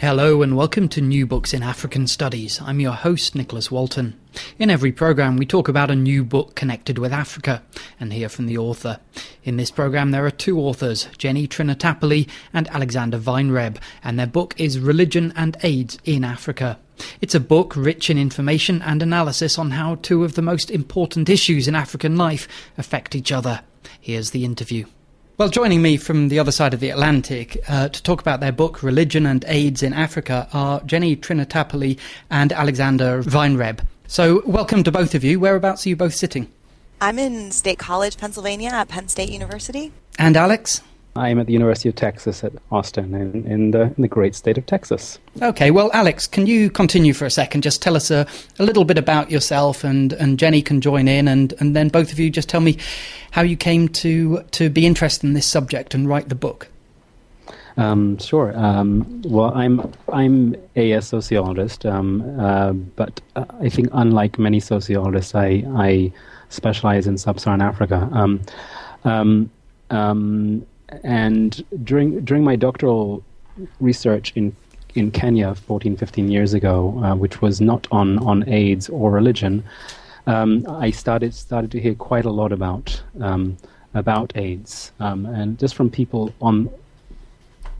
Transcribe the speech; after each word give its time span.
Hello 0.00 0.40
and 0.40 0.56
welcome 0.56 0.88
to 0.88 1.02
New 1.02 1.26
Books 1.26 1.52
in 1.52 1.62
African 1.62 2.06
Studies. 2.06 2.58
I'm 2.62 2.80
your 2.80 2.94
host, 2.94 3.34
Nicholas 3.34 3.70
Walton. 3.70 4.18
In 4.58 4.70
every 4.70 4.92
program, 4.92 5.36
we 5.36 5.44
talk 5.44 5.68
about 5.68 5.90
a 5.90 5.94
new 5.94 6.24
book 6.24 6.54
connected 6.54 6.96
with 6.98 7.12
Africa 7.12 7.62
and 8.00 8.10
hear 8.10 8.30
from 8.30 8.46
the 8.46 8.56
author. 8.56 8.98
In 9.44 9.58
this 9.58 9.70
program, 9.70 10.10
there 10.10 10.24
are 10.24 10.30
two 10.30 10.58
authors, 10.58 11.06
Jenny 11.18 11.46
Trinitapoli 11.46 12.28
and 12.54 12.66
Alexander 12.68 13.18
Weinreb, 13.18 13.76
and 14.02 14.18
their 14.18 14.26
book 14.26 14.54
is 14.58 14.80
Religion 14.80 15.34
and 15.36 15.58
AIDS 15.62 15.98
in 16.06 16.24
Africa. 16.24 16.78
It's 17.20 17.34
a 17.34 17.38
book 17.38 17.76
rich 17.76 18.08
in 18.08 18.16
information 18.16 18.80
and 18.80 19.02
analysis 19.02 19.58
on 19.58 19.72
how 19.72 19.96
two 19.96 20.24
of 20.24 20.34
the 20.34 20.40
most 20.40 20.70
important 20.70 21.28
issues 21.28 21.68
in 21.68 21.74
African 21.74 22.16
life 22.16 22.48
affect 22.78 23.14
each 23.14 23.30
other. 23.30 23.60
Here's 24.00 24.30
the 24.30 24.44
interview. 24.44 24.86
Well, 25.36 25.48
joining 25.48 25.80
me 25.80 25.96
from 25.96 26.28
the 26.28 26.38
other 26.38 26.52
side 26.52 26.74
of 26.74 26.80
the 26.80 26.90
Atlantic 26.90 27.62
uh, 27.66 27.88
to 27.88 28.02
talk 28.02 28.20
about 28.20 28.40
their 28.40 28.52
book, 28.52 28.82
Religion 28.82 29.24
and 29.24 29.44
AIDS 29.48 29.82
in 29.82 29.92
Africa, 29.92 30.48
are 30.52 30.82
Jenny 30.82 31.16
Trinitapoli 31.16 31.98
and 32.30 32.52
Alexander 32.52 33.22
Weinreb. 33.22 33.80
So, 34.06 34.42
welcome 34.44 34.82
to 34.84 34.92
both 34.92 35.14
of 35.14 35.24
you. 35.24 35.40
Whereabouts 35.40 35.86
are 35.86 35.88
you 35.88 35.96
both 35.96 36.14
sitting? 36.14 36.50
I'm 37.00 37.18
in 37.18 37.52
State 37.52 37.78
College, 37.78 38.18
Pennsylvania, 38.18 38.68
at 38.68 38.88
Penn 38.88 39.08
State 39.08 39.30
University. 39.30 39.92
And 40.18 40.36
Alex? 40.36 40.82
I'm 41.20 41.38
at 41.38 41.46
the 41.46 41.52
University 41.52 41.88
of 41.88 41.94
Texas 41.96 42.42
at 42.42 42.52
Austin 42.72 43.14
in, 43.14 43.46
in, 43.46 43.70
the, 43.72 43.82
in 43.82 43.94
the 43.98 44.08
great 44.08 44.34
state 44.34 44.56
of 44.56 44.64
Texas. 44.64 45.18
Okay, 45.42 45.70
well, 45.70 45.90
Alex, 45.92 46.26
can 46.26 46.46
you 46.46 46.70
continue 46.70 47.12
for 47.12 47.26
a 47.26 47.30
second? 47.30 47.62
Just 47.62 47.82
tell 47.82 47.94
us 47.94 48.10
a, 48.10 48.26
a 48.58 48.64
little 48.64 48.84
bit 48.84 48.96
about 48.96 49.30
yourself, 49.30 49.84
and, 49.84 50.14
and 50.14 50.38
Jenny 50.38 50.62
can 50.62 50.80
join 50.80 51.08
in, 51.08 51.28
and, 51.28 51.52
and 51.60 51.76
then 51.76 51.88
both 51.88 52.10
of 52.10 52.18
you 52.18 52.30
just 52.30 52.48
tell 52.48 52.62
me 52.62 52.78
how 53.32 53.42
you 53.42 53.56
came 53.56 53.88
to, 53.88 54.42
to 54.52 54.70
be 54.70 54.86
interested 54.86 55.26
in 55.26 55.34
this 55.34 55.46
subject 55.46 55.94
and 55.94 56.08
write 56.08 56.30
the 56.30 56.34
book. 56.34 56.68
Um, 57.76 58.18
sure. 58.18 58.56
Um, 58.58 59.22
well, 59.24 59.52
I'm 59.54 59.92
I'm 60.12 60.56
a 60.76 61.00
sociologist, 61.00 61.86
um, 61.86 62.38
uh, 62.38 62.72
but 62.72 63.20
uh, 63.36 63.44
I 63.60 63.68
think 63.68 63.88
unlike 63.92 64.38
many 64.38 64.60
sociologists, 64.60 65.34
I 65.34 65.64
I 65.76 66.12
specialize 66.48 67.06
in 67.06 67.16
sub-Saharan 67.16 67.62
Africa. 67.62 68.08
And 71.02 71.64
during 71.84 72.24
during 72.24 72.44
my 72.44 72.56
doctoral 72.56 73.22
research 73.80 74.32
in 74.34 74.54
in 74.94 75.10
Kenya 75.10 75.54
14, 75.54 75.96
15 75.96 76.30
years 76.30 76.52
ago, 76.52 77.00
uh, 77.04 77.14
which 77.14 77.40
was 77.40 77.60
not 77.60 77.86
on, 77.92 78.18
on 78.18 78.48
AIDS 78.48 78.88
or 78.88 79.12
religion, 79.12 79.62
um, 80.26 80.66
I 80.68 80.90
started 80.90 81.34
started 81.34 81.70
to 81.72 81.80
hear 81.80 81.94
quite 81.94 82.24
a 82.24 82.30
lot 82.30 82.52
about 82.52 83.02
um, 83.20 83.56
about 83.94 84.32
AIDS, 84.36 84.92
um, 85.00 85.26
and 85.26 85.58
just 85.58 85.74
from 85.74 85.90
people 85.90 86.32
on 86.40 86.68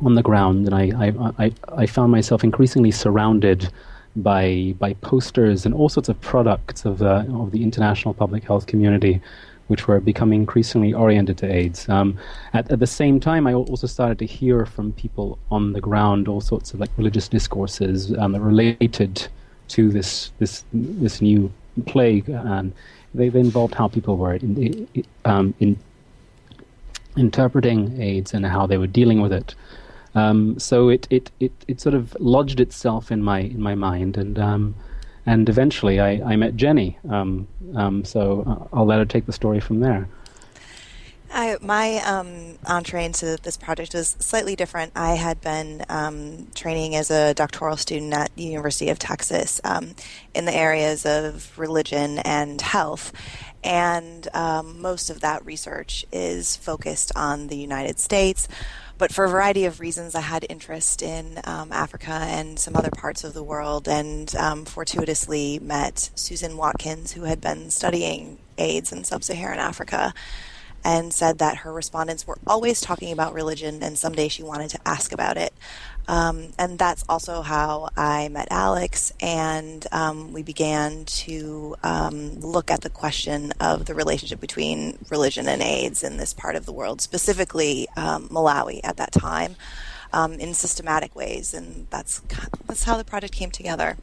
on 0.03 0.15
the 0.15 0.23
ground, 0.23 0.67
and 0.67 0.75
I, 0.75 1.07
I, 1.07 1.45
I, 1.45 1.53
I 1.77 1.87
found 1.87 2.11
myself 2.11 2.43
increasingly 2.43 2.91
surrounded 2.91 3.71
by 4.17 4.75
by 4.79 4.95
posters 4.95 5.67
and 5.67 5.75
all 5.75 5.89
sorts 5.89 6.09
of 6.09 6.21
products 6.21 6.85
of 6.85 6.99
the 6.99 7.27
of 7.35 7.51
the 7.53 7.63
international 7.63 8.15
public 8.15 8.43
health 8.45 8.67
community 8.67 9.21
which 9.71 9.87
were 9.87 10.01
becoming 10.01 10.41
increasingly 10.41 10.93
oriented 10.93 11.39
to 11.39 11.47
AIDS. 11.47 11.89
Um, 11.89 12.19
at, 12.55 12.69
at, 12.73 12.81
the 12.81 12.89
same 12.89 13.21
time, 13.21 13.47
I 13.47 13.55
also 13.55 13.87
started 13.87 14.19
to 14.19 14.27
hear 14.27 14.67
from 14.67 14.93
people 14.95 15.39
on 15.49 15.75
the 15.75 15.81
ground 15.81 16.27
all 16.27 16.41
sorts 16.41 16.75
of 16.75 16.81
like 16.81 16.91
religious 16.97 17.29
discourses 17.29 18.13
um, 18.19 18.35
related 18.35 19.29
to 19.69 19.89
this 19.91 20.33
this 20.41 20.65
this 20.73 21.23
new 21.23 21.53
plague, 21.87 22.29
and 22.29 22.73
they, 23.15 23.29
they 23.29 23.39
involved 23.39 23.75
how 23.75 23.87
people 23.87 24.17
were 24.17 24.35
in, 24.35 24.89
um, 25.25 25.55
in 25.61 25.79
interpreting 27.17 28.03
AIDS 28.03 28.35
and 28.35 28.45
how 28.45 28.67
they 28.67 28.77
were 28.77 28.89
dealing 28.89 29.21
with 29.21 29.33
it. 29.33 29.55
Um, 30.17 30.59
so 30.59 30.89
it, 30.89 31.07
it, 31.11 31.31
it, 31.39 31.53
it 31.69 31.81
sort 31.81 31.95
of 31.95 32.17
lodged 32.19 32.59
itself 32.59 33.13
in 33.13 33.23
my 33.23 33.39
in 33.39 33.63
my 33.63 33.77
mind, 33.77 34.17
and 34.17 34.37
um, 34.37 34.75
and 35.27 35.49
eventually 35.49 36.01
I, 36.01 36.33
I 36.33 36.37
met 36.37 36.57
Jenny. 36.57 36.99
Um, 37.09 37.47
um, 37.75 38.05
so 38.05 38.45
uh, 38.47 38.77
I'll 38.77 38.87
let 38.87 38.99
her 38.99 39.05
take 39.05 39.27
the 39.27 39.33
story 39.33 39.61
from 39.61 39.81
there. 39.81 40.09
I, 41.33 41.59
my 41.61 41.99
um, 41.99 42.59
entree 42.67 43.05
into 43.05 43.39
this 43.41 43.57
project 43.57 43.95
was 43.95 44.17
slightly 44.19 44.57
different. 44.57 44.93
I 44.97 45.15
had 45.15 45.41
been 45.41 45.85
um, 45.89 46.49
training 46.57 46.97
as 46.97 47.11
a 47.11 47.35
doctoral 47.35 47.77
student 47.77 48.13
at 48.13 48.35
the 48.35 48.43
University 48.43 48.91
of 48.91 48.99
Texas 48.99 49.61
um, 49.63 49.95
in 50.35 50.45
the 50.45 50.55
areas 50.55 51.07
of 51.07 51.57
religion 51.57 52.19
and 52.19 52.61
health, 52.61 53.13
and 53.63 54.27
um, 54.35 54.81
most 54.81 55.09
of 55.09 55.21
that 55.21 55.45
research 55.47 56.05
is 56.11 56.57
focused 56.57 57.13
on 57.15 57.47
the 57.47 57.57
United 57.57 58.01
States. 58.01 58.49
But 59.01 59.15
for 59.15 59.25
a 59.25 59.31
variety 59.31 59.65
of 59.65 59.81
reasons, 59.81 60.15
I 60.15 60.21
had 60.21 60.45
interest 60.51 61.01
in 61.01 61.41
um, 61.45 61.73
Africa 61.73 62.13
and 62.13 62.59
some 62.59 62.77
other 62.77 62.91
parts 62.91 63.25
of 63.25 63.33
the 63.33 63.43
world, 63.43 63.89
and 63.89 64.37
um, 64.37 64.67
fortuitously 64.67 65.59
met 65.59 66.11
Susan 66.15 66.59
Watkins, 66.59 67.13
who 67.13 67.23
had 67.23 67.41
been 67.41 67.71
studying 67.71 68.37
AIDS 68.59 68.93
in 68.93 69.05
sub 69.05 69.25
Saharan 69.25 69.59
Africa, 69.59 70.13
and 70.85 71.15
said 71.15 71.39
that 71.39 71.57
her 71.59 71.73
respondents 71.73 72.27
were 72.27 72.37
always 72.47 72.83
talking 72.83 73.11
about 73.11 73.33
religion, 73.33 73.83
and 73.83 73.99
someday 73.99 74.29
she 74.29 74.43
wanted 74.43 74.69
to 74.69 74.81
ask 74.87 75.13
about 75.13 75.39
it. 75.39 75.55
Um, 76.09 76.49
and 76.59 76.79
that's 76.79 77.05
also 77.09 77.43
how 77.43 77.91
I 77.97 78.29
met 78.29 78.49
Alex, 78.51 79.13
and 79.21 79.87
um, 79.93 80.33
we 80.33 80.43
began 80.43 81.05
to 81.05 81.77
um, 81.85 82.41
look 82.41 82.71
at 82.71 82.81
the 82.81 82.91
question 82.91 83.53
of 83.61 83.87
the 83.87 83.95
relationship 83.95 84.41
between 84.41 84.99
religion 85.09 85.47
and 85.47 85.63
AIDS 85.63 86.03
in 86.03 86.17
this 86.17 86.35
part 86.35 86.57
of 86.57 86.67
the 86.67 86.73
world, 86.73 87.01
specifically 87.01 87.87
um, 87.97 88.29
Malawi 88.29 88.81
at 88.83 88.97
that 88.97 89.13
time, 89.13 89.55
um, 90.13 90.33
in 90.33 90.53
systematic 90.55 91.15
ways, 91.15 91.55
and 91.55 91.87
that's 91.91 92.21
that's 92.67 92.85
how 92.85 92.97
the 92.97 93.05
project 93.05 93.33
came 93.33 93.51
together. 93.51 93.97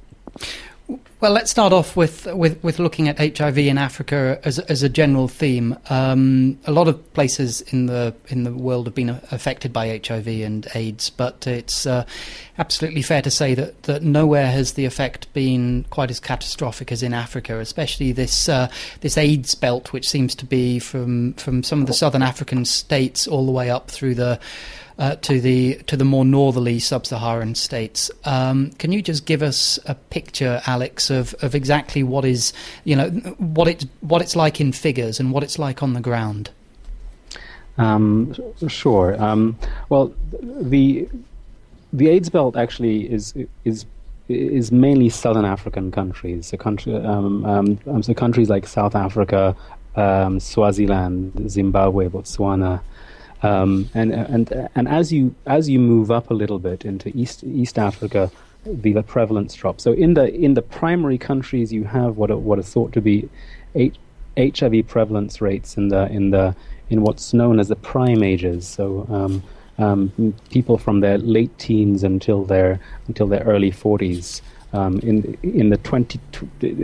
Well, 1.20 1.32
let's 1.32 1.50
start 1.50 1.74
off 1.74 1.96
with, 1.96 2.28
with, 2.28 2.64
with 2.64 2.78
looking 2.78 3.10
at 3.10 3.18
HIV 3.18 3.58
in 3.58 3.80
Africa 3.80 4.40
as, 4.44 4.60
as 4.60 4.84
a 4.84 4.90
general 4.90 5.28
theme. 5.28 5.76
Um, 5.90 6.60
a 6.66 6.72
lot 6.72 6.88
of 6.88 7.12
places 7.16 7.62
in 7.62 7.88
the 7.88 8.14
in 8.28 8.44
the 8.44 8.54
world 8.54 8.86
have 8.86 8.94
been 8.94 9.10
affected 9.32 9.74
by 9.74 10.00
HIV 10.06 10.28
and 10.28 10.68
AIDS, 10.76 11.10
but 11.10 11.48
it's 11.48 11.88
uh, 11.88 12.06
absolutely 12.60 13.02
fair 13.02 13.24
to 13.24 13.32
say 13.32 13.56
that, 13.56 13.82
that 13.84 14.04
nowhere 14.04 14.46
has 14.52 14.74
the 14.74 14.86
effect 14.86 15.34
been 15.34 15.88
quite 15.90 16.12
as 16.12 16.20
catastrophic 16.20 16.92
as 16.92 17.02
in 17.02 17.16
Africa, 17.16 17.58
especially 17.58 18.12
this 18.12 18.48
uh, 18.48 18.70
this 19.02 19.18
AIDS 19.18 19.56
belt, 19.56 19.94
which 19.94 20.08
seems 20.08 20.36
to 20.36 20.46
be 20.46 20.78
from 20.78 21.34
from 21.34 21.64
some 21.64 21.82
of 21.82 21.88
the 21.88 21.96
southern 21.96 22.22
African 22.22 22.64
states 22.64 23.28
all 23.28 23.48
the 23.48 23.52
way 23.52 23.72
up 23.72 23.90
through 23.90 24.14
the 24.14 24.40
uh, 25.00 25.16
to 25.18 25.40
the 25.40 25.76
to 25.88 25.96
the 25.96 26.06
more 26.06 26.26
northerly 26.26 26.80
sub-Saharan 26.80 27.56
states. 27.56 28.10
Um, 28.26 28.72
can 28.80 28.92
you 28.92 29.02
just 29.02 29.26
give 29.26 29.44
us 29.44 29.80
a 29.86 29.96
picture, 29.96 30.62
Alex, 30.66 31.10
of, 31.10 31.36
of 31.42 31.54
exactly 31.54 32.04
what 32.04 32.26
is 32.26 32.54
you 32.84 32.96
know 32.96 33.10
what 33.38 33.68
it 33.68 33.86
what 34.02 34.22
it's 34.22 34.36
like 34.36 34.60
in 34.60 34.72
figures 34.72 35.20
and 35.20 35.32
what 35.32 35.44
it's 35.44 35.60
like 35.60 35.84
on 35.84 35.94
the 35.94 36.02
ground? 36.02 36.50
Um, 37.78 38.34
sure. 38.68 39.22
Um, 39.22 39.58
well, 39.90 40.14
the 40.42 41.08
the 41.94 42.10
AIDS 42.10 42.30
belt 42.30 42.58
actually 42.58 43.12
is 43.12 43.34
is 43.66 43.86
is 44.28 44.72
mainly 44.72 45.10
southern 45.10 45.46
African 45.46 45.92
countries. 45.92 46.48
So, 46.48 46.58
country, 46.58 46.96
um, 46.96 47.46
um, 47.46 47.80
um, 47.88 48.04
so 48.04 48.14
countries 48.14 48.50
like 48.50 48.68
South 48.68 48.96
Africa, 48.96 49.56
Swaziland, 50.40 51.50
Zimbabwe, 51.50 52.10
Botswana, 52.10 52.82
um, 53.44 53.90
and 53.94 54.12
and 54.12 54.70
and 54.76 54.88
as 54.88 55.12
you 55.12 55.36
as 55.46 55.70
you 55.70 55.80
move 55.80 56.12
up 56.12 56.30
a 56.32 56.34
little 56.34 56.60
bit 56.60 56.86
into 56.86 57.10
East 57.16 57.44
East 57.44 57.78
Africa, 57.78 58.32
the 58.66 59.02
prevalence 59.04 59.54
drops. 59.54 59.84
So 59.84 59.94
in 59.94 60.14
the 60.16 60.34
in 60.34 60.56
the 60.56 60.62
primary 60.62 61.18
countries, 61.18 61.72
you 61.72 61.84
have 61.84 62.18
what 62.18 62.32
are, 62.32 62.38
what 62.38 62.60
are 62.60 62.64
thought 62.64 62.94
to 62.94 63.02
be 63.02 63.30
HIV 64.38 64.88
prevalence 64.88 65.42
rates 65.42 65.78
in 65.78 65.90
the 65.90 66.08
in 66.12 66.32
the 66.32 66.56
in 66.90 67.02
what's 67.02 67.34
known 67.34 67.60
as 67.60 67.68
the 67.68 67.76
prime 67.76 68.24
ages. 68.24 68.68
So 68.68 69.06
um, 69.10 69.44
um, 69.78 70.34
people 70.50 70.78
from 70.78 71.02
their 71.02 71.18
late 71.18 71.56
teens 71.58 72.04
until 72.04 72.44
their 72.44 72.80
until 73.08 73.28
their 73.28 73.44
early 73.44 73.72
40s 73.72 74.42
um, 74.74 75.00
in 75.00 75.38
in 75.44 75.70
the 75.70 75.78
20, 75.78 76.20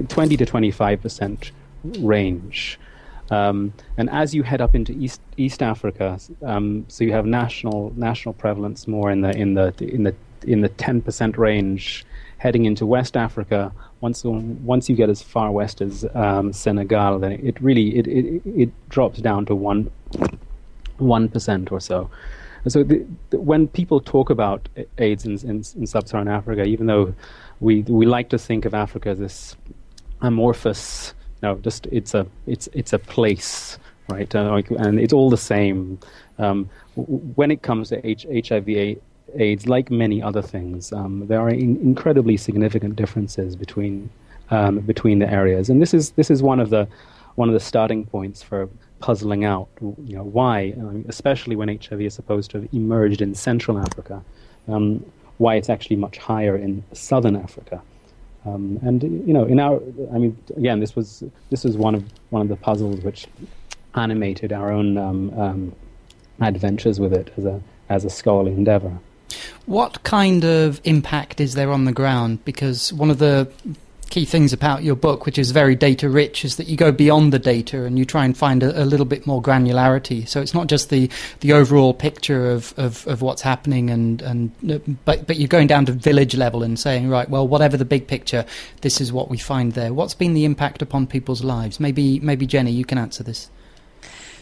20 0.07 0.37
to 0.37 0.45
25 0.45 1.01
percent 1.01 1.51
range. 1.99 2.79
Um, 3.33 3.73
and 3.97 4.09
as 4.09 4.33
you 4.35 4.43
head 4.43 4.61
up 4.61 4.73
into 4.75 4.91
East 4.93 5.21
East 5.37 5.61
Africa, 5.61 6.19
um, 6.43 6.85
so 6.87 7.03
you 7.03 7.13
have 7.13 7.25
national 7.25 7.93
national 7.95 8.33
prevalence 8.43 8.87
more 8.87 9.11
in 9.11 9.21
the 9.21 9.31
in 9.43 9.53
the 9.55 9.67
in 9.95 10.03
the 10.03 10.13
in 10.53 10.61
the 10.61 10.69
ten 10.69 11.01
percent 11.01 11.37
range. 11.37 12.05
Heading 12.37 12.65
into 12.65 12.85
West 12.85 13.15
Africa, 13.15 13.71
once 14.01 14.25
once 14.25 14.89
you 14.89 14.97
get 14.97 15.09
as 15.09 15.21
far 15.21 15.49
west 15.49 15.81
as 15.81 16.05
um, 16.13 16.51
Senegal, 16.51 17.19
then 17.19 17.31
it 17.31 17.55
really 17.61 17.95
it, 17.99 18.05
it 18.07 18.41
it 18.45 18.69
drops 18.89 19.19
down 19.19 19.45
to 19.45 19.55
one 19.55 19.89
one 20.97 21.29
percent 21.29 21.71
or 21.71 21.79
so. 21.79 22.09
so 22.67 22.83
the, 22.83 23.05
the, 23.29 23.39
when 23.39 23.67
people 23.67 23.99
talk 24.01 24.29
about 24.29 24.67
AIDS 24.97 25.25
in, 25.25 25.33
in, 25.49 25.63
in 25.79 25.87
sub-Saharan 25.87 26.27
Africa, 26.27 26.63
even 26.63 26.85
though 26.87 27.13
we 27.61 27.81
we 27.83 28.05
like 28.05 28.27
to 28.29 28.37
think 28.37 28.65
of 28.65 28.73
Africa 28.73 29.09
as 29.09 29.19
this 29.19 29.55
amorphous 30.21 31.13
no, 31.43 31.55
just 31.57 31.85
it's 31.91 32.13
a 32.13 32.25
it's 32.47 32.67
it's 32.73 32.93
a 32.93 32.99
place 32.99 33.77
right? 34.09 34.33
Uh, 34.35 34.61
and 34.79 34.99
it's 34.99 35.13
all 35.13 35.29
the 35.29 35.37
same. 35.37 35.99
Um, 36.39 36.69
when 36.95 37.51
it 37.51 37.61
comes 37.61 37.89
to 37.89 38.05
H- 38.05 38.27
HIV 38.47 38.97
AIDS, 39.35 39.67
like 39.67 39.89
many 39.89 40.21
other 40.21 40.41
things, 40.41 40.91
um, 40.93 41.27
there 41.27 41.39
are 41.39 41.49
in- 41.49 41.77
incredibly 41.77 42.37
significant 42.37 42.95
differences 42.95 43.55
between 43.55 44.09
um, 44.51 44.79
between 44.79 45.19
the 45.19 45.29
areas, 45.31 45.69
and 45.69 45.81
this 45.81 45.93
is 45.93 46.11
this 46.11 46.29
is 46.29 46.43
one 46.43 46.59
of 46.59 46.69
the 46.69 46.87
one 47.35 47.49
of 47.49 47.53
the 47.53 47.59
starting 47.59 48.05
points 48.05 48.43
for 48.43 48.69
puzzling 48.99 49.43
out, 49.43 49.67
you 49.81 50.15
know, 50.15 50.23
why, 50.23 50.73
especially 51.09 51.55
when 51.55 51.67
HIV 51.67 52.01
is 52.01 52.13
supposed 52.13 52.51
to 52.51 52.61
have 52.61 52.73
emerged 52.73 53.21
in 53.21 53.33
Central 53.35 53.77
Africa, 53.79 54.23
um, 54.67 55.03
why 55.39 55.55
it's 55.55 55.69
actually 55.69 55.95
much 55.95 56.17
higher 56.17 56.55
in 56.55 56.83
Southern 56.93 57.35
Africa. 57.35 57.81
Um, 58.45 58.79
and 58.81 59.01
you 59.03 59.33
know, 59.33 59.45
in 59.45 59.59
our, 59.59 59.81
I 60.13 60.17
mean, 60.17 60.37
again, 60.57 60.79
this 60.79 60.95
was 60.95 61.23
this 61.49 61.63
was 61.63 61.77
one 61.77 61.95
of 61.95 62.03
one 62.29 62.41
of 62.41 62.49
the 62.49 62.55
puzzles 62.55 63.01
which 63.01 63.27
animated 63.95 64.51
our 64.51 64.71
own 64.71 64.97
um, 64.97 65.39
um, 65.39 65.75
adventures 66.41 66.99
with 66.99 67.13
it 67.13 67.31
as 67.37 67.45
a 67.45 67.61
as 67.89 68.05
a 68.05 68.09
scholarly 68.09 68.51
endeavor. 68.51 68.97
What 69.65 70.03
kind 70.03 70.43
of 70.43 70.81
impact 70.83 71.39
is 71.39 71.53
there 71.55 71.71
on 71.71 71.85
the 71.85 71.93
ground? 71.93 72.43
Because 72.43 72.91
one 72.91 73.09
of 73.09 73.19
the 73.19 73.49
key 74.13 74.25
things 74.25 74.53
about 74.53 74.83
your 74.83 74.95
book, 74.95 75.25
which 75.25 75.39
is 75.39 75.49
very 75.49 75.75
data 75.75 76.07
rich, 76.07 76.45
is 76.45 76.57
that 76.57 76.67
you 76.67 76.77
go 76.77 76.91
beyond 76.91 77.33
the 77.33 77.39
data 77.39 77.83
and 77.83 77.97
you 77.97 78.05
try 78.05 78.23
and 78.23 78.37
find 78.37 78.61
a, 78.61 78.83
a 78.83 78.85
little 78.85 79.07
bit 79.07 79.25
more 79.25 79.41
granularity. 79.41 80.27
So 80.27 80.39
it's 80.39 80.53
not 80.53 80.67
just 80.67 80.91
the, 80.91 81.09
the 81.39 81.51
overall 81.53 81.95
picture 81.95 82.51
of, 82.51 82.75
of, 82.77 83.07
of 83.07 83.23
what's 83.23 83.41
happening, 83.41 83.89
and, 83.89 84.21
and 84.21 84.51
but 85.03 85.25
but 85.25 85.37
you're 85.37 85.47
going 85.47 85.65
down 85.65 85.87
to 85.87 85.93
village 85.93 86.35
level 86.35 86.61
and 86.61 86.77
saying, 86.77 87.09
right, 87.09 87.27
well, 87.27 87.47
whatever 87.47 87.75
the 87.75 87.85
big 87.85 88.07
picture, 88.07 88.45
this 88.81 89.01
is 89.01 89.11
what 89.11 89.31
we 89.31 89.39
find 89.39 89.71
there. 89.71 89.95
What's 89.95 90.13
been 90.13 90.35
the 90.35 90.45
impact 90.45 90.83
upon 90.83 91.07
people's 91.07 91.43
lives? 91.43 91.79
Maybe 91.79 92.19
maybe 92.19 92.45
Jenny, 92.45 92.71
you 92.71 92.85
can 92.85 92.99
answer 92.99 93.23
this. 93.23 93.49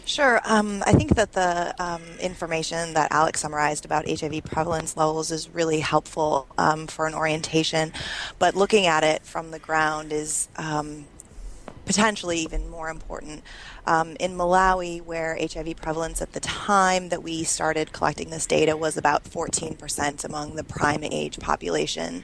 Sure. 0.04 0.40
Um, 0.44 0.82
I 0.84 0.92
think 0.92 1.14
that 1.14 1.32
the 1.32 1.74
um, 1.82 2.02
information 2.18 2.94
that 2.94 3.12
Alex 3.12 3.40
summarized 3.40 3.84
about 3.84 4.08
HIV 4.08 4.44
prevalence 4.44 4.96
levels 4.96 5.30
is 5.30 5.48
really 5.48 5.78
helpful 5.80 6.48
um, 6.58 6.88
for 6.88 7.06
an 7.06 7.14
orientation, 7.14 7.92
but 8.38 8.56
looking 8.56 8.86
at 8.86 9.04
it 9.04 9.24
from 9.24 9.52
the 9.52 9.60
ground 9.60 10.12
is 10.12 10.48
um, 10.56 11.06
potentially 11.84 12.38
even 12.38 12.68
more 12.70 12.88
important. 12.88 13.42
Um, 13.86 14.16
in 14.20 14.32
Malawi, 14.36 15.02
where 15.02 15.36
HIV 15.36 15.76
prevalence 15.76 16.22
at 16.22 16.32
the 16.32 16.40
time 16.40 17.08
that 17.08 17.22
we 17.22 17.42
started 17.42 17.92
collecting 17.92 18.30
this 18.30 18.46
data 18.46 18.76
was 18.76 18.96
about 18.96 19.24
14% 19.24 20.24
among 20.24 20.54
the 20.54 20.64
prime 20.64 21.02
age 21.02 21.40
population, 21.40 22.22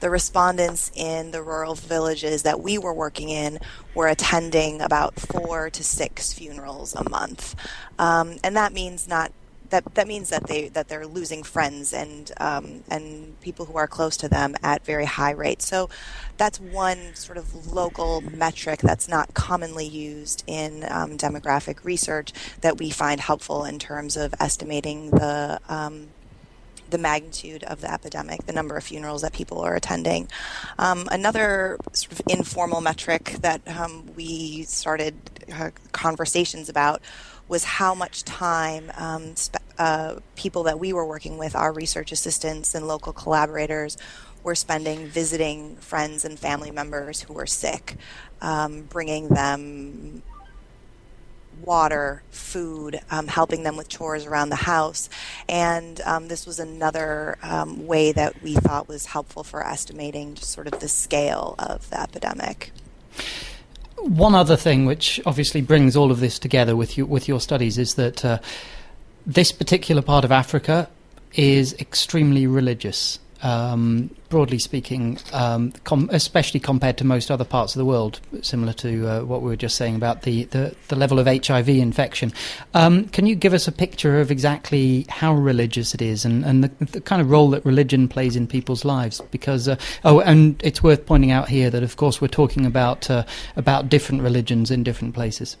the 0.00 0.10
respondents 0.10 0.90
in 0.94 1.30
the 1.30 1.42
rural 1.42 1.74
villages 1.74 2.42
that 2.42 2.60
we 2.60 2.76
were 2.76 2.92
working 2.92 3.30
in 3.30 3.58
were 3.94 4.08
attending 4.08 4.80
about 4.82 5.18
four 5.18 5.70
to 5.70 5.82
six 5.82 6.32
funerals 6.32 6.94
a 6.94 7.08
month. 7.08 7.54
Um, 7.98 8.36
and 8.44 8.56
that 8.56 8.72
means 8.72 9.08
not 9.08 9.32
that 9.70 9.94
that 9.94 10.08
means 10.08 10.30
that 10.30 10.46
they 10.46 10.68
that 10.68 10.88
they're 10.88 11.06
losing 11.06 11.42
friends 11.42 11.92
and 11.92 12.32
um, 12.38 12.84
and 12.90 13.38
people 13.40 13.66
who 13.66 13.76
are 13.76 13.86
close 13.86 14.16
to 14.18 14.28
them 14.28 14.54
at 14.62 14.84
very 14.84 15.04
high 15.04 15.32
rates. 15.32 15.66
So 15.66 15.88
that's 16.36 16.60
one 16.60 17.14
sort 17.14 17.38
of 17.38 17.72
local 17.72 18.20
metric 18.20 18.80
that's 18.80 19.08
not 19.08 19.34
commonly 19.34 19.86
used 19.86 20.44
in 20.46 20.84
um, 20.88 21.18
demographic 21.18 21.84
research 21.84 22.32
that 22.60 22.78
we 22.78 22.90
find 22.90 23.20
helpful 23.20 23.64
in 23.64 23.78
terms 23.78 24.16
of 24.16 24.34
estimating 24.40 25.10
the 25.10 25.60
um, 25.68 26.08
the 26.90 26.98
magnitude 26.98 27.64
of 27.64 27.80
the 27.80 27.92
epidemic, 27.92 28.46
the 28.46 28.52
number 28.52 28.76
of 28.76 28.84
funerals 28.84 29.22
that 29.22 29.32
people 29.32 29.60
are 29.60 29.74
attending. 29.74 30.28
Um, 30.78 31.06
another 31.10 31.78
sort 31.92 32.12
of 32.12 32.22
informal 32.28 32.80
metric 32.80 33.36
that 33.40 33.60
um, 33.68 34.08
we 34.16 34.62
started 34.62 35.14
uh, 35.52 35.70
conversations 35.92 36.68
about 36.68 37.02
was 37.48 37.64
how 37.64 37.94
much 37.94 38.24
time 38.24 38.92
um, 38.96 39.34
uh, 39.78 40.16
people 40.36 40.64
that 40.64 40.78
we 40.78 40.92
were 40.92 41.06
working 41.06 41.38
with, 41.38 41.56
our 41.56 41.72
research 41.72 42.12
assistants 42.12 42.74
and 42.74 42.86
local 42.86 43.12
collaborators, 43.12 43.96
were 44.42 44.54
spending 44.54 45.06
visiting 45.06 45.76
friends 45.76 46.24
and 46.24 46.38
family 46.38 46.70
members 46.70 47.22
who 47.22 47.32
were 47.32 47.46
sick, 47.46 47.96
um, 48.40 48.82
bringing 48.82 49.28
them 49.28 50.22
water, 51.64 52.22
food, 52.30 53.00
um, 53.10 53.26
helping 53.26 53.62
them 53.62 53.76
with 53.76 53.88
chores 53.88 54.26
around 54.26 54.48
the 54.50 54.56
house. 54.56 55.08
And 55.48 56.00
um, 56.02 56.28
this 56.28 56.46
was 56.46 56.58
another 56.58 57.36
um, 57.42 57.86
way 57.86 58.12
that 58.12 58.42
we 58.42 58.54
thought 58.54 58.88
was 58.88 59.06
helpful 59.06 59.42
for 59.42 59.66
estimating 59.66 60.36
sort 60.36 60.66
of 60.66 60.80
the 60.80 60.88
scale 60.88 61.54
of 61.58 61.88
the 61.90 62.00
epidemic. 62.00 62.72
One 64.02 64.34
other 64.34 64.56
thing, 64.56 64.86
which 64.86 65.20
obviously 65.26 65.60
brings 65.60 65.96
all 65.96 66.10
of 66.10 66.20
this 66.20 66.38
together 66.38 66.76
with 66.76 66.96
you, 66.96 67.06
with 67.06 67.28
your 67.28 67.40
studies, 67.40 67.78
is 67.78 67.94
that 67.94 68.24
uh, 68.24 68.38
this 69.26 69.52
particular 69.52 70.02
part 70.02 70.24
of 70.24 70.32
Africa 70.32 70.88
is 71.34 71.74
extremely 71.74 72.46
religious. 72.46 73.18
Um, 73.40 74.10
broadly 74.30 74.58
speaking, 74.58 75.18
um, 75.32 75.72
com- 75.84 76.10
especially 76.12 76.58
compared 76.58 76.98
to 76.98 77.04
most 77.04 77.30
other 77.30 77.44
parts 77.44 77.74
of 77.74 77.78
the 77.78 77.84
world, 77.84 78.20
similar 78.42 78.72
to 78.74 79.06
uh, 79.06 79.20
what 79.22 79.42
we 79.42 79.48
were 79.48 79.56
just 79.56 79.76
saying 79.76 79.94
about 79.94 80.22
the, 80.22 80.44
the, 80.46 80.74
the 80.88 80.96
level 80.96 81.20
of 81.20 81.26
HIV 81.26 81.68
infection. 81.68 82.32
Um, 82.74 83.04
can 83.06 83.26
you 83.26 83.36
give 83.36 83.54
us 83.54 83.68
a 83.68 83.72
picture 83.72 84.20
of 84.20 84.32
exactly 84.32 85.06
how 85.08 85.34
religious 85.34 85.94
it 85.94 86.02
is 86.02 86.24
and, 86.24 86.44
and 86.44 86.64
the, 86.64 86.84
the 86.86 87.00
kind 87.00 87.22
of 87.22 87.30
role 87.30 87.50
that 87.50 87.64
religion 87.64 88.08
plays 88.08 88.34
in 88.34 88.48
people's 88.48 88.84
lives? 88.84 89.20
Because, 89.30 89.68
uh, 89.68 89.76
oh, 90.04 90.20
and 90.20 90.60
it's 90.64 90.82
worth 90.82 91.06
pointing 91.06 91.30
out 91.30 91.48
here 91.48 91.70
that, 91.70 91.84
of 91.84 91.96
course, 91.96 92.20
we're 92.20 92.28
talking 92.28 92.66
about, 92.66 93.08
uh, 93.08 93.24
about 93.56 93.88
different 93.88 94.22
religions 94.22 94.70
in 94.72 94.82
different 94.82 95.14
places. 95.14 95.56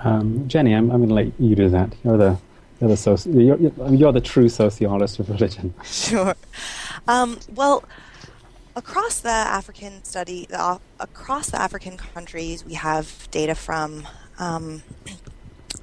Um, 0.00 0.46
Jenny, 0.46 0.74
I'm, 0.74 0.90
I'm 0.90 0.98
going 0.98 1.08
to 1.08 1.14
let 1.14 1.40
you 1.40 1.56
do 1.56 1.68
that. 1.70 1.92
You're 2.04 2.18
the 2.18 2.38
you're 2.80 2.88
the, 2.88 2.94
soci- 2.96 3.32
you're, 3.34 3.92
you're 3.94 4.12
the 4.12 4.20
true 4.20 4.48
sociologist 4.48 5.18
of 5.18 5.28
religion. 5.30 5.74
Sure. 5.84 6.34
Um, 7.06 7.38
well, 7.54 7.84
across 8.76 9.20
the 9.20 9.28
African 9.30 10.02
study, 10.04 10.46
uh, 10.52 10.78
across 11.00 11.50
the 11.50 11.60
African 11.60 11.96
countries, 11.96 12.64
we 12.64 12.74
have 12.74 13.28
data 13.30 13.54
from 13.54 14.06
um, 14.38 14.82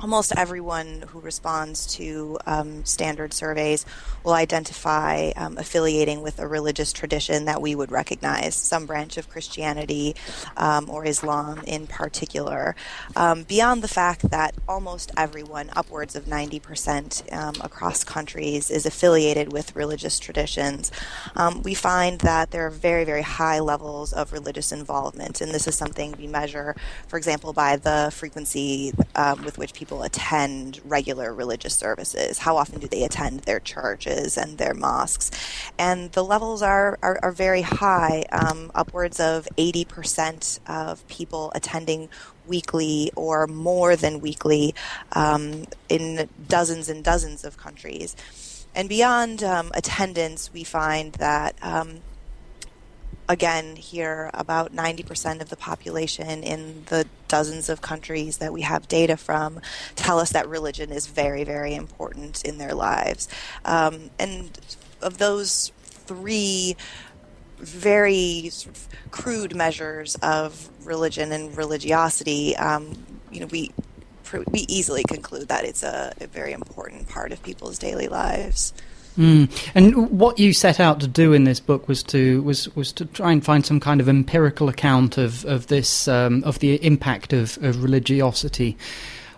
almost 0.02 0.34
everyone 0.36 1.04
who 1.10 1.20
responds 1.20 1.86
to 1.86 2.38
um, 2.48 2.84
standard 2.86 3.34
surveys 3.34 3.86
will 4.24 4.34
identify 4.34 5.30
um, 5.36 5.58
affiliating 5.60 6.22
with 6.22 6.40
a 6.40 6.48
religious 6.48 6.92
tradition 6.92 7.46
that 7.46 7.62
we 7.62 7.76
would 7.76 7.92
recognize, 7.92 8.56
some 8.56 8.88
branch 8.88 9.18
of 9.18 9.30
Christianity 9.30 10.16
um, 10.58 10.90
or 10.90 11.06
Islam 11.06 11.62
in 11.68 11.86
particular. 11.86 12.76
Um, 13.16 13.44
beyond 13.44 13.84
the 13.84 13.88
fact 13.88 14.32
that 14.32 14.56
almost 14.68 15.12
everyone, 15.16 15.70
upwards 15.76 16.16
of 16.16 16.26
90% 16.26 17.32
um, 17.32 17.56
across 17.62 18.04
countries, 18.04 18.72
is 18.72 18.88
affiliated 18.88 19.54
with 19.54 19.76
religious 19.76 20.18
traditions, 20.18 20.92
um, 21.36 21.62
we 21.62 21.76
find 21.76 22.20
that 22.22 22.50
there 22.50 22.66
are 22.66 22.72
very, 22.72 23.04
very 23.04 23.22
high 23.22 23.60
levels 23.60 24.14
of 24.14 24.34
religious 24.34 24.72
involvement. 24.72 25.42
And 25.42 25.52
this 25.52 25.68
is 25.68 25.76
something 25.76 26.16
we 26.18 26.26
measure, 26.26 26.76
for 27.08 27.18
example, 27.18 27.54
by 27.54 27.76
the 27.76 28.12
frequency 28.12 28.94
with 29.44 29.58
which 29.58 29.74
people 29.74 29.91
people 29.92 30.04
attend 30.04 30.80
regular 30.86 31.34
religious 31.34 31.76
services? 31.76 32.38
How 32.38 32.56
often 32.56 32.80
do 32.80 32.88
they 32.88 33.04
attend 33.04 33.42
their 33.42 33.60
churches 33.60 34.38
and 34.38 34.58
their 34.58 34.74
mosques? 34.74 35.32
And 35.78 36.10
the 36.14 36.24
levels 36.24 36.62
are, 36.62 36.98
are, 37.04 37.20
are 37.22 37.34
very 37.34 37.62
high, 37.62 38.24
um, 38.32 38.72
upwards 38.74 39.20
of 39.20 39.50
80% 39.58 40.60
of 40.66 41.06
people 41.10 41.52
attending 41.54 42.08
weekly 42.48 43.12
or 43.18 43.48
more 43.48 43.98
than 43.98 44.22
weekly 44.22 44.74
um, 45.12 45.66
in 45.90 46.30
dozens 46.48 46.88
and 46.88 47.04
dozens 47.04 47.44
of 47.44 47.58
countries. 47.58 48.16
And 48.74 48.88
beyond 48.88 49.44
um, 49.44 49.72
attendance, 49.74 50.54
we 50.54 50.64
find 50.64 51.12
that 51.16 51.56
um, 51.62 52.00
again, 53.30 53.76
here 53.76 54.30
about 54.34 54.74
90% 54.74 55.42
of 55.42 55.50
the 55.50 55.56
population 55.56 56.44
in 56.44 56.84
the 56.88 57.06
dozens 57.28 57.70
of 57.70 57.82
countries 57.82 58.38
that 58.38 58.52
we 58.52 58.62
have 58.62 58.88
data 58.88 59.16
from 59.18 59.60
tell 59.96 60.20
us 60.20 60.32
that 60.32 60.48
religion 60.50 60.92
is 60.92 61.08
very, 61.08 61.44
very 61.44 61.74
important 61.74 62.44
in 62.44 62.58
their 62.58 62.74
lives. 62.74 63.28
Um, 63.66 64.10
and 64.20 64.60
of 65.02 65.18
those 65.18 65.72
three 65.82 66.76
very 67.58 68.50
sort 68.50 68.76
of 68.76 68.88
crude 69.12 69.56
measures 69.56 70.16
of 70.22 70.70
religion 70.86 71.32
and 71.32 71.56
religiosity, 71.56 72.56
um, 72.58 73.06
you 73.32 73.40
know, 73.40 73.48
we 73.48 73.72
we 74.52 74.62
easily 74.70 75.04
conclude 75.04 75.50
that 75.50 75.66
it's 75.66 75.84
a, 75.84 76.14
a 76.22 76.28
very 76.28 76.54
important 76.54 77.10
part 77.10 77.34
of 77.34 77.44
people's 77.44 77.78
daily 77.78 78.08
lives. 78.08 78.74
Mm. 79.18 79.72
And 79.76 80.10
what 80.10 80.40
you 80.40 80.54
set 80.54 80.80
out 80.80 81.00
to 81.02 81.08
do 81.08 81.34
in 81.34 81.44
this 81.44 81.60
book 81.60 81.88
was 81.88 82.02
to 82.04 82.42
was 82.44 82.74
was 82.76 82.92
to 82.94 83.06
try 83.06 83.32
and 83.32 83.44
find 83.44 83.66
some 83.66 83.80
kind 83.80 84.00
of 84.00 84.08
empirical 84.08 84.70
account 84.70 85.18
of 85.18 85.46
of 85.46 85.68
this 85.68 86.08
um, 86.08 86.44
of 86.44 86.60
the 86.60 86.84
impact 86.86 87.34
of, 87.34 87.58
of 87.64 87.84
religiosity 87.84 88.78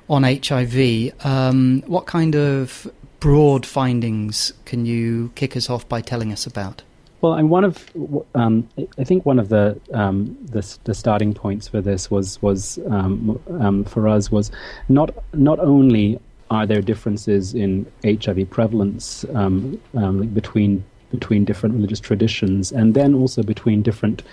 on 0.09 0.23
HIV. 0.23 1.13
Um, 1.25 1.83
what 1.87 2.05
kind 2.05 2.35
of 2.35 2.91
broad 3.19 3.65
findings 3.65 4.53
can 4.65 4.85
you 4.85 5.31
kick 5.35 5.55
us 5.55 5.69
off 5.69 5.87
by 5.87 6.01
telling 6.01 6.31
us 6.31 6.45
about? 6.45 6.83
well, 7.23 7.35
and 7.35 7.49
one 7.49 7.63
of 7.63 7.89
um, 8.35 8.67
I 8.97 9.05
think 9.05 9.25
one 9.25 9.39
of 9.39 9.47
the, 9.47 9.79
um, 9.93 10.37
the, 10.43 10.77
the 10.83 10.93
starting 10.93 11.33
points 11.33 11.69
for 11.69 11.79
this 11.79 12.11
was 12.11 12.39
was 12.41 12.77
um, 12.89 13.39
um 13.61 13.85
for 13.85 14.09
us 14.09 14.29
was 14.29 14.51
not 14.89 15.09
not 15.33 15.57
only 15.59 16.19
are 16.53 16.65
there 16.65 16.81
differences 16.81 17.53
in 17.53 17.91
HIV 18.03 18.49
prevalence 18.49 19.25
um, 19.33 19.81
um, 19.95 20.27
between 20.27 20.83
between 21.11 21.45
different 21.45 21.75
religious 21.75 21.99
traditions, 21.99 22.71
and 22.71 22.95
then 22.95 23.13
also 23.13 23.43
between 23.43 23.83
different 23.83 24.23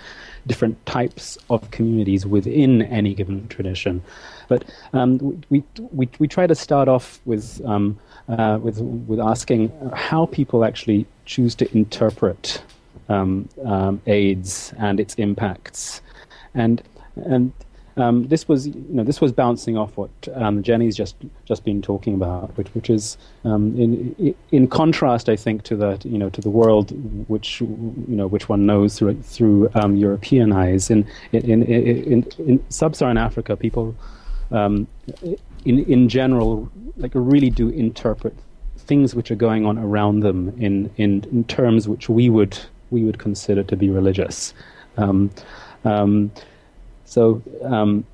different 0.47 0.83
types 0.85 1.37
of 1.49 1.69
communities 1.71 2.25
within 2.25 2.81
any 2.83 3.13
given 3.13 3.47
tradition. 3.47 4.01
But 4.47 4.65
um, 4.93 5.43
we, 5.49 5.63
we, 5.91 6.09
we 6.19 6.27
try 6.27 6.47
to 6.47 6.55
start 6.55 6.87
off 6.87 7.19
with, 7.25 7.61
um, 7.65 7.99
uh, 8.27 8.59
with, 8.61 8.79
with 8.79 9.19
asking 9.19 9.71
how 9.93 10.25
people 10.27 10.65
actually 10.65 11.05
choose 11.25 11.55
to 11.55 11.77
interpret 11.77 12.61
um, 13.09 13.49
um 13.65 14.01
AIDS 14.07 14.73
and 14.79 14.99
its 14.99 15.15
impacts. 15.15 16.01
And, 16.53 16.81
and 17.15 17.51
um, 17.97 18.27
this 18.27 18.47
was, 18.47 18.67
you 18.67 18.85
know, 18.89 19.03
this 19.03 19.19
was 19.19 19.31
bouncing 19.31 19.77
off 19.77 19.97
what 19.97 20.09
um, 20.35 20.63
Jenny's 20.63 20.95
just 20.95 21.15
just 21.45 21.65
been 21.65 21.81
talking 21.81 22.13
about, 22.13 22.55
which, 22.57 22.69
which 22.69 22.89
is 22.89 23.17
um, 23.43 23.77
in 23.79 24.35
in 24.51 24.67
contrast, 24.67 25.27
I 25.29 25.35
think, 25.35 25.63
to 25.63 25.75
the 25.75 25.99
you 26.03 26.17
know 26.17 26.29
to 26.29 26.41
the 26.41 26.49
world 26.49 26.91
which 27.29 27.61
you 27.61 27.67
know 28.07 28.27
which 28.27 28.47
one 28.47 28.65
knows 28.65 28.97
through 28.97 29.21
through 29.21 29.69
um, 29.75 29.95
European 29.95 30.53
eyes. 30.53 30.89
In 30.89 31.05
in 31.31 31.63
in, 31.63 32.25
in 32.39 32.63
sub-Saharan 32.69 33.17
Africa, 33.17 33.57
people 33.57 33.95
um, 34.51 34.87
in 35.65 35.79
in 35.85 36.07
general 36.07 36.69
like 36.97 37.11
really 37.13 37.49
do 37.49 37.69
interpret 37.69 38.35
things 38.77 39.15
which 39.15 39.31
are 39.31 39.35
going 39.35 39.65
on 39.65 39.77
around 39.77 40.21
them 40.21 40.49
in 40.59 40.89
in, 40.97 41.23
in 41.31 41.43
terms 41.45 41.87
which 41.87 42.09
we 42.09 42.29
would 42.29 42.57
we 42.89 43.03
would 43.03 43.19
consider 43.19 43.63
to 43.63 43.75
be 43.75 43.89
religious. 43.89 44.53
Um, 44.97 45.31
um, 45.85 46.31
so, 47.11 47.41
um, 47.63 48.05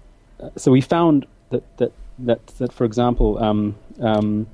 so 0.55 0.71
we 0.71 0.81
found 0.81 1.27
that 1.51 1.77
that 1.77 1.91
that, 2.17 2.47
that 2.57 2.73
for 2.73 2.83
example, 2.83 3.37
um, 3.37 3.75
um, 3.99 4.47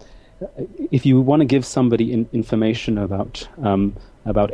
if 0.92 1.06
you 1.06 1.22
want 1.22 1.40
to 1.40 1.46
give 1.46 1.66
somebody 1.66 2.12
in, 2.12 2.28
information 2.34 2.98
about 2.98 3.48
um, 3.64 3.96
about 4.26 4.52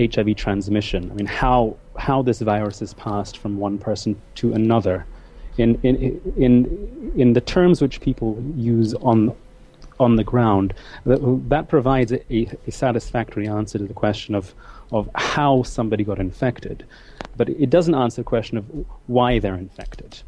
HIV 0.00 0.34
transmission, 0.36 1.10
I 1.10 1.14
mean 1.14 1.26
how 1.26 1.76
how 1.98 2.22
this 2.22 2.40
virus 2.40 2.80
is 2.80 2.94
passed 2.94 3.36
from 3.36 3.58
one 3.58 3.76
person 3.76 4.18
to 4.36 4.54
another, 4.54 5.04
in 5.58 5.78
in 5.82 6.18
in 6.38 7.12
in 7.14 7.32
the 7.34 7.42
terms 7.42 7.82
which 7.82 8.00
people 8.00 8.42
use 8.56 8.94
on 8.94 9.36
on 10.00 10.16
the 10.16 10.24
ground, 10.24 10.72
that, 11.04 11.20
that 11.50 11.68
provides 11.68 12.12
a, 12.12 12.48
a 12.66 12.70
satisfactory 12.70 13.46
answer 13.46 13.76
to 13.76 13.84
the 13.84 13.92
question 13.92 14.34
of 14.34 14.54
of 14.90 15.10
how 15.16 15.62
somebody 15.64 16.02
got 16.02 16.18
infected 16.18 16.86
but 17.42 17.48
it 17.48 17.70
doesn't 17.70 17.96
answer 17.96 18.22
the 18.22 18.24
question 18.24 18.56
of 18.56 18.64
why 19.08 19.40
they're 19.40 19.56
infected. 19.56 20.22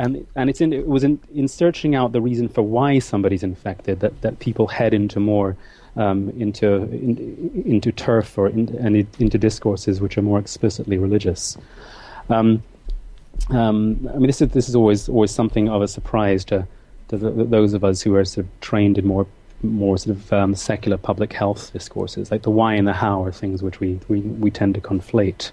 And, 0.00 0.26
and 0.34 0.50
it's 0.50 0.60
in, 0.60 0.72
it 0.72 0.88
was 0.88 1.04
in, 1.04 1.20
in 1.32 1.46
searching 1.46 1.94
out 1.94 2.10
the 2.10 2.20
reason 2.20 2.48
for 2.48 2.62
why 2.62 2.98
somebody's 2.98 3.44
infected 3.44 4.00
that, 4.00 4.20
that 4.22 4.40
people 4.40 4.66
head 4.66 4.92
into 4.92 5.20
more 5.20 5.56
um, 5.94 6.30
into 6.30 6.66
in, 6.66 7.62
into 7.64 7.92
turf 7.92 8.36
or 8.36 8.48
in, 8.48 8.76
and 8.80 8.96
it, 8.96 9.06
into 9.20 9.38
discourses 9.38 10.00
which 10.00 10.18
are 10.18 10.22
more 10.22 10.40
explicitly 10.40 10.98
religious. 10.98 11.56
Um, 12.28 12.64
um, 13.50 14.10
I 14.12 14.16
mean, 14.16 14.26
this 14.26 14.42
is 14.42 14.48
this 14.48 14.68
is 14.68 14.74
always 14.74 15.08
always 15.08 15.30
something 15.30 15.68
of 15.68 15.80
a 15.80 15.86
surprise 15.86 16.44
to, 16.46 16.66
to 17.10 17.16
the, 17.16 17.30
those 17.30 17.72
of 17.72 17.84
us 17.84 18.02
who 18.02 18.16
are 18.16 18.24
sort 18.24 18.46
of 18.46 18.60
trained 18.60 18.98
in 18.98 19.06
more 19.06 19.28
more 19.62 19.96
sort 19.96 20.16
of 20.16 20.32
um, 20.32 20.56
secular 20.56 20.98
public 20.98 21.32
health 21.32 21.72
discourses. 21.72 22.32
Like 22.32 22.42
the 22.42 22.50
why 22.50 22.74
and 22.74 22.88
the 22.88 22.92
how 22.92 23.22
are 23.22 23.30
things 23.30 23.62
which 23.62 23.78
we 23.78 24.00
we, 24.08 24.22
we 24.22 24.50
tend 24.50 24.74
to 24.74 24.80
conflate. 24.80 25.52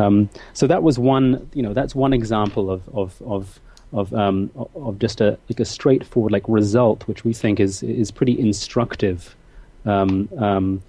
Um, 0.00 0.30
so 0.52 0.66
that 0.66 0.82
was 0.82 0.98
one, 0.98 1.48
you 1.54 1.62
know, 1.62 1.74
that's 1.74 1.94
one 1.94 2.12
example 2.12 2.70
of 2.70 2.82
of 2.94 3.22
of 3.22 3.60
of, 3.92 4.14
um, 4.14 4.50
of 4.76 4.98
just 5.00 5.20
a 5.20 5.38
like 5.48 5.60
a 5.60 5.64
straightforward 5.64 6.32
like 6.32 6.44
result, 6.48 7.06
which 7.08 7.24
we 7.24 7.32
think 7.32 7.60
is 7.60 7.82
is 7.82 8.10
pretty 8.10 8.38
instructive, 8.38 9.36
um, 9.84 10.28
um, 10.38 10.82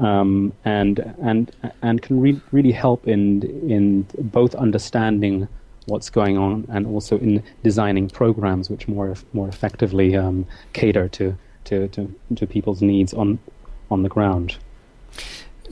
um 0.00 0.52
and 0.64 1.14
and 1.22 1.52
and 1.82 2.02
can 2.02 2.20
re- 2.20 2.40
really 2.52 2.72
help 2.72 3.06
in 3.06 3.42
in 3.70 4.06
both 4.18 4.54
understanding 4.54 5.48
what's 5.86 6.08
going 6.08 6.38
on 6.38 6.66
and 6.70 6.86
also 6.86 7.18
in 7.18 7.42
designing 7.62 8.08
programs 8.08 8.70
which 8.70 8.88
more 8.88 9.14
more 9.34 9.48
effectively 9.48 10.16
um, 10.16 10.46
cater 10.72 11.08
to, 11.08 11.36
to 11.64 11.88
to 11.88 12.14
to 12.36 12.46
people's 12.46 12.80
needs 12.80 13.12
on 13.12 13.38
on 13.90 14.02
the 14.02 14.08
ground. 14.08 14.56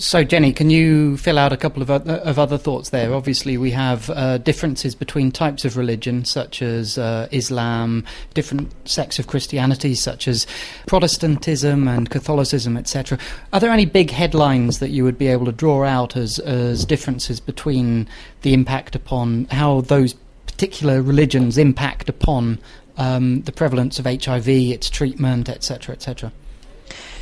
So, 0.03 0.25
Jenny, 0.25 0.53
can 0.53 0.69
you 0.69 1.17
fill 1.17 1.39
out 1.39 1.53
a 1.53 1.57
couple 1.57 1.81
of, 1.81 1.89
other, 1.89 2.15
of 2.15 2.37
other 2.37 2.59
thoughts 2.59 2.91
there? 2.91 3.15
Obviously, 3.15 3.57
we 3.57 3.71
have 3.71 4.11
uh, 4.11 4.39
differences 4.39 4.97
between 4.97 5.31
types 5.31 5.65
of 5.65 5.77
religion, 5.77 6.25
such 6.25 6.61
as 6.61 6.99
uh, 6.99 7.29
Islam, 7.31 8.05
different 8.35 8.73
sects 8.85 9.21
of 9.21 9.29
Christianity, 9.29 9.95
such 9.95 10.27
as 10.27 10.45
Protestantism 10.89 11.87
and 11.87 12.11
Catholicism, 12.11 12.77
etc. 12.77 13.17
Are 13.53 13.61
there 13.61 13.71
any 13.71 13.87
big 13.87 14.11
headlines 14.11 14.81
that 14.81 14.89
you 14.89 15.05
would 15.05 15.19
be 15.19 15.29
able 15.29 15.47
to 15.47 15.53
draw 15.53 15.85
out 15.85 16.17
as, 16.17 16.41
as 16.41 16.85
differences 16.85 17.39
between 17.39 18.09
the 18.41 18.55
impact 18.55 18.97
upon 18.97 19.45
how 19.53 19.83
those 19.83 20.15
particular 20.47 21.01
religions 21.01 21.57
impact 21.57 22.09
upon 22.09 22.59
um, 22.97 23.43
the 23.43 23.53
prevalence 23.53 24.01
of 24.01 24.07
HIV, 24.07 24.49
its 24.49 24.91
treatment, 24.91 25.49
etc., 25.49 25.95
etc.? 25.95 26.33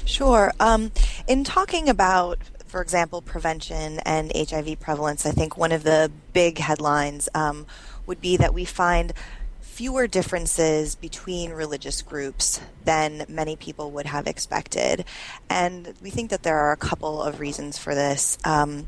Sure. 0.06 0.54
Um, 0.58 0.90
in 1.28 1.44
talking 1.44 1.90
about 1.90 2.38
for 2.70 2.80
example, 2.80 3.20
prevention 3.20 3.98
and 4.06 4.30
HIV 4.34 4.78
prevalence, 4.78 5.26
I 5.26 5.32
think 5.32 5.56
one 5.56 5.72
of 5.72 5.82
the 5.82 6.08
big 6.32 6.58
headlines 6.58 7.28
um, 7.34 7.66
would 8.06 8.20
be 8.20 8.36
that 8.36 8.54
we 8.54 8.64
find 8.64 9.12
fewer 9.60 10.06
differences 10.06 10.94
between 10.94 11.50
religious 11.50 12.00
groups 12.00 12.60
than 12.84 13.24
many 13.28 13.56
people 13.56 13.90
would 13.90 14.06
have 14.06 14.28
expected. 14.28 15.04
And 15.48 15.94
we 16.00 16.10
think 16.10 16.30
that 16.30 16.44
there 16.44 16.58
are 16.58 16.70
a 16.70 16.76
couple 16.76 17.20
of 17.20 17.40
reasons 17.40 17.76
for 17.76 17.92
this. 17.92 18.38
Um, 18.44 18.86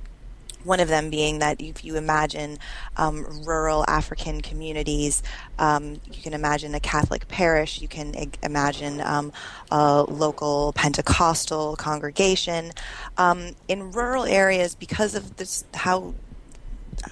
one 0.64 0.80
of 0.80 0.88
them 0.88 1.10
being 1.10 1.38
that 1.40 1.60
if 1.60 1.84
you 1.84 1.96
imagine 1.96 2.58
um, 2.96 3.24
rural 3.44 3.84
African 3.88 4.40
communities, 4.40 5.22
um, 5.58 6.00
you 6.10 6.22
can 6.22 6.34
imagine 6.34 6.74
a 6.74 6.80
Catholic 6.80 7.28
parish, 7.28 7.80
you 7.80 7.88
can 7.88 8.14
imagine 8.42 9.00
um, 9.00 9.32
a 9.70 10.02
local 10.02 10.72
Pentecostal 10.74 11.76
congregation. 11.76 12.72
Um, 13.18 13.52
in 13.68 13.92
rural 13.92 14.24
areas, 14.24 14.74
because 14.74 15.14
of 15.14 15.36
this, 15.36 15.64
how 15.74 16.14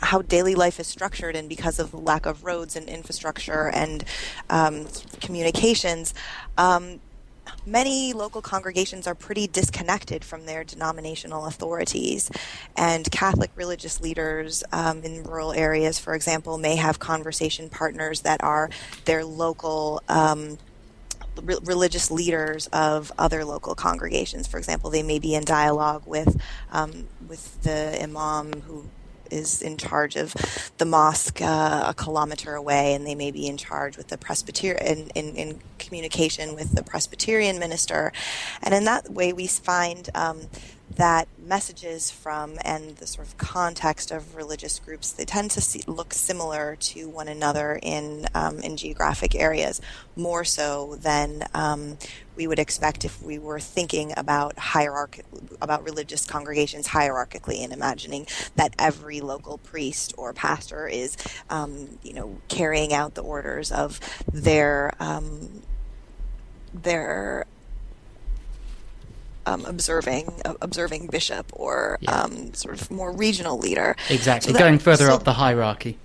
how 0.03 0.23
daily 0.23 0.55
life 0.55 0.79
is 0.79 0.87
structured 0.87 1.35
and 1.35 1.49
because 1.49 1.79
of 1.79 1.91
the 1.91 1.97
lack 1.97 2.27
of 2.27 2.45
roads 2.45 2.77
and 2.77 2.89
infrastructure 2.89 3.71
and 3.71 4.05
um, 4.49 4.87
communications, 5.21 6.15
um, 6.59 7.01
many 7.67 8.13
local 8.13 8.43
congregations 8.43 9.07
are 9.07 9.15
pretty 9.15 9.47
disconnected 9.47 10.25
from 10.25 10.47
their 10.47 10.65
denominational 10.65 11.47
authorities. 11.47 12.31
And 12.77 13.11
Catholic 13.11 13.51
religious 13.55 14.01
leaders 14.01 14.65
um, 14.73 15.03
in 15.03 15.23
rural 15.25 15.53
areas, 15.53 15.99
for 15.99 16.15
example, 16.15 16.59
may 16.59 16.77
have 16.77 16.99
conversation 16.99 17.69
partners 17.69 18.23
that 18.23 18.43
are 18.43 18.71
their 19.05 19.25
local. 19.25 20.03
Um, 20.09 20.59
religious 21.63 22.11
leaders 22.11 22.67
of 22.67 23.13
other 23.17 23.45
local 23.45 23.75
congregations. 23.75 24.47
For 24.47 24.59
example, 24.59 24.91
they 24.91 25.03
may 25.03 25.19
be 25.19 25.35
in 25.35 25.45
dialogue 25.45 26.03
with 26.05 26.39
um, 26.73 27.07
with 27.29 27.63
the 27.63 28.03
imam 28.03 28.61
who 28.63 28.85
is 29.31 29.63
in 29.63 29.77
charge 29.77 30.17
of 30.17 30.35
the 30.79 30.85
mosque 30.85 31.41
uh, 31.41 31.85
a 31.87 31.95
kilometer 31.95 32.55
away, 32.55 32.95
and 32.95 33.07
they 33.07 33.15
may 33.15 33.31
be 33.31 33.47
in 33.47 33.57
charge 33.57 33.97
with 33.97 34.09
the 34.09 34.19
Presbyterian 34.19 35.11
in, 35.15 35.27
in, 35.29 35.37
in, 35.37 35.61
communication 35.79 36.55
with 36.55 36.75
the 36.75 36.83
Presbyterian 36.83 37.59
minister, 37.59 38.13
and 38.63 38.75
in 38.75 38.85
that 38.85 39.11
way 39.11 39.33
we 39.33 39.47
find. 39.47 40.11
Um, 40.15 40.43
that 40.97 41.29
messages 41.39 42.11
from 42.11 42.59
and 42.65 42.97
the 42.97 43.07
sort 43.07 43.27
of 43.27 43.39
context 43.39 44.11
of 44.11 44.35
religious 44.35 44.79
groups 44.81 45.13
they 45.13 45.25
tend 45.25 45.51
to 45.53 45.61
see, 45.61 45.83
look 45.87 46.13
similar 46.13 46.77
to 46.81 47.09
one 47.09 47.29
another 47.29 47.79
in 47.83 48.27
um, 48.35 48.59
in 48.59 48.77
geographic 48.77 49.35
areas 49.35 49.81
more 50.17 50.45
so 50.45 50.97
than 51.01 51.45
um, 51.55 51.97
we 52.41 52.47
would 52.47 52.59
expect 52.59 53.05
if 53.05 53.23
we 53.23 53.39
were 53.39 53.61
thinking 53.61 54.15
about 54.17 54.59
hierarch 54.59 55.21
about 55.61 55.85
religious 55.85 56.25
congregations 56.25 56.89
hierarchically 56.89 57.63
and 57.63 57.71
imagining 57.71 58.27
that 58.57 58.75
every 58.79 59.21
local 59.21 59.59
priest 59.59 60.15
or 60.17 60.33
pastor 60.33 60.89
is 60.89 61.19
um, 61.51 61.99
you 62.03 62.15
know 62.15 62.39
carrying 62.49 62.95
out 62.95 63.15
the 63.15 63.23
orders 63.23 63.71
of 63.71 64.01
their 64.33 64.95
um, 65.01 65.61
their 66.73 67.45
um, 69.45 69.67
observing 69.67 70.33
uh, 70.47 70.55
observing 70.63 71.09
bishop 71.09 71.53
or 71.53 71.99
yeah. 72.01 72.23
um, 72.23 72.55
sort 72.55 72.81
of 72.81 72.91
more 72.91 73.13
regional 73.13 73.59
leader. 73.59 73.97
Exactly, 74.09 74.47
so 74.47 74.53
that, 74.55 74.59
going 74.59 74.79
further 74.79 75.09
so, 75.09 75.15
up 75.15 75.25
the 75.25 75.35
hierarchy. 75.35 75.99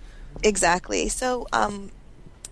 Exactly. 0.43 1.07
So, 1.07 1.47
um, 1.53 1.91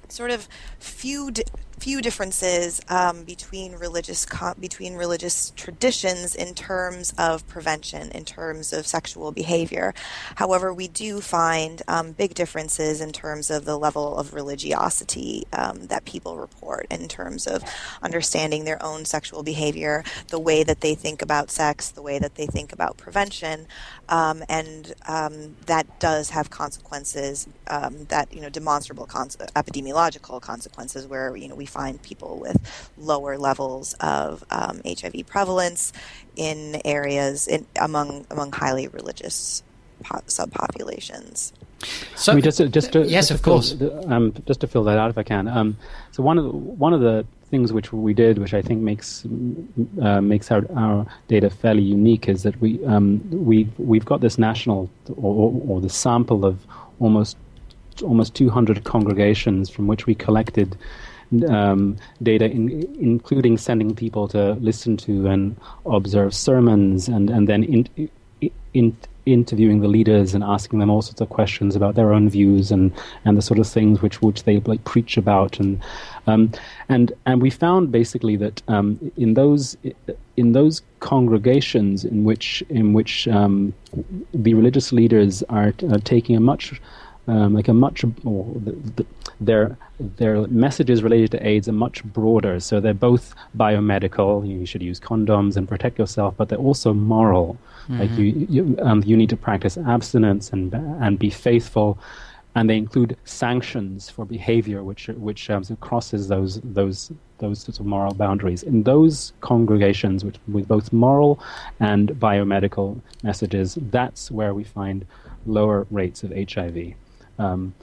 sort 0.08 0.32
of 0.32 0.48
few 0.80 1.32
di- 1.32 1.44
few 1.84 2.02
differences 2.02 2.80
um, 2.88 3.26
between 3.26 3.74
religious 3.74 4.26
between 4.58 4.96
religious 4.96 5.52
traditions 5.58 6.34
in 6.34 6.56
terms 6.56 7.14
of 7.18 7.46
prevention, 7.50 8.10
in 8.12 8.24
terms 8.24 8.72
of 8.72 8.88
sexual 8.88 9.34
behavior. 9.34 9.94
However, 10.36 10.74
we 10.74 10.88
do 10.88 11.20
find 11.20 11.82
um, 11.90 12.14
big 12.14 12.36
differences 12.36 13.02
in 13.02 13.12
terms 13.12 13.52
of 13.52 13.66
the 13.66 13.78
level 13.78 14.16
of 14.18 14.34
religiosity 14.34 15.44
um, 15.52 15.88
that 15.88 16.06
people 16.06 16.38
report, 16.38 16.88
in 16.90 17.10
terms 17.10 17.48
of 17.48 17.62
understanding 18.02 18.64
their 18.64 18.82
own 18.82 19.04
sexual 19.04 19.44
behavior, 19.44 20.06
the 20.30 20.40
way 20.40 20.64
that 20.64 20.80
they 20.80 20.96
think 20.96 21.22
about 21.22 21.52
sex, 21.52 21.90
the 21.90 22.02
way 22.02 22.18
that 22.18 22.36
they 22.36 22.46
think 22.46 22.72
about 22.72 22.96
prevention, 22.96 23.68
um, 24.08 24.42
and 24.48 24.94
um, 25.06 25.58
that 25.66 26.00
does 26.00 26.30
have 26.30 26.50
consequences 26.50 27.46
um, 27.68 28.06
that 28.06 28.34
you 28.34 28.40
know 28.40 28.50
demonstrable 28.50 29.06
cons- 29.06 29.36
epidemiological 29.36 30.42
consequences 30.42 31.06
where 31.08 31.36
you 31.36 31.50
know 31.50 31.56
we 31.56 31.66
find 31.74 32.02
people 32.02 32.38
with 32.40 32.58
lower 32.98 33.38
levels 33.38 33.96
of 34.00 34.44
um, 34.50 34.82
HIV 34.86 35.26
prevalence 35.28 35.92
in 36.36 36.82
areas 36.86 37.48
in, 37.48 37.66
among 37.80 38.26
among 38.30 38.52
highly 38.52 38.88
religious 38.88 39.64
po- 40.04 40.22
subpopulations. 40.28 41.52
So, 42.16 42.32
I 42.32 42.36
mean, 42.36 42.44
just 42.44 42.58
to, 42.60 42.70
just 42.70 42.94
to, 42.94 43.00
yes, 43.06 43.28
just 43.28 43.32
of 43.32 43.42
fill, 43.42 43.54
course. 43.54 43.76
Um, 44.06 44.34
just 44.46 44.62
to 44.62 44.68
fill 44.68 44.84
that 44.86 44.98
out, 44.98 45.10
if 45.10 45.18
I 45.18 45.24
can. 45.24 45.48
Um, 45.48 45.78
so 46.12 46.24
one 46.24 46.38
of 46.38 46.46
the, 46.46 46.52
one 46.52 46.94
of 46.94 47.02
the 47.02 47.26
things 47.50 47.74
which 47.74 47.92
we 47.92 48.14
did, 48.14 48.38
which 48.38 48.54
I 48.54 48.62
think 48.62 48.82
makes 48.82 49.26
uh, 50.02 50.22
makes 50.22 50.50
our, 50.52 50.66
our 50.76 51.06
data 51.28 51.50
fairly 51.50 51.84
unique, 51.84 52.30
is 52.30 52.44
that 52.44 52.60
we 52.62 52.84
um, 52.86 53.22
we 53.30 53.70
we've 53.78 54.06
got 54.06 54.22
this 54.22 54.38
national 54.38 54.90
or, 55.18 55.62
or 55.68 55.82
the 55.82 55.90
sample 55.90 56.46
of 56.46 56.66
almost 57.00 57.38
almost 58.02 58.34
200 58.34 58.84
congregations 58.84 59.70
from 59.70 59.88
which 59.88 60.08
we 60.08 60.16
collected 60.16 60.76
um, 61.50 61.98
data, 62.22 62.46
in, 62.46 62.70
including 63.00 63.58
sending 63.58 63.96
people 63.96 64.28
to 64.30 64.54
listen 64.54 64.98
to 64.98 65.28
and 65.28 65.56
observe 65.86 66.34
sermons, 66.34 67.08
and 67.08 67.30
and 67.30 67.48
then 67.48 67.64
in, 67.64 68.10
in, 68.74 68.98
interviewing 69.26 69.80
the 69.80 69.88
leaders 69.88 70.34
and 70.34 70.44
asking 70.44 70.80
them 70.80 70.90
all 70.90 71.02
sorts 71.02 71.22
of 71.22 71.30
questions 71.30 71.76
about 71.76 71.96
their 71.96 72.14
own 72.14 72.30
views 72.30 72.72
and, 72.72 72.92
and 73.24 73.38
the 73.38 73.42
sort 73.42 73.60
of 73.60 73.68
things 73.68 74.02
which 74.02 74.22
which 74.22 74.44
they 74.44 74.60
like 74.62 74.84
preach 74.84 75.18
about. 75.18 75.60
And 75.60 75.82
um, 76.28 76.52
and 76.90 77.14
and 77.26 77.42
we 77.42 77.50
found 77.50 77.92
basically 77.92 78.36
that 78.38 78.62
um, 78.68 79.12
in 79.18 79.34
those 79.34 79.78
in 80.38 80.52
those 80.52 80.82
congregations 81.00 82.04
in 82.04 82.24
which 82.24 82.64
in 82.70 82.94
which 82.94 83.28
um, 83.28 83.74
the 84.34 84.54
religious 84.54 84.92
leaders 84.92 85.44
are, 85.44 85.74
are 85.90 86.00
taking 86.00 86.36
a 86.36 86.42
much 86.42 86.82
um, 87.28 87.54
like 87.54 87.68
a 87.68 87.74
much 87.74 88.04
more 88.24 88.54
the, 88.56 88.72
the, 88.72 89.06
their 89.40 89.78
their 90.00 90.48
messages 90.48 91.04
related 91.04 91.32
to 91.32 91.48
AIDS 91.48 91.68
are 91.70 91.74
much 91.74 92.04
broader. 92.04 92.60
So 92.60 92.80
they're 92.80 92.94
both 92.94 93.34
biomedical. 93.58 94.48
You 94.48 94.66
should 94.66 94.84
use 94.84 95.00
condoms 95.00 95.56
and 95.56 95.68
protect 95.68 95.98
yourself, 95.98 96.36
but 96.38 96.50
they're 96.50 96.58
also 96.58 96.94
moral. 96.94 97.58
Mm-hmm. 97.84 98.00
Like 98.00 98.12
you, 98.12 98.48
you, 98.50 98.78
um, 98.82 99.04
you 99.06 99.16
need 99.18 99.30
to 99.30 99.38
practice 99.38 99.78
abstinence 99.78 100.52
and 100.52 100.74
and 100.74 101.18
be 101.18 101.30
faithful. 101.30 101.98
And 102.56 102.70
they 102.70 102.78
include 102.78 103.18
sanctions 103.26 104.10
for 104.12 104.26
behavior 104.26 104.84
which 104.84 105.08
which 105.08 105.50
um, 105.50 105.64
crosses 105.80 106.28
those 106.28 106.60
those 106.64 107.12
those 107.40 107.62
sorts 107.62 107.80
of 107.80 107.86
moral 107.86 108.14
boundaries. 108.14 108.64
In 108.64 108.84
those 108.84 109.34
congregations, 109.42 110.24
which 110.24 110.38
with 110.48 110.68
both 110.68 110.94
moral 110.94 111.40
and 111.80 112.10
biomedical 112.10 113.02
messages, 113.24 113.78
that's 113.90 114.30
where 114.30 114.54
we 114.54 114.64
find 114.64 115.06
lower 115.46 115.88
rates 115.90 116.24
of 116.24 116.32
HIV. 116.32 116.96
Um, 117.40 117.74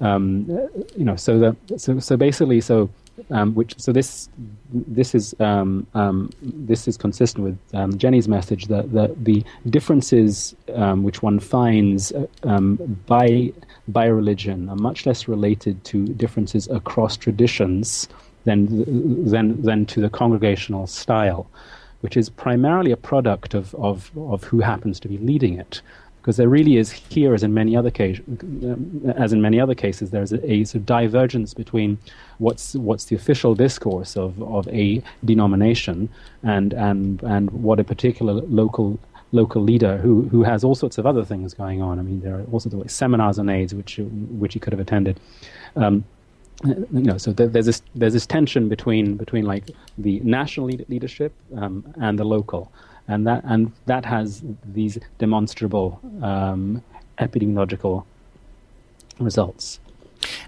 um, 0.00 0.46
you 0.96 1.04
know, 1.04 1.16
so 1.16 1.38
that 1.38 1.56
so 1.80 1.98
so 1.98 2.16
basically, 2.16 2.60
so 2.60 2.88
um, 3.30 3.54
which 3.54 3.74
so 3.78 3.92
this 3.92 4.28
this 4.72 5.14
is 5.14 5.34
um, 5.40 5.86
um, 5.94 6.30
this 6.42 6.86
is 6.86 6.96
consistent 6.96 7.44
with 7.44 7.58
um, 7.74 7.98
Jenny's 7.98 8.28
message 8.28 8.66
that, 8.66 8.92
that 8.92 9.24
the 9.24 9.44
differences 9.68 10.54
which 10.68 11.22
one 11.22 11.40
finds 11.40 12.12
uh, 12.12 12.60
by 12.60 13.52
by 13.88 14.06
religion 14.06 14.68
are 14.68 14.76
much 14.76 15.06
less 15.06 15.28
related 15.28 15.82
to 15.84 16.06
differences 16.06 16.68
across 16.68 17.16
traditions 17.16 18.08
than 18.44 19.28
than 19.28 19.60
than 19.62 19.86
to 19.86 20.00
the 20.00 20.10
congregational 20.10 20.86
style, 20.86 21.46
which 22.02 22.16
is 22.16 22.28
primarily 22.28 22.92
a 22.92 22.96
product 22.96 23.54
of 23.54 23.74
of, 23.74 24.10
of 24.16 24.44
who 24.44 24.60
happens 24.60 25.00
to 25.00 25.08
be 25.08 25.18
leading 25.18 25.58
it 25.58 25.82
because 26.28 26.36
there 26.36 26.50
really 26.50 26.76
is 26.76 26.90
here, 26.90 27.32
as 27.32 27.42
in 27.42 27.54
many 27.54 27.74
other 27.74 27.90
cases, 27.90 28.22
as 29.16 29.32
in 29.32 29.40
many 29.40 29.58
other 29.58 29.74
cases, 29.74 30.10
there's 30.10 30.30
a, 30.30 30.52
a 30.52 30.62
sort 30.64 30.74
of 30.74 30.84
divergence 30.84 31.54
between 31.54 31.96
what's 32.36 32.74
what's 32.74 33.06
the 33.06 33.16
official 33.16 33.54
discourse 33.54 34.14
of, 34.14 34.42
of 34.42 34.68
a 34.68 35.02
denomination 35.24 36.10
and 36.42 36.74
and 36.74 37.22
and 37.22 37.50
what 37.50 37.80
a 37.80 37.84
particular 37.84 38.34
local 38.42 38.98
local 39.32 39.62
leader 39.62 39.96
who 39.96 40.28
who 40.28 40.42
has 40.42 40.64
all 40.64 40.74
sorts 40.74 40.98
of 40.98 41.06
other 41.06 41.24
things 41.24 41.54
going 41.54 41.80
on. 41.80 41.98
I 41.98 42.02
mean, 42.02 42.20
there 42.20 42.40
are 42.40 42.44
also 42.52 42.68
the 42.68 42.86
seminars 42.90 43.38
on 43.38 43.48
AIDS 43.48 43.72
which 43.72 43.98
which 44.42 44.52
he 44.52 44.60
could 44.60 44.74
have 44.74 44.80
attended. 44.80 45.18
Um, 45.76 46.04
you 46.62 46.86
know, 46.92 47.16
so 47.16 47.32
there's 47.32 47.64
this 47.64 47.80
there's 47.94 48.12
this 48.12 48.26
tension 48.26 48.68
between 48.68 49.16
between 49.16 49.46
like 49.46 49.70
the 49.96 50.20
national 50.20 50.66
leadership 50.88 51.32
um, 51.56 51.90
and 51.98 52.18
the 52.18 52.24
local 52.24 52.70
and 53.08 53.26
that 53.26 53.42
and 53.44 53.72
that 53.86 54.04
has 54.04 54.42
these 54.64 54.98
demonstrable 55.18 55.98
um, 56.22 56.82
epidemiological 57.18 58.04
results. 59.18 59.80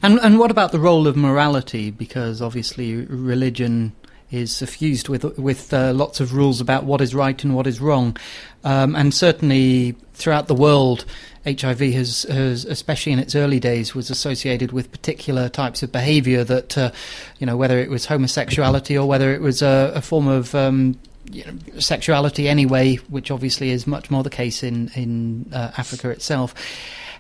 And 0.03 0.21
and 0.21 0.39
what 0.39 0.51
about 0.51 0.73
the 0.73 0.79
role 0.79 1.07
of 1.07 1.17
morality? 1.17 1.91
Because 1.91 2.43
obviously 2.43 2.97
religion 3.07 3.93
is 4.31 4.55
suffused 4.55 5.09
with 5.09 5.25
with 5.39 5.73
uh, 5.73 5.93
lots 5.93 6.21
of 6.21 6.35
rules 6.35 6.61
about 6.61 6.85
what 6.85 7.01
is 7.01 7.15
right 7.15 7.43
and 7.43 7.57
what 7.57 7.67
is 7.67 7.81
wrong, 7.81 8.17
um, 8.63 8.95
and 8.95 9.13
certainly 9.15 9.97
throughout 10.13 10.49
the 10.49 10.55
world, 10.55 11.07
HIV 11.47 11.81
has, 11.81 12.25
has, 12.25 12.67
especially 12.67 13.13
in 13.13 13.19
its 13.19 13.35
early 13.35 13.59
days, 13.59 13.95
was 13.95 14.11
associated 14.11 14.73
with 14.73 14.93
particular 14.93 15.49
types 15.49 15.83
of 15.83 15.91
behaviour 15.91 16.45
that, 16.45 16.77
uh, 16.77 16.91
you 17.39 17.47
know, 17.47 17.57
whether 17.57 17.79
it 17.79 17.89
was 17.89 18.07
homosexuality 18.07 18.97
or 18.99 19.09
whether 19.09 19.33
it 19.33 19.41
was 19.41 19.63
a, 19.63 19.93
a 19.95 20.03
form 20.03 20.29
of 20.29 20.55
um, 20.55 20.99
you 21.31 21.45
know, 21.45 21.79
sexuality 21.79 22.49
anyway, 22.49 22.97
which 23.09 23.31
obviously 23.31 23.71
is 23.71 23.87
much 23.87 24.11
more 24.11 24.23
the 24.23 24.31
case 24.31 24.63
in 24.63 24.91
in 24.95 25.51
uh, 25.53 25.73
Africa 25.77 26.11
itself. 26.11 26.55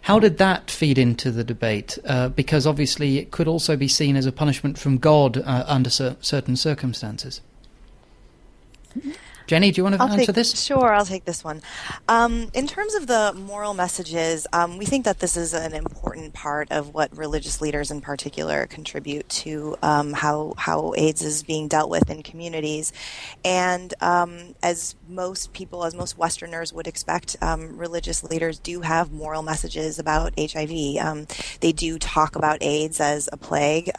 How 0.02 0.18
did 0.18 0.38
that 0.38 0.70
feed 0.70 0.96
into 0.98 1.30
the 1.30 1.44
debate? 1.44 1.98
Uh, 2.04 2.30
because 2.30 2.66
obviously 2.66 3.18
it 3.18 3.30
could 3.30 3.46
also 3.46 3.76
be 3.76 3.88
seen 3.88 4.16
as 4.16 4.24
a 4.24 4.32
punishment 4.32 4.78
from 4.78 4.96
God 4.96 5.38
uh, 5.38 5.64
under 5.66 5.90
cer- 5.90 6.16
certain 6.20 6.56
circumstances. 6.56 7.42
Jenny, 9.50 9.72
do 9.72 9.80
you 9.80 9.82
want 9.82 9.96
to 9.96 10.00
I'll 10.00 10.12
answer 10.12 10.26
take, 10.26 10.36
this? 10.36 10.64
Sure, 10.64 10.94
I'll 10.94 11.04
take 11.04 11.24
this 11.24 11.42
one. 11.42 11.60
Um, 12.08 12.52
in 12.54 12.68
terms 12.68 12.94
of 12.94 13.08
the 13.08 13.32
moral 13.34 13.74
messages, 13.74 14.46
um, 14.52 14.78
we 14.78 14.84
think 14.84 15.04
that 15.06 15.18
this 15.18 15.36
is 15.36 15.54
an 15.54 15.74
important 15.74 16.34
part 16.34 16.70
of 16.70 16.94
what 16.94 17.16
religious 17.16 17.60
leaders 17.60 17.90
in 17.90 18.00
particular 18.00 18.68
contribute 18.68 19.28
to 19.28 19.76
um, 19.82 20.12
how 20.12 20.54
how 20.56 20.94
AIDS 20.96 21.22
is 21.22 21.42
being 21.42 21.66
dealt 21.66 21.90
with 21.90 22.10
in 22.10 22.22
communities. 22.22 22.92
And 23.44 23.92
um, 24.00 24.54
as 24.62 24.94
most 25.08 25.52
people, 25.52 25.84
as 25.84 25.96
most 25.96 26.16
Westerners 26.16 26.72
would 26.72 26.86
expect, 26.86 27.34
um, 27.42 27.76
religious 27.76 28.22
leaders 28.22 28.60
do 28.60 28.82
have 28.82 29.10
moral 29.10 29.42
messages 29.42 29.98
about 29.98 30.32
HIV. 30.38 30.70
Um, 31.00 31.26
they 31.58 31.72
do 31.72 31.98
talk 31.98 32.36
about 32.36 32.62
AIDS 32.62 33.00
as 33.00 33.28
a 33.32 33.36
plague, 33.36 33.90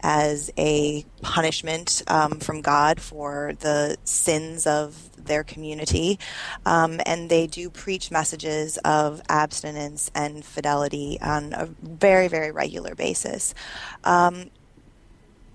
as 0.00 0.50
a 0.56 1.04
punishment 1.20 2.02
from 2.40 2.62
God 2.62 3.02
for 3.02 3.52
the 3.60 3.98
sins 4.04 4.61
of 4.66 5.10
their 5.24 5.44
community. 5.44 6.18
Um, 6.66 7.00
and 7.06 7.30
they 7.30 7.46
do 7.46 7.70
preach 7.70 8.10
messages 8.10 8.78
of 8.78 9.22
abstinence 9.28 10.10
and 10.14 10.44
fidelity 10.44 11.18
on 11.20 11.52
a 11.52 11.66
very, 11.82 12.28
very 12.28 12.50
regular 12.50 12.94
basis. 12.94 13.54
Um, 14.04 14.50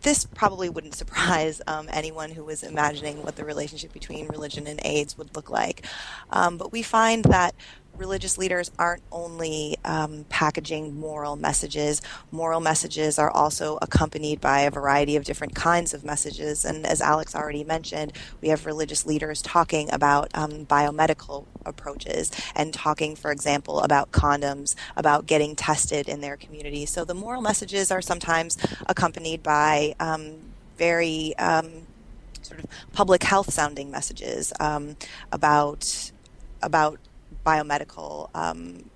this 0.01 0.25
probably 0.25 0.69
wouldn't 0.69 0.95
surprise 1.03 1.61
um, 1.67 1.89
anyone 1.91 2.31
who 2.31 2.43
was 2.43 2.63
imagining 2.63 3.23
what 3.23 3.35
the 3.35 3.45
relationship 3.45 3.93
between 3.93 4.27
religion 4.27 4.67
and 4.67 4.79
AIDS 4.85 5.17
would 5.17 5.35
look 5.35 5.49
like. 5.49 5.85
Um, 6.29 6.57
but 6.57 6.71
we 6.71 6.81
find 6.81 7.23
that 7.25 7.55
religious 7.97 8.37
leaders 8.37 8.71
aren't 8.77 9.03
only 9.11 9.77
um, 9.83 10.25
packaging 10.29 10.99
moral 10.99 11.35
messages. 11.35 12.01
Moral 12.31 12.59
messages 12.59 13.19
are 13.19 13.31
also 13.31 13.77
accompanied 13.81 14.39
by 14.39 14.61
a 14.61 14.71
variety 14.71 15.15
of 15.15 15.23
different 15.23 15.55
kinds 15.55 15.93
of 15.93 16.03
messages. 16.03 16.63
And 16.65 16.85
as 16.85 17.01
Alex 17.01 17.35
already 17.35 17.63
mentioned, 17.63 18.13
we 18.41 18.49
have 18.49 18.65
religious 18.65 19.05
leaders 19.05 19.41
talking 19.41 19.91
about 19.91 20.29
um, 20.33 20.65
biomedical 20.65 21.45
approaches 21.65 22.31
and 22.55 22.73
talking, 22.73 23.15
for 23.15 23.31
example, 23.31 23.81
about 23.81 24.11
condoms, 24.11 24.75
about 24.95 25.25
getting 25.25 25.55
tested 25.55 26.07
in 26.07 26.21
their 26.21 26.37
community. 26.37 26.85
So 26.85 27.03
the 27.03 27.13
moral 27.13 27.41
messages 27.41 27.91
are 27.91 28.01
sometimes 28.01 28.57
accompanied 28.85 29.43
by 29.43 29.95
um, 29.99 30.35
very 30.77 31.35
um, 31.37 31.87
sort 32.41 32.59
of 32.59 32.67
public 32.93 33.23
health 33.23 33.51
sounding 33.51 33.91
messages 33.91 34.53
um, 34.59 34.95
about 35.31 36.11
about 36.61 36.99
biomedical 37.47 38.29
um, 38.35 38.89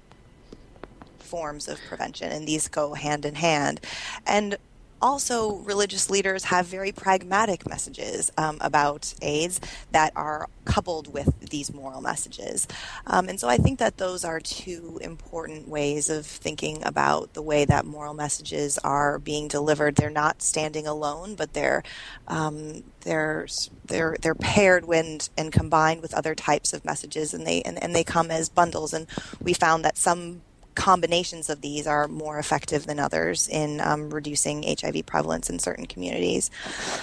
forms 1.19 1.69
of 1.69 1.79
prevention, 1.87 2.31
and 2.31 2.45
these 2.45 2.67
go 2.67 2.93
hand 2.93 3.25
in 3.25 3.35
hand. 3.35 3.79
And 4.27 4.57
also, 5.01 5.57
religious 5.57 6.09
leaders 6.09 6.45
have 6.45 6.65
very 6.67 6.91
pragmatic 6.91 7.67
messages 7.67 8.31
um, 8.37 8.57
about 8.61 9.13
AIDS 9.21 9.59
that 9.91 10.13
are 10.15 10.47
coupled 10.65 11.11
with 11.13 11.49
these 11.49 11.73
moral 11.73 12.01
messages. 12.01 12.67
Um, 13.07 13.27
and 13.27 13.39
so 13.39 13.47
I 13.47 13.57
think 13.57 13.79
that 13.79 13.97
those 13.97 14.23
are 14.23 14.39
two 14.39 14.99
important 15.01 15.67
ways 15.67 16.09
of 16.09 16.25
thinking 16.25 16.83
about 16.83 17.33
the 17.33 17.41
way 17.41 17.65
that 17.65 17.85
moral 17.85 18.13
messages 18.13 18.77
are 18.79 19.19
being 19.19 19.47
delivered. 19.47 19.95
They're 19.95 20.09
not 20.09 20.41
standing 20.41 20.87
alone, 20.87 21.35
but 21.35 21.53
they're 21.53 21.83
um, 22.27 22.83
they're 23.01 23.47
they're 23.85 24.17
they're 24.21 24.35
paired 24.35 24.85
when 24.85 25.19
and 25.37 25.51
combined 25.51 26.01
with 26.01 26.13
other 26.13 26.35
types 26.35 26.73
of 26.73 26.85
messages, 26.85 27.33
and 27.33 27.45
they 27.45 27.61
and, 27.63 27.81
and 27.81 27.95
they 27.95 28.03
come 28.03 28.31
as 28.31 28.49
bundles. 28.49 28.93
And 28.93 29.07
we 29.41 29.53
found 29.53 29.83
that 29.85 29.97
some 29.97 30.41
combinations 30.75 31.49
of 31.49 31.61
these 31.61 31.87
are 31.87 32.07
more 32.07 32.39
effective 32.39 32.85
than 32.85 32.99
others 32.99 33.47
in 33.47 33.81
um, 33.81 34.09
reducing 34.09 34.63
HIV 34.63 35.05
prevalence 35.05 35.49
in 35.49 35.59
certain 35.59 35.85
communities. 35.85 36.49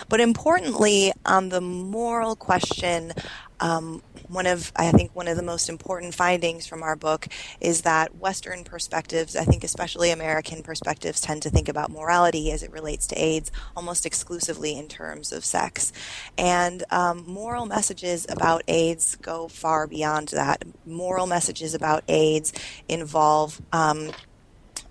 But 0.08 0.20
importantly, 0.20 1.12
on 1.26 1.48
the 1.50 1.60
moral 1.60 2.36
question, 2.36 3.12
um, 3.60 4.02
one 4.28 4.46
of 4.46 4.72
I 4.76 4.90
think 4.92 5.14
one 5.14 5.28
of 5.28 5.36
the 5.36 5.42
most 5.42 5.68
important 5.68 6.14
findings 6.14 6.66
from 6.66 6.82
our 6.82 6.96
book 6.96 7.28
is 7.60 7.82
that 7.82 8.16
Western 8.16 8.64
perspectives, 8.64 9.36
I 9.36 9.44
think 9.44 9.64
especially 9.64 10.10
American 10.10 10.62
perspectives, 10.62 11.20
tend 11.20 11.42
to 11.42 11.50
think 11.50 11.68
about 11.68 11.90
morality 11.90 12.50
as 12.52 12.62
it 12.62 12.72
relates 12.72 13.06
to 13.08 13.16
AIDS 13.16 13.50
almost 13.76 14.06
exclusively 14.06 14.76
in 14.76 14.88
terms 14.88 15.32
of 15.32 15.44
sex, 15.44 15.92
and 16.36 16.84
um, 16.90 17.24
moral 17.26 17.66
messages 17.66 18.26
about 18.28 18.62
AIDS 18.68 19.16
go 19.16 19.48
far 19.48 19.86
beyond 19.86 20.28
that. 20.28 20.64
Moral 20.86 21.26
messages 21.26 21.74
about 21.74 22.04
AIDS 22.08 22.52
involve 22.88 23.60
um, 23.72 24.10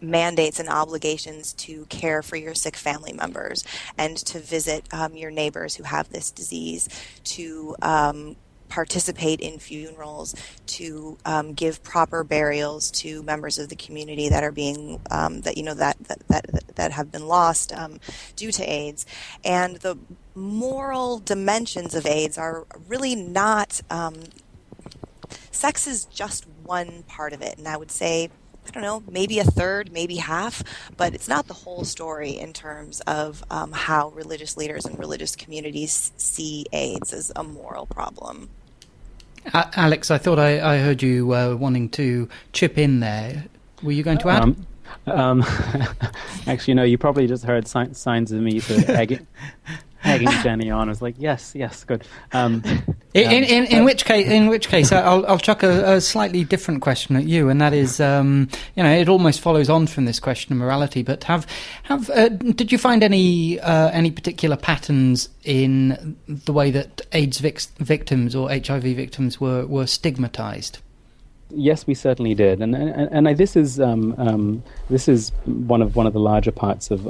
mandates 0.01 0.59
and 0.59 0.69
obligations 0.69 1.53
to 1.53 1.85
care 1.85 2.21
for 2.21 2.35
your 2.35 2.53
sick 2.53 2.75
family 2.75 3.13
members 3.13 3.63
and 3.97 4.17
to 4.17 4.39
visit 4.39 4.91
um, 4.93 5.15
your 5.15 5.31
neighbors 5.31 5.75
who 5.75 5.83
have 5.83 6.09
this 6.09 6.31
disease, 6.31 6.87
to 7.23 7.75
um, 7.81 8.35
participate 8.69 9.39
in 9.39 9.59
funerals, 9.59 10.35
to 10.65 11.17
um, 11.25 11.53
give 11.53 11.83
proper 11.83 12.23
burials 12.23 12.91
to 12.91 13.23
members 13.23 13.57
of 13.57 13.69
the 13.69 13.75
community 13.75 14.29
that 14.29 14.43
are 14.43 14.51
being 14.51 14.99
um, 15.11 15.41
that 15.41 15.57
you 15.57 15.63
know 15.63 15.73
that 15.73 15.97
that 16.07 16.19
that, 16.27 16.75
that 16.75 16.91
have 16.91 17.11
been 17.11 17.27
lost 17.27 17.71
um, 17.73 17.99
due 18.35 18.51
to 18.51 18.63
AIDS, 18.63 19.05
and 19.43 19.77
the 19.77 19.97
moral 20.35 21.19
dimensions 21.19 21.95
of 21.95 22.05
AIDS 22.05 22.37
are 22.37 22.65
really 22.87 23.15
not. 23.15 23.81
Um, 23.89 24.15
sex 25.51 25.87
is 25.87 26.05
just 26.05 26.45
one 26.63 27.03
part 27.03 27.33
of 27.33 27.41
it, 27.41 27.57
and 27.57 27.67
I 27.67 27.77
would 27.77 27.91
say. 27.91 28.29
I 28.77 28.81
don't 28.81 29.05
know, 29.05 29.11
maybe 29.11 29.39
a 29.39 29.43
third, 29.43 29.91
maybe 29.91 30.17
half, 30.17 30.63
but 30.97 31.15
it's 31.15 31.27
not 31.27 31.47
the 31.47 31.55
whole 31.55 31.83
story 31.83 32.37
in 32.37 32.53
terms 32.53 33.01
of 33.07 33.43
um, 33.49 33.71
how 33.71 34.09
religious 34.09 34.55
leaders 34.55 34.85
and 34.85 34.99
religious 34.99 35.35
communities 35.35 36.11
see 36.17 36.67
AIDS 36.71 37.11
as 37.11 37.31
a 37.35 37.43
moral 37.43 37.87
problem. 37.87 38.51
Alex, 39.51 40.11
I 40.11 40.19
thought 40.19 40.37
I, 40.37 40.75
I 40.75 40.77
heard 40.77 41.01
you 41.01 41.33
uh, 41.33 41.55
wanting 41.55 41.89
to 41.89 42.29
chip 42.53 42.77
in 42.77 42.99
there. 42.99 43.45
Were 43.81 43.93
you 43.93 44.03
going 44.03 44.19
to 44.19 44.29
add? 44.29 44.43
Um, 44.43 44.67
um, 45.07 45.43
actually, 46.45 46.75
no. 46.75 46.83
You 46.83 46.99
probably 46.99 47.25
just 47.25 47.45
heard 47.45 47.67
si- 47.67 47.93
signs 47.93 48.31
of 48.31 48.41
me 48.41 48.59
sort 48.59 48.83
of 48.83 48.89
egging, 48.91 49.25
egging 50.03 50.29
Jenny 50.43 50.69
on. 50.69 50.87
I 50.87 50.91
was 50.91 51.01
like, 51.01 51.15
yes, 51.17 51.53
yes, 51.55 51.83
good. 51.83 52.05
Um, 52.33 52.63
in, 53.13 53.31
in, 53.31 53.43
in, 53.43 53.65
in, 53.65 53.85
which 53.85 54.05
case, 54.05 54.27
in 54.27 54.47
which 54.47 54.67
case, 54.67 54.91
I'll, 54.91 55.25
I'll 55.25 55.37
chuck 55.37 55.63
a, 55.63 55.95
a 55.95 56.01
slightly 56.01 56.43
different 56.43 56.81
question 56.81 57.15
at 57.15 57.25
you, 57.25 57.49
and 57.49 57.59
that 57.61 57.73
is, 57.73 57.99
um, 57.99 58.49
you 58.75 58.83
know, 58.83 58.91
it 58.91 59.09
almost 59.09 59.41
follows 59.41 59.69
on 59.69 59.87
from 59.87 60.05
this 60.05 60.19
question 60.19 60.53
of 60.53 60.59
morality. 60.59 61.03
But 61.03 61.23
have 61.25 61.47
have 61.83 62.09
uh, 62.09 62.29
did 62.29 62.71
you 62.71 62.77
find 62.77 63.03
any 63.03 63.59
uh, 63.59 63.89
any 63.89 64.11
particular 64.11 64.57
patterns 64.57 65.29
in 65.43 66.17
the 66.27 66.53
way 66.53 66.71
that 66.71 67.01
AIDS 67.13 67.39
vic- 67.39 67.61
victims 67.79 68.35
or 68.35 68.49
HIV 68.49 68.83
victims 68.83 69.39
were 69.39 69.65
were 69.65 69.87
stigmatized? 69.87 70.79
Yes, 71.49 71.87
we 71.87 71.93
certainly 71.93 72.35
did, 72.35 72.61
and 72.61 72.75
and, 72.75 73.27
and 73.27 73.37
this 73.37 73.55
is 73.55 73.79
um, 73.79 74.13
um, 74.17 74.63
this 74.89 75.07
is 75.07 75.31
one 75.45 75.81
of 75.81 75.95
one 75.95 76.05
of 76.05 76.11
the 76.11 76.19
larger 76.19 76.51
parts 76.51 76.91
of 76.91 77.07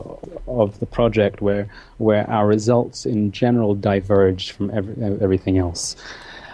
of 0.48 0.80
the 0.80 0.86
project 0.86 1.42
where 1.42 1.68
where 1.98 2.30
our 2.30 2.46
results 2.46 3.06
in 3.06 3.32
general 3.32 3.74
diverged 3.74 4.52
from 4.52 4.70
every, 4.70 4.96
everything 5.22 5.58
else. 5.58 5.96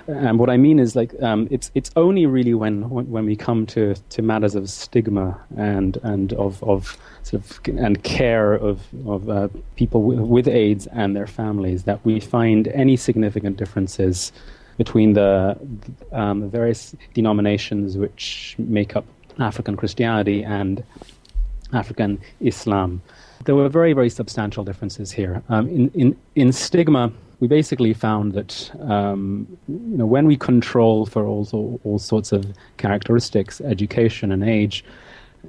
And 0.08 0.38
what 0.38 0.50
I 0.50 0.58
mean 0.58 0.80
is 0.80 0.96
like 0.96 1.14
um, 1.22 1.48
it's 1.50 1.72
it's 1.76 1.92
only 1.96 2.26
really 2.26 2.54
when 2.54 2.90
when 2.90 3.26
we 3.26 3.36
come 3.36 3.66
to, 3.68 3.96
to 4.10 4.22
matters 4.22 4.56
of 4.56 4.70
stigma 4.70 5.40
and 5.58 5.98
and 6.04 6.34
of, 6.34 6.62
of 6.64 6.98
sort 7.24 7.44
of 7.44 7.60
and 7.78 8.04
care 8.04 8.54
of 8.54 8.82
of 9.06 9.30
uh, 9.30 9.48
people 9.76 10.04
with, 10.04 10.20
with 10.20 10.48
AIDS 10.48 10.88
and 10.88 11.16
their 11.16 11.28
families 11.28 11.84
that 11.84 12.04
we 12.06 12.20
find 12.20 12.68
any 12.70 12.98
significant 12.98 13.56
differences 13.56 14.34
between 14.78 15.14
the, 15.14 15.58
um, 16.12 16.42
the 16.42 16.48
various 16.48 16.96
denominations 17.14 17.98
which 17.98 18.56
make 18.58 18.96
up 18.96 19.06
African 19.40 19.76
Christianity 19.76 20.44
and 20.44 20.84
African 21.74 22.20
Islam. 22.40 23.02
There 23.46 23.56
were 23.56 23.70
very, 23.70 23.94
very 23.94 24.10
substantial 24.10 24.64
differences 24.64 25.12
here. 25.12 25.44
Um, 25.50 25.68
in, 25.68 25.90
in, 25.94 26.18
in 26.36 26.52
stigma, 26.52 27.12
we 27.40 27.48
basically 27.48 27.94
found 27.94 28.34
that 28.34 28.72
um, 28.82 29.48
you 29.68 29.98
know, 29.98 30.06
when 30.06 30.26
we 30.26 30.38
control 30.38 31.06
for 31.06 31.26
all, 31.26 31.80
all 31.84 32.00
sorts 32.00 32.32
of 32.32 32.46
characteristics, 32.78 33.60
education 33.60 34.32
and 34.32 34.44
age, 34.44 34.86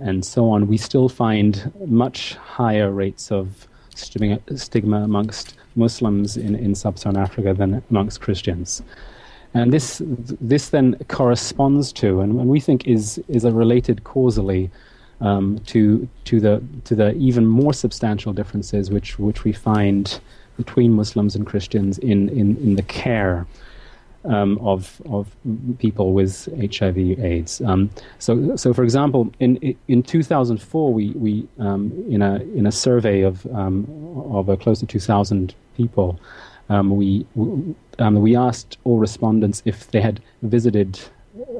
and 0.00 0.24
so 0.24 0.50
on, 0.50 0.66
we 0.66 0.76
still 0.76 1.08
find 1.08 1.72
much 1.86 2.34
higher 2.34 2.90
rates 2.90 3.30
of 3.30 3.68
stigma, 3.94 5.02
amongst 5.04 5.54
Muslims 5.76 6.36
in, 6.36 6.56
in 6.56 6.74
sub 6.74 6.98
Saharan 6.98 7.16
Africa 7.16 7.54
than 7.54 7.82
amongst 7.90 8.20
Christians. 8.20 8.82
And 9.54 9.72
this, 9.72 10.02
this 10.04 10.70
then 10.70 10.96
corresponds 11.08 11.92
to, 11.94 12.20
and, 12.20 12.40
and 12.40 12.48
we 12.48 12.58
think 12.58 12.88
is, 12.88 13.22
is 13.28 13.44
a 13.44 13.52
related 13.52 14.02
causally 14.02 14.70
um, 15.20 15.60
to, 15.66 16.08
to, 16.24 16.40
the, 16.40 16.62
to 16.84 16.96
the 16.96 17.14
even 17.14 17.46
more 17.46 17.72
substantial 17.72 18.32
differences 18.32 18.90
which, 18.90 19.18
which 19.18 19.44
we 19.44 19.52
find 19.52 20.20
between 20.56 20.92
Muslims 20.92 21.36
and 21.36 21.46
Christians 21.46 21.98
in, 21.98 22.28
in, 22.30 22.56
in 22.56 22.74
the 22.74 22.82
care 22.82 23.46
um, 24.24 24.58
of, 24.58 25.00
of 25.08 25.34
people 25.78 26.12
with 26.12 26.48
HIV/AIDS. 26.58 27.60
Um, 27.60 27.90
so, 28.18 28.56
so, 28.56 28.72
for 28.72 28.82
example, 28.82 29.32
in, 29.38 29.76
in 29.88 30.02
2004, 30.02 30.92
we, 30.92 31.10
we 31.10 31.48
um, 31.58 31.92
in, 32.08 32.22
a, 32.22 32.36
in 32.36 32.66
a 32.66 32.72
survey 32.72 33.22
of, 33.22 33.46
um, 33.54 33.86
of 34.32 34.48
uh, 34.48 34.56
close 34.56 34.80
to 34.80 34.86
2,000 34.86 35.54
people, 35.76 36.18
um, 36.68 36.96
we, 36.96 37.26
um, 37.98 38.20
we 38.20 38.36
asked 38.36 38.78
all 38.84 38.98
respondents 38.98 39.62
if 39.64 39.90
they 39.90 40.00
had 40.00 40.20
visited 40.42 41.00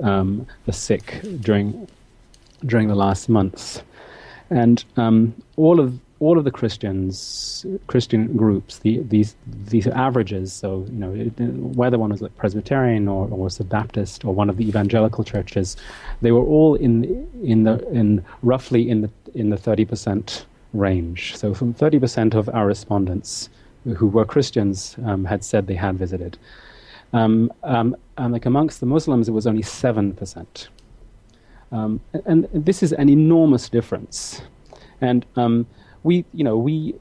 um, 0.03 0.47
the 0.67 0.73
sick 0.73 1.21
during 1.41 1.89
during 2.67 2.89
the 2.89 2.95
last 2.95 3.29
months, 3.29 3.83
and 4.51 4.85
um, 4.97 5.35
all 5.57 5.81
of 5.81 5.99
all 6.21 6.39
of 6.39 6.45
the 6.45 6.51
Christians, 6.51 7.67
Christian 7.87 8.37
groups, 8.37 8.79
the, 8.79 8.99
these 9.01 9.37
these 9.47 9.87
averages. 9.89 10.53
So 10.53 10.87
you 10.91 10.99
know 10.99 11.11
whether 11.75 11.99
one 11.99 12.11
was 12.11 12.23
like 12.23 12.37
Presbyterian 12.37 13.09
or, 13.09 13.25
or 13.29 13.39
was 13.39 13.61
a 13.61 13.65
Baptist 13.65 14.25
or 14.25 14.35
one 14.35 14.49
of 14.49 14.57
the 14.57 14.67
evangelical 14.67 15.25
churches, 15.25 15.77
they 16.23 16.33
were 16.33 16.45
all 16.45 16.75
in 16.77 17.29
in 17.43 17.65
the 17.65 17.87
in 17.91 18.25
roughly 18.43 18.89
in 18.89 19.03
the 19.03 19.11
in 19.35 19.51
the 19.51 19.57
thirty 19.57 19.85
percent 19.85 20.47
range. 20.73 21.37
So 21.37 21.53
from 21.53 21.75
thirty 21.75 21.99
percent 21.99 22.35
of 22.35 22.49
our 22.49 22.67
respondents 22.67 23.51
who 23.97 24.07
were 24.07 24.25
Christians 24.25 24.97
um, 25.05 25.25
had 25.25 25.45
said 25.45 25.67
they 25.67 25.75
had 25.75 25.99
visited. 25.99 26.39
Um, 27.13 27.53
um, 27.63 27.97
and 28.17 28.33
like 28.33 28.47
amongst 28.47 28.81
the 28.81 28.87
Muslims, 28.87 29.29
it 29.29 29.33
was 29.33 29.47
only 29.47 29.63
7%. 29.63 30.69
Um, 31.71 32.01
and, 32.27 32.49
and, 32.53 32.65
this 32.65 32.83
is 32.83 32.93
an 32.93 33.09
enormous 33.09 33.69
difference. 33.69 34.43
And 35.01 35.27
um, 35.37 35.67
we, 36.03 36.25
you 36.33 36.45
know, 36.45 36.57
we, 36.57 36.95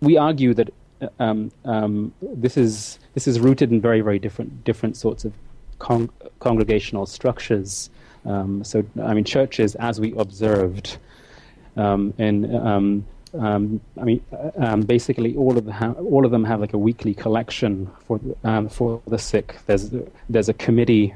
we 0.00 0.16
argue 0.16 0.54
that 0.54 0.70
um, 1.18 2.12
this, 2.20 2.56
is, 2.56 2.98
this 3.14 3.26
is 3.26 3.40
rooted 3.40 3.70
in 3.70 3.80
very, 3.80 4.00
very 4.00 4.18
different, 4.18 4.64
different 4.64 4.96
sorts 4.96 5.24
of 5.24 5.32
con- 5.78 6.10
congregational 6.40 7.06
structures. 7.06 7.90
so, 8.24 8.84
I 9.02 9.14
mean, 9.14 9.24
churches, 9.24 9.74
as 9.76 10.00
we 10.00 10.14
observed, 10.16 10.98
in 11.76 13.04
um, 13.34 13.62
um, 13.62 13.80
I 14.00 14.04
mean, 14.04 14.22
uh, 14.32 14.50
um, 14.56 14.82
basically 14.82 15.36
all 15.36 15.56
of 15.56 15.64
the 15.64 15.72
ha- 15.72 15.92
all 15.92 16.24
of 16.24 16.30
them 16.30 16.44
have 16.44 16.60
like 16.60 16.74
a 16.74 16.78
weekly 16.78 17.14
collection 17.14 17.90
for 18.06 18.20
um, 18.44 18.68
for 18.68 19.00
the 19.06 19.18
sick. 19.18 19.56
There's 19.66 19.90
there's 20.28 20.48
a 20.48 20.54
committee, 20.54 21.14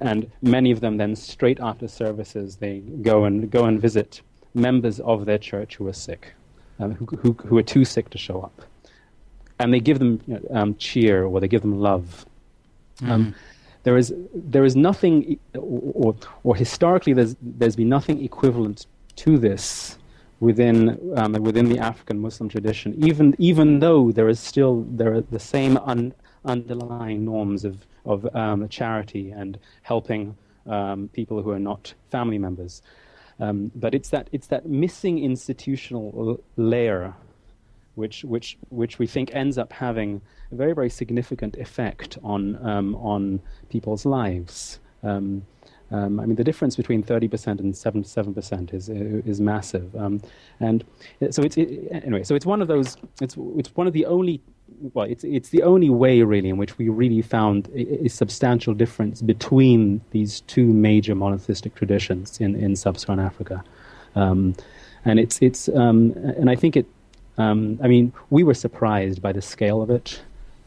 and 0.00 0.30
many 0.42 0.70
of 0.70 0.80
them 0.80 0.96
then 0.96 1.16
straight 1.16 1.60
after 1.60 1.88
services 1.88 2.56
they 2.56 2.78
go 3.02 3.24
and 3.24 3.50
go 3.50 3.64
and 3.64 3.80
visit 3.80 4.22
members 4.54 5.00
of 5.00 5.26
their 5.26 5.38
church 5.38 5.76
who 5.76 5.86
are 5.88 5.92
sick, 5.92 6.32
um, 6.80 6.94
who, 6.94 7.04
who, 7.18 7.32
who 7.32 7.58
are 7.58 7.62
too 7.62 7.84
sick 7.84 8.10
to 8.10 8.18
show 8.18 8.40
up, 8.40 8.62
and 9.58 9.72
they 9.72 9.80
give 9.80 9.98
them 9.98 10.20
you 10.26 10.34
know, 10.34 10.60
um, 10.60 10.74
cheer 10.76 11.24
or 11.24 11.40
they 11.40 11.48
give 11.48 11.60
them 11.62 11.78
love. 11.78 12.24
Mm. 13.02 13.32
there 13.84 13.96
is 13.96 14.12
there 14.34 14.64
is 14.64 14.74
nothing, 14.74 15.38
or, 15.54 16.16
or 16.42 16.56
historically 16.56 17.12
there's 17.12 17.36
there's 17.40 17.76
been 17.76 17.88
nothing 17.88 18.24
equivalent 18.24 18.86
to 19.16 19.38
this 19.38 19.98
within 20.40 20.98
um, 21.16 21.32
within 21.32 21.68
the 21.68 21.78
African 21.78 22.20
Muslim 22.20 22.48
tradition, 22.48 22.94
even 23.04 23.34
even 23.38 23.80
though 23.80 24.12
there 24.12 24.28
is 24.28 24.40
still 24.40 24.86
there 24.88 25.14
are 25.14 25.20
the 25.20 25.38
same 25.38 25.76
un, 25.78 26.14
underlying 26.44 27.24
norms 27.24 27.64
of 27.64 27.86
of 28.04 28.26
um, 28.34 28.68
charity 28.68 29.30
and 29.30 29.58
helping 29.82 30.36
um, 30.66 31.08
people 31.12 31.42
who 31.42 31.50
are 31.50 31.58
not 31.58 31.94
family 32.10 32.38
members. 32.38 32.82
Um, 33.40 33.70
but 33.74 33.94
it's 33.94 34.10
that 34.10 34.28
it's 34.32 34.48
that 34.48 34.66
missing 34.66 35.18
institutional 35.18 36.40
layer, 36.56 37.14
which 37.94 38.24
which 38.24 38.58
which 38.70 38.98
we 38.98 39.06
think 39.06 39.34
ends 39.34 39.58
up 39.58 39.72
having 39.72 40.20
a 40.52 40.54
very 40.54 40.72
very 40.72 40.90
significant 40.90 41.56
effect 41.56 42.18
on 42.22 42.64
um, 42.66 42.94
on 42.96 43.40
people's 43.68 44.04
lives. 44.04 44.80
Um, 45.02 45.46
um, 45.90 46.20
I 46.20 46.26
mean, 46.26 46.36
the 46.36 46.44
difference 46.44 46.76
between 46.76 47.02
30% 47.02 47.60
and 47.60 47.72
77% 47.72 48.74
is 48.74 48.88
is 48.90 49.40
massive, 49.40 49.94
um, 49.96 50.20
and 50.60 50.84
so 51.30 51.42
it's 51.42 51.56
it, 51.56 51.88
anyway. 51.90 52.24
So 52.24 52.34
it's 52.34 52.44
one 52.44 52.60
of 52.60 52.68
those. 52.68 52.96
It's 53.22 53.36
it's 53.56 53.74
one 53.74 53.86
of 53.86 53.94
the 53.94 54.04
only. 54.04 54.40
Well, 54.92 55.06
it's 55.06 55.24
it's 55.24 55.48
the 55.48 55.62
only 55.62 55.88
way 55.88 56.22
really 56.22 56.50
in 56.50 56.58
which 56.58 56.76
we 56.76 56.90
really 56.90 57.22
found 57.22 57.68
a, 57.68 58.04
a 58.04 58.08
substantial 58.08 58.74
difference 58.74 59.22
between 59.22 60.02
these 60.10 60.42
two 60.42 60.66
major 60.66 61.14
monotheistic 61.14 61.74
traditions 61.74 62.38
in, 62.38 62.54
in 62.54 62.76
sub-Saharan 62.76 63.18
Africa, 63.18 63.64
um, 64.14 64.54
and 65.06 65.18
it's 65.18 65.40
it's 65.40 65.70
um, 65.70 66.12
and 66.36 66.50
I 66.50 66.54
think 66.54 66.76
it. 66.76 66.86
Um, 67.38 67.78
I 67.82 67.88
mean, 67.88 68.12
we 68.30 68.42
were 68.42 68.52
surprised 68.52 69.22
by 69.22 69.32
the 69.32 69.40
scale 69.40 69.80
of 69.80 69.90
it. 69.90 70.20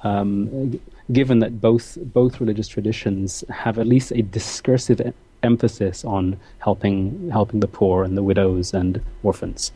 Um, 0.03 0.79
given 1.11 1.39
that 1.39 1.61
both 1.61 1.97
both 2.01 2.39
religious 2.39 2.67
traditions 2.67 3.43
have 3.49 3.77
at 3.79 3.87
least 3.87 4.11
a 4.11 4.21
discursive 4.21 5.13
emphasis 5.43 6.05
on 6.05 6.39
helping 6.59 7.29
helping 7.29 7.59
the 7.59 7.67
poor 7.67 8.03
and 8.03 8.17
the 8.17 8.23
widows 8.23 8.73
and 8.73 9.01
orphans. 9.23 9.71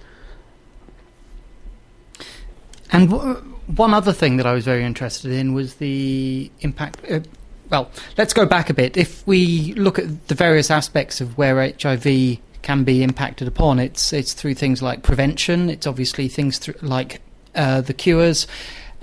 And 2.92 3.10
w- 3.10 3.36
one 3.68 3.94
other 3.94 4.14
thing 4.14 4.38
that 4.38 4.46
I 4.46 4.54
was 4.54 4.64
very 4.64 4.84
interested 4.84 5.32
in 5.32 5.54
was 5.54 5.76
the 5.76 6.52
impact. 6.62 7.00
Uh, 7.10 7.22
well, 7.70 7.90
let's 8.18 8.34
go 8.34 8.46
back 8.46 8.70
a 8.70 8.74
bit. 8.74 8.96
If 8.96 9.26
we 9.26 9.74
look 9.74 9.98
at 9.98 10.28
the 10.28 10.36
various 10.36 10.70
aspects 10.70 11.20
of 11.20 11.38
where 11.38 11.74
HIV 11.82 12.38
can 12.62 12.84
be 12.84 13.02
impacted 13.04 13.48
upon, 13.48 13.80
it's 13.80 14.14
it's 14.14 14.34
through 14.34 14.54
things 14.54 14.82
like 14.82 15.02
prevention. 15.02 15.70
It's 15.70 15.88
obviously 15.88 16.28
things 16.28 16.70
like 16.84 17.22
uh, 17.56 17.82
the 17.82 17.94
cures 17.94 18.48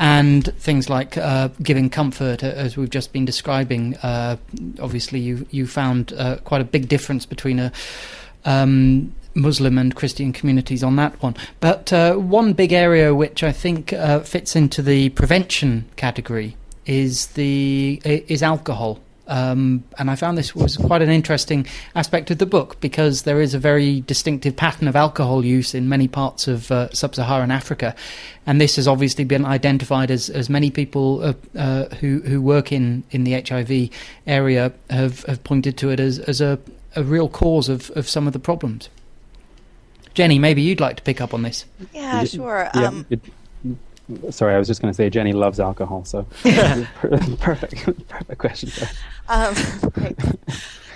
and 0.03 0.53
things 0.57 0.91
like 0.91 1.17
uh, 1.17 1.49
giving 1.63 1.89
comfort, 1.89 2.43
uh, 2.43 2.49
as 2.49 2.77
we've 2.77 2.91
just 2.91 3.13
been 3.13 3.25
describing. 3.25 3.95
Uh, 3.99 4.37
obviously, 4.81 5.21
you 5.21 5.47
you 5.53 5.65
found 5.65 6.13
uh, 6.15 6.39
quite 6.39 6.61
a 6.61 6.65
big 6.65 6.89
difference 6.89 7.25
between 7.25 7.61
a 7.61 7.73
um, 8.45 9.15
Muslim 9.35 9.79
and 9.79 9.95
Christian 9.95 10.33
communities 10.33 10.83
on 10.83 10.97
that 10.97 11.23
one. 11.23 11.37
But 11.61 11.93
uh, 11.93 12.17
one 12.17 12.53
big 12.53 12.73
area 12.73 13.15
which 13.15 13.45
I 13.45 13.53
think 13.53 13.93
uh, 13.93 14.21
fits 14.21 14.57
into 14.57 14.83
the 14.83 15.11
prevention 15.11 15.85
category 15.95 16.57
is 16.85 17.29
the 17.29 18.03
is 18.05 18.43
alcohol. 18.43 18.99
Um, 19.33 19.85
and 19.99 20.11
I 20.11 20.15
found 20.15 20.37
this 20.37 20.55
was 20.55 20.77
quite 20.77 21.01
an 21.01 21.09
interesting 21.09 21.67
aspect 21.95 22.31
of 22.31 22.37
the 22.37 22.45
book 22.45 22.79
because 22.83 23.23
there 23.23 23.41
is 23.41 23.55
a 23.55 23.59
very 23.59 24.03
distinctive 24.03 24.55
pattern 24.57 24.89
of 24.89 24.95
alcohol 24.95 25.43
use 25.43 25.75
in 25.75 25.89
many 25.89 26.07
parts 26.07 26.49
of 26.49 26.71
uh, 26.71 26.93
sub-Saharan 26.93 27.51
Africa, 27.51 27.95
and 28.47 28.61
this 28.61 28.77
has 28.77 28.87
obviously 28.87 29.25
been 29.25 29.47
identified 29.47 30.11
as, 30.11 30.29
as 30.29 30.51
many 30.51 30.71
people 30.71 31.23
uh, 31.25 31.33
uh, 31.59 31.89
who 31.97 32.21
who 32.21 32.43
work 32.43 32.73
in, 32.73 33.05
in 33.11 33.25
the 33.25 33.41
HIV 33.41 33.89
area 34.27 34.71
have, 34.91 35.23
have 35.23 35.43
pointed 35.45 35.79
to 35.79 35.89
it 35.89 35.99
as, 35.99 36.19
as 36.19 36.43
a, 36.43 36.59
a 36.95 37.03
real 37.03 37.31
cause 37.31 37.71
of, 37.71 37.91
of 37.93 38.07
some 38.07 38.27
of 38.27 38.35
the 38.35 38.39
problems. 38.39 38.91
Jenny, 40.13 40.39
maybe 40.39 40.61
you'd 40.61 40.81
like 40.81 40.97
to 40.97 41.03
pick 41.03 41.23
up 41.23 41.33
on 41.33 41.41
this. 41.41 41.65
Yeah, 41.95 42.25
sure. 42.25 42.69
Yeah, 42.75 42.89
Um, 42.89 43.07
it, 43.09 43.21
sorry, 44.31 44.55
I 44.55 44.59
was 44.59 44.69
just 44.69 44.81
going 44.81 44.93
to 44.93 44.97
say 44.97 45.11
Jenny 45.11 45.33
loves 45.33 45.61
alcohol, 45.61 46.05
so 46.05 46.23
perfect, 46.43 48.09
perfect 48.09 48.39
question. 48.39 48.71
Um, 49.29 49.55
great. 49.93 50.17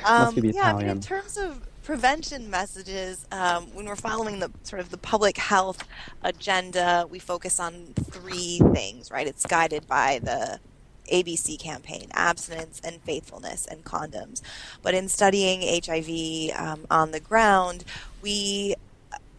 Um, 0.08 0.38
yeah, 0.38 0.72
I 0.72 0.78
mean, 0.78 0.88
in 0.88 1.00
terms 1.00 1.36
of 1.36 1.66
prevention 1.82 2.48
messages, 2.48 3.26
um, 3.32 3.64
when 3.74 3.86
we're 3.86 3.96
following 3.96 4.38
the 4.38 4.52
sort 4.62 4.78
of 4.78 4.90
the 4.90 4.98
public 4.98 5.36
health 5.36 5.82
agenda, 6.22 7.08
we 7.10 7.18
focus 7.18 7.58
on 7.58 7.92
three 8.12 8.60
things, 8.72 9.10
right? 9.10 9.26
It's 9.26 9.44
guided 9.44 9.88
by 9.88 10.20
the 10.22 10.60
ABC 11.12 11.58
campaign, 11.58 12.08
abstinence 12.12 12.80
and 12.84 13.00
faithfulness 13.02 13.66
and 13.66 13.84
condoms. 13.84 14.42
But 14.82 14.94
in 14.94 15.08
studying 15.08 15.62
HIV 15.62 16.56
um, 16.56 16.86
on 16.90 17.10
the 17.10 17.20
ground, 17.20 17.84
we 18.22 18.74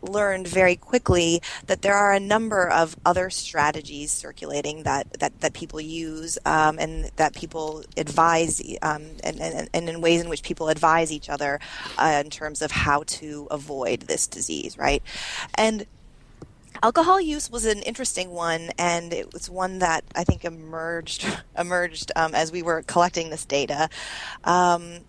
learned 0.01 0.47
very 0.47 0.75
quickly 0.75 1.41
that 1.67 1.81
there 1.81 1.93
are 1.93 2.13
a 2.13 2.19
number 2.19 2.67
of 2.67 2.95
other 3.05 3.29
strategies 3.29 4.12
circulating 4.12 4.83
that, 4.83 5.12
that, 5.19 5.39
that 5.41 5.53
people 5.53 5.81
use 5.81 6.38
um, 6.45 6.79
and 6.79 7.12
that 7.15 7.33
people 7.36 7.83
advise 7.95 8.62
um, 8.81 9.07
and, 9.23 9.39
and, 9.39 9.69
and 9.73 9.89
in 9.89 10.01
ways 10.01 10.21
in 10.21 10.29
which 10.29 10.43
people 10.43 10.69
advise 10.69 11.12
each 11.12 11.29
other 11.29 11.60
uh, 11.97 12.21
in 12.23 12.29
terms 12.29 12.62
of 12.62 12.71
how 12.71 13.03
to 13.03 13.47
avoid 13.51 14.01
this 14.01 14.27
disease, 14.27 14.77
right? 14.77 15.01
And 15.55 15.86
alcohol 16.83 17.19
use 17.19 17.49
was 17.49 17.65
an 17.65 17.81
interesting 17.81 18.29
one 18.29 18.69
and 18.77 19.12
it 19.12 19.33
was 19.33 19.49
one 19.49 19.79
that 19.79 20.03
i 20.15 20.23
think 20.23 20.45
emerged 20.45 21.25
emerged 21.57 22.12
um, 22.15 22.36
as 22.36 22.51
we 22.51 22.62
were 22.62 22.83
collecting 22.83 23.31
this 23.31 23.45
data 23.45 23.89
um, 24.43 24.99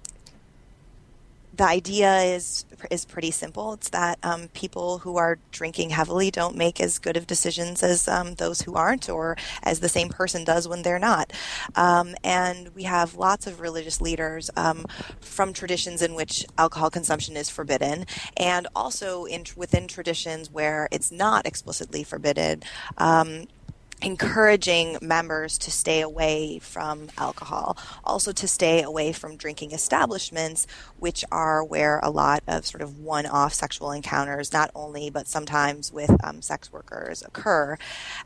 the 1.58 1.64
idea 1.64 2.18
is 2.20 2.64
is 2.90 3.04
pretty 3.04 3.32
simple. 3.32 3.72
It's 3.72 3.90
that 3.90 4.18
um, 4.22 4.48
people 4.54 4.98
who 4.98 5.16
are 5.16 5.38
drinking 5.50 5.90
heavily 5.90 6.30
don't 6.30 6.56
make 6.56 6.80
as 6.80 7.00
good 7.00 7.16
of 7.16 7.26
decisions 7.26 7.82
as 7.82 8.06
um, 8.06 8.36
those 8.36 8.62
who 8.62 8.74
aren't, 8.74 9.10
or 9.10 9.36
as 9.64 9.80
the 9.80 9.88
same 9.88 10.08
person 10.08 10.44
does 10.44 10.68
when 10.68 10.82
they're 10.82 11.00
not. 11.00 11.32
Um, 11.74 12.14
and 12.22 12.68
we 12.76 12.84
have 12.84 13.16
lots 13.16 13.48
of 13.48 13.60
religious 13.60 14.00
leaders 14.00 14.50
um, 14.56 14.86
from 15.20 15.52
traditions 15.52 16.00
in 16.00 16.14
which 16.14 16.46
alcohol 16.56 16.90
consumption 16.90 17.36
is 17.36 17.50
forbidden, 17.50 18.06
and 18.36 18.68
also 18.76 19.24
in 19.24 19.44
within 19.56 19.88
traditions 19.88 20.50
where 20.50 20.88
it's 20.92 21.10
not 21.10 21.44
explicitly 21.44 22.04
forbidden. 22.04 22.62
Encouraging 24.00 24.96
members 25.02 25.58
to 25.58 25.72
stay 25.72 26.00
away 26.02 26.60
from 26.60 27.08
alcohol, 27.18 27.76
also 28.04 28.30
to 28.30 28.46
stay 28.46 28.80
away 28.82 29.12
from 29.12 29.36
drinking 29.36 29.72
establishments, 29.72 30.68
which 30.98 31.24
are 31.32 31.64
where 31.64 31.98
a 32.00 32.08
lot 32.10 32.44
of 32.46 32.64
sort 32.64 32.80
of 32.80 33.00
one 33.00 33.26
off 33.26 33.52
sexual 33.54 33.90
encounters, 33.90 34.52
not 34.52 34.70
only 34.74 35.10
but 35.10 35.26
sometimes 35.26 35.92
with 35.92 36.12
um, 36.24 36.40
sex 36.42 36.72
workers, 36.72 37.22
occur. 37.22 37.76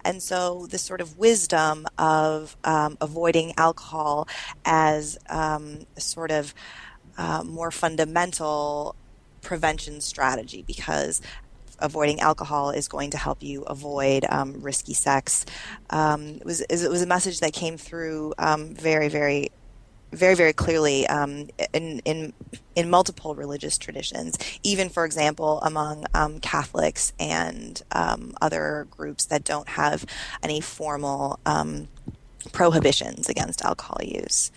And 0.05 0.23
so, 0.23 0.67
this 0.67 0.83
sort 0.83 1.01
of 1.01 1.17
wisdom 1.17 1.87
of 1.97 2.55
um, 2.65 2.99
avoiding 3.01 3.55
alcohol 3.57 4.29
as 4.67 5.19
um, 5.31 5.87
sort 5.97 6.31
of 6.31 6.55
uh, 7.17 7.43
more 7.45 7.71
fundamental 7.71 8.95
prevention 9.43 10.01
strategy 10.01 10.63
because 10.67 11.21
avoiding 11.83 12.21
alcohol 12.21 12.71
is 12.71 12.89
going 12.89 13.11
to 13.11 13.19
help 13.19 13.43
you 13.43 13.63
avoid 13.63 14.25
um, 14.29 14.63
risky 14.63 14.95
sex. 14.95 15.45
Um, 15.91 16.37
it 16.37 16.45
was 16.45 16.61
it 16.63 16.91
was 16.91 17.03
a 17.03 17.07
message 17.07 17.41
that 17.41 17.53
came 17.53 17.77
through 17.77 18.35
um, 18.39 18.75
very 18.75 19.09
very 19.09 19.51
very 20.13 20.35
very 20.35 20.53
clearly 20.53 21.07
um, 21.09 21.49
in 21.73 22.01
in 22.05 22.33
in 22.77 22.89
multiple 22.89 23.35
religious 23.35 23.77
traditions. 23.79 24.39
Even 24.63 24.89
for 24.89 25.05
example, 25.05 25.61
among 25.63 26.07
um, 26.15 26.41
Catholics 26.41 27.13
and 27.19 27.83
um, 27.93 28.33
other 28.41 28.87
groups 28.91 29.27
that 29.27 29.45
don't 29.45 29.69
have 29.69 30.07
any 30.43 30.61
formal 30.61 31.39
prohibitions 32.53 33.29
against 33.29 33.65
alcohol 33.65 33.99
use. 34.03 34.51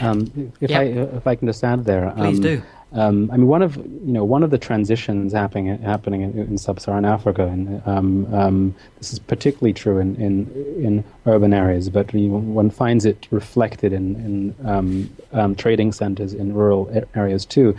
Um, 0.00 0.52
if 0.60 0.70
Yep. 0.70 0.80
I 0.80 0.84
if 1.16 1.26
I 1.26 1.34
can 1.34 1.48
just 1.48 1.62
add 1.64 1.84
there, 1.84 2.12
Please 2.16 2.38
um, 2.38 2.42
do. 2.42 2.62
Um, 2.96 3.30
I 3.30 3.36
mean, 3.36 3.46
one 3.46 3.60
of 3.60 3.76
you 3.76 4.12
know 4.12 4.24
one 4.24 4.42
of 4.42 4.50
the 4.50 4.56
transitions 4.56 5.34
happening 5.34 5.78
happening 5.82 6.22
in, 6.22 6.38
in 6.38 6.58
sub-Saharan 6.58 7.04
Africa, 7.04 7.46
and 7.46 7.82
um, 7.86 8.34
um, 8.34 8.74
this 8.98 9.12
is 9.12 9.18
particularly 9.18 9.74
true 9.74 9.98
in, 9.98 10.16
in 10.16 10.50
in 10.82 11.04
urban 11.26 11.52
areas, 11.52 11.90
but 11.90 12.12
you, 12.14 12.30
one 12.30 12.70
finds 12.70 13.04
it 13.04 13.28
reflected 13.30 13.92
in 13.92 14.16
in 14.16 14.66
um, 14.66 15.10
um, 15.32 15.54
trading 15.54 15.92
centers 15.92 16.32
in 16.32 16.54
rural 16.54 16.90
areas 17.14 17.44
too. 17.44 17.76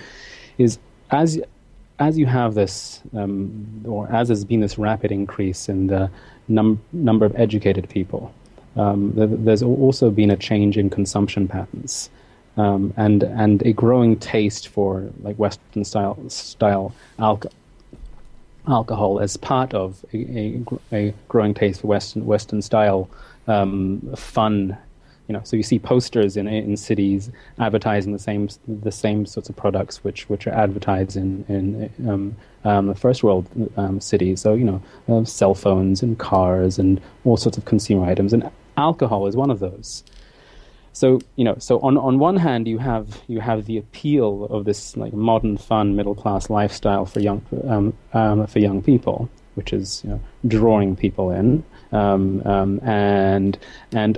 Is 0.59 0.77
as 1.09 1.41
as 1.97 2.19
you 2.19 2.27
have 2.27 2.53
this, 2.53 3.01
um, 3.15 3.83
or 3.87 4.07
as 4.11 4.27
there's 4.27 4.45
been 4.45 4.59
this 4.59 4.77
rapid 4.77 5.11
increase 5.11 5.67
in 5.67 5.87
the 5.87 6.11
num- 6.47 6.79
number 6.93 7.25
of 7.25 7.35
educated 7.35 7.89
people, 7.89 8.31
th- 8.75 9.29
there's 9.31 9.63
also 9.63 10.11
been 10.11 10.29
a 10.29 10.37
change 10.37 10.77
in 10.77 10.91
consumption 10.91 11.47
patterns 11.47 12.11
um, 12.57 12.93
and 12.97 13.23
and 13.23 13.61
a 13.63 13.73
growing 13.73 14.17
taste 14.17 14.67
for 14.67 15.09
like 15.21 15.37
Western 15.37 15.83
style 15.83 16.17
style 16.29 16.93
alco- 17.19 17.51
alcohol 18.67 19.19
as 19.19 19.37
part 19.37 19.73
of 19.73 20.03
a, 20.13 20.17
a, 20.17 20.63
a 20.91 21.13
growing 21.27 21.53
taste 21.53 21.81
for 21.81 21.87
Western 21.87 22.25
Western 22.25 22.61
style 22.61 23.09
um, 23.47 24.01
fun 24.15 24.77
you 25.27 25.33
know, 25.33 25.41
so 25.43 25.57
you 25.57 25.63
see 25.63 25.77
posters 25.77 26.37
in 26.37 26.47
in 26.47 26.77
cities 26.77 27.29
advertising 27.59 28.13
the 28.13 28.19
same 28.19 28.49
the 28.67 28.91
same 28.91 29.25
sorts 29.25 29.49
of 29.49 29.55
products 29.55 30.03
which 30.03 30.29
which 30.29 30.47
are 30.47 30.53
advertised 30.53 31.17
in 31.17 31.43
in 31.49 32.09
um, 32.09 32.35
um, 32.63 32.87
the 32.87 32.95
first 32.95 33.23
world 33.23 33.45
um, 33.75 33.99
cities. 33.99 34.41
So 34.41 34.53
you 34.53 34.63
know, 34.63 34.81
uh, 35.09 35.25
cell 35.25 35.53
phones 35.53 36.01
and 36.01 36.17
cars 36.17 36.79
and 36.79 37.01
all 37.25 37.35
sorts 37.35 37.57
of 37.57 37.65
consumer 37.65 38.05
items, 38.05 38.31
and 38.31 38.49
alcohol 38.77 39.27
is 39.27 39.35
one 39.35 39.51
of 39.51 39.59
those. 39.59 40.03
So 40.97 41.19
you 41.35 41.43
know, 41.43 41.55
so 41.59 41.79
on 41.81 41.95
on 41.95 42.17
one 42.17 42.37
hand 42.37 42.67
you 42.67 42.79
have 42.79 43.21
you 43.27 43.39
have 43.39 43.65
the 43.65 43.77
appeal 43.77 44.45
of 44.45 44.65
this 44.65 44.97
like 44.97 45.13
modern, 45.13 45.55
fun, 45.55 45.95
middle 45.95 46.15
class 46.15 46.49
lifestyle 46.49 47.05
for 47.05 47.19
young 47.19 47.43
um, 47.67 47.93
um, 48.13 48.47
for 48.47 48.57
young 48.57 48.81
people, 48.81 49.29
which 49.53 49.73
is 49.73 50.01
you 50.03 50.09
know, 50.09 50.19
drawing 50.47 50.95
people 50.95 51.29
in, 51.29 51.63
um, 51.91 52.41
um, 52.47 52.79
and 52.81 53.59
and 53.91 54.17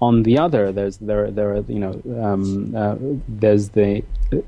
on 0.00 0.22
the 0.22 0.38
other, 0.38 0.72
there's 0.72 0.96
there 0.96 1.30
there 1.30 1.56
are 1.56 1.64
you 1.68 1.78
know 1.78 2.00
um, 2.22 2.74
uh, 2.74 2.96
there's 3.28 3.68
the 3.70 4.02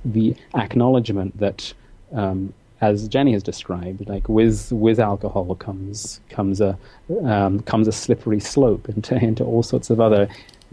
the 0.06 0.34
acknowledgement 0.54 1.38
that 1.38 1.74
um, 2.12 2.54
as 2.80 3.06
Jenny 3.06 3.32
has 3.32 3.42
described, 3.42 4.08
like 4.08 4.28
with 4.30 4.72
with 4.72 4.98
alcohol 4.98 5.54
comes 5.56 6.20
comes 6.30 6.62
a 6.62 6.78
um, 7.24 7.60
comes 7.60 7.86
a 7.86 7.92
slippery 7.92 8.40
slope 8.40 8.88
into 8.88 9.14
into 9.16 9.44
all 9.44 9.62
sorts 9.62 9.90
of 9.90 10.00
other 10.00 10.26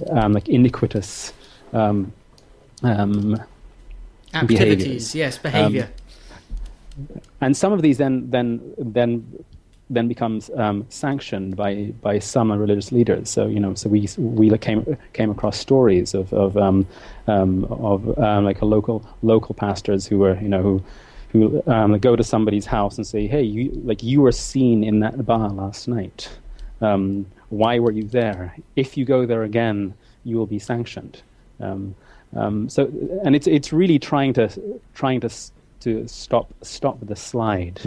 um, 0.09 0.33
like 0.33 0.49
iniquitous 0.49 1.33
um, 1.73 2.11
um, 2.83 3.41
activities. 4.33 4.77
Behaviors. 4.77 5.15
Yes, 5.15 5.37
behavior. 5.37 5.89
and 7.41 7.55
some 7.55 7.73
of 7.73 7.81
these 7.81 7.97
then 7.97 8.29
then 8.29 8.73
then 8.77 9.45
then 9.89 10.07
becomes 10.07 10.49
um, 10.55 10.85
sanctioned 10.89 11.55
by 11.55 11.93
by 12.01 12.19
some 12.19 12.51
religious 12.51 12.91
leaders. 12.91 13.29
So 13.29 13.47
you 13.47 13.59
know, 13.59 13.73
so 13.75 13.89
we 13.89 14.07
we 14.17 14.57
came 14.57 14.97
came 15.13 15.29
across 15.29 15.57
stories 15.57 16.13
of 16.13 16.33
of 16.33 16.57
um, 16.57 16.87
um, 17.27 17.65
of 17.65 18.17
um, 18.19 18.45
like 18.45 18.61
a 18.61 18.65
local 18.65 19.07
local 19.21 19.55
pastors 19.55 20.07
who 20.07 20.19
were 20.19 20.39
you 20.41 20.49
know 20.49 20.61
who 20.61 20.83
who 21.33 21.63
um, 21.67 21.97
go 21.97 22.15
to 22.15 22.23
somebody's 22.23 22.65
house 22.65 22.97
and 22.97 23.05
say, 23.05 23.27
hey, 23.27 23.41
you 23.41 23.71
like 23.83 24.03
you 24.03 24.21
were 24.21 24.31
seen 24.31 24.83
in 24.83 24.99
that 24.99 25.25
bar 25.25 25.49
last 25.49 25.87
night. 25.87 26.29
Um, 26.81 27.25
why 27.57 27.79
were 27.79 27.91
you 27.91 28.03
there? 28.03 28.55
If 28.75 28.97
you 28.97 29.05
go 29.05 29.25
there 29.25 29.43
again, 29.43 29.93
you 30.23 30.37
will 30.37 30.45
be 30.47 30.59
sanctioned. 30.59 31.21
so 32.67 32.91
and 33.23 33.35
it's 33.35 33.47
it's 33.47 33.71
really 33.71 33.99
trying 33.99 34.33
to 34.33 34.49
trying 34.95 35.19
to 35.21 35.29
to 35.81 36.07
stop 36.07 36.53
stop 36.61 36.97
the 37.01 37.15
slide. 37.15 37.81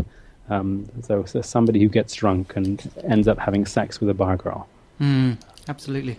Um, 0.48 0.86
so, 1.02 1.24
so, 1.24 1.40
somebody 1.42 1.80
who 1.80 1.88
gets 1.88 2.14
drunk 2.14 2.54
and 2.54 2.80
ends 3.08 3.26
up 3.26 3.36
having 3.36 3.66
sex 3.66 4.00
with 4.00 4.08
a 4.10 4.14
bar 4.14 4.36
girl. 4.36 4.68
Mm, 5.00 5.38
absolutely. 5.68 6.18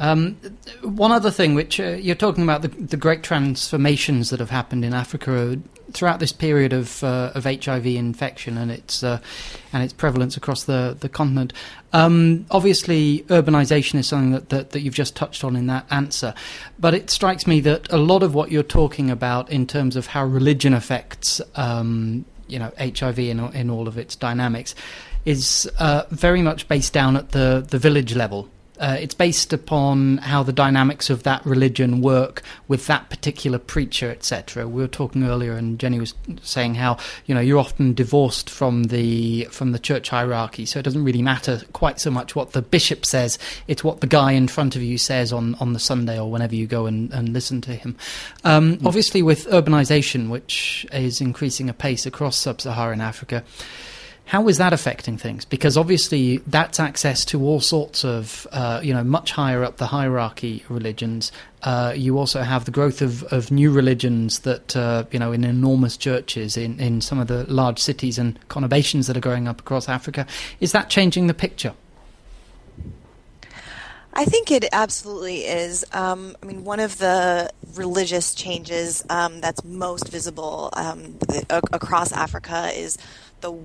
Um, 0.00 0.36
one 0.82 1.10
other 1.10 1.30
thing, 1.30 1.54
which 1.54 1.80
uh, 1.80 1.90
you're 1.90 2.14
talking 2.14 2.44
about 2.44 2.62
the, 2.62 2.68
the, 2.68 2.96
great 2.96 3.24
transformations 3.24 4.30
that 4.30 4.38
have 4.38 4.50
happened 4.50 4.84
in 4.84 4.94
Africa 4.94 5.58
throughout 5.92 6.20
this 6.20 6.30
period 6.30 6.72
of 6.72 7.02
uh, 7.02 7.32
of 7.34 7.44
HIV 7.44 7.86
infection 7.86 8.56
and 8.56 8.70
its 8.70 9.02
uh, 9.02 9.18
and 9.72 9.82
its 9.82 9.92
prevalence 9.92 10.36
across 10.36 10.64
the 10.64 10.96
the 11.00 11.08
continent. 11.08 11.52
Um, 11.92 12.46
obviously, 12.50 13.24
urbanization 13.28 13.98
is 13.98 14.06
something 14.06 14.30
that, 14.32 14.50
that, 14.50 14.70
that 14.70 14.80
you've 14.82 14.94
just 14.94 15.16
touched 15.16 15.42
on 15.42 15.56
in 15.56 15.66
that 15.66 15.86
answer, 15.90 16.32
but 16.78 16.94
it 16.94 17.10
strikes 17.10 17.46
me 17.46 17.58
that 17.60 17.92
a 17.92 17.96
lot 17.98 18.22
of 18.22 18.34
what 18.34 18.52
you're 18.52 18.62
talking 18.62 19.10
about 19.10 19.50
in 19.50 19.66
terms 19.66 19.96
of 19.96 20.06
how 20.06 20.24
religion 20.24 20.74
affects 20.74 21.40
um, 21.56 22.24
you 22.46 22.60
know 22.60 22.70
HIV 22.78 23.18
in 23.18 23.40
in 23.52 23.68
all 23.68 23.88
of 23.88 23.98
its 23.98 24.14
dynamics 24.14 24.76
is 25.24 25.68
uh, 25.78 26.04
very 26.10 26.40
much 26.40 26.68
based 26.68 26.92
down 26.92 27.16
at 27.16 27.30
the 27.30 27.66
the 27.68 27.78
village 27.78 28.14
level. 28.14 28.48
Uh, 28.78 28.96
it's 29.00 29.14
based 29.14 29.52
upon 29.52 30.18
how 30.18 30.42
the 30.42 30.52
dynamics 30.52 31.10
of 31.10 31.22
that 31.24 31.44
religion 31.44 32.00
work 32.00 32.42
with 32.68 32.86
that 32.86 33.10
particular 33.10 33.58
preacher, 33.58 34.10
etc. 34.10 34.66
We 34.68 34.82
were 34.82 34.88
talking 34.88 35.24
earlier, 35.24 35.54
and 35.54 35.78
Jenny 35.78 35.98
was 35.98 36.14
saying 36.42 36.76
how 36.76 36.98
you 37.26 37.34
know 37.34 37.40
you're 37.40 37.58
often 37.58 37.94
divorced 37.94 38.48
from 38.48 38.84
the 38.84 39.44
from 39.50 39.72
the 39.72 39.78
church 39.78 40.08
hierarchy, 40.10 40.66
so 40.66 40.78
it 40.78 40.82
doesn't 40.82 41.04
really 41.04 41.22
matter 41.22 41.62
quite 41.72 42.00
so 42.00 42.10
much 42.10 42.36
what 42.36 42.52
the 42.52 42.62
bishop 42.62 43.04
says; 43.04 43.38
it's 43.66 43.82
what 43.82 44.00
the 44.00 44.06
guy 44.06 44.32
in 44.32 44.48
front 44.48 44.76
of 44.76 44.82
you 44.82 44.98
says 44.98 45.32
on 45.32 45.54
on 45.56 45.72
the 45.72 45.80
Sunday 45.80 46.18
or 46.18 46.30
whenever 46.30 46.54
you 46.54 46.66
go 46.66 46.86
and, 46.86 47.12
and 47.12 47.30
listen 47.30 47.60
to 47.62 47.72
him. 47.72 47.96
Um, 48.44 48.76
mm. 48.76 48.86
Obviously, 48.86 49.22
with 49.22 49.46
urbanization, 49.48 50.28
which 50.28 50.86
is 50.92 51.20
increasing 51.20 51.68
apace 51.68 52.06
across 52.06 52.36
sub-Saharan 52.36 53.00
Africa 53.00 53.44
how 54.28 54.46
is 54.46 54.58
that 54.58 54.74
affecting 54.74 55.16
things? 55.16 55.46
Because 55.46 55.78
obviously 55.78 56.36
that's 56.46 56.78
access 56.78 57.24
to 57.24 57.42
all 57.42 57.60
sorts 57.60 58.04
of, 58.04 58.46
uh, 58.52 58.78
you 58.84 58.92
know, 58.92 59.02
much 59.02 59.32
higher 59.32 59.64
up 59.64 59.78
the 59.78 59.86
hierarchy 59.86 60.62
religions. 60.68 61.32
Uh, 61.62 61.94
you 61.96 62.18
also 62.18 62.42
have 62.42 62.66
the 62.66 62.70
growth 62.70 63.00
of, 63.00 63.22
of 63.32 63.50
new 63.50 63.72
religions 63.72 64.40
that, 64.40 64.76
uh, 64.76 65.04
you 65.10 65.18
know, 65.18 65.32
in 65.32 65.44
enormous 65.44 65.96
churches 65.96 66.58
in, 66.58 66.78
in 66.78 67.00
some 67.00 67.18
of 67.18 67.26
the 67.28 67.50
large 67.50 67.78
cities 67.78 68.18
and 68.18 68.38
conurbations 68.48 69.06
that 69.06 69.16
are 69.16 69.20
growing 69.20 69.48
up 69.48 69.60
across 69.60 69.88
Africa. 69.88 70.26
Is 70.60 70.72
that 70.72 70.90
changing 70.90 71.26
the 71.26 71.32
picture? 71.32 71.72
I 74.12 74.26
think 74.26 74.50
it 74.50 74.66
absolutely 74.72 75.46
is. 75.46 75.86
Um, 75.92 76.36
I 76.42 76.46
mean, 76.46 76.64
one 76.64 76.80
of 76.80 76.98
the 76.98 77.50
religious 77.74 78.34
changes 78.34 79.02
um, 79.08 79.40
that's 79.40 79.64
most 79.64 80.10
visible 80.10 80.68
um, 80.74 81.16
across 81.72 82.12
Africa 82.12 82.70
is 82.74 82.98
the 83.40 83.56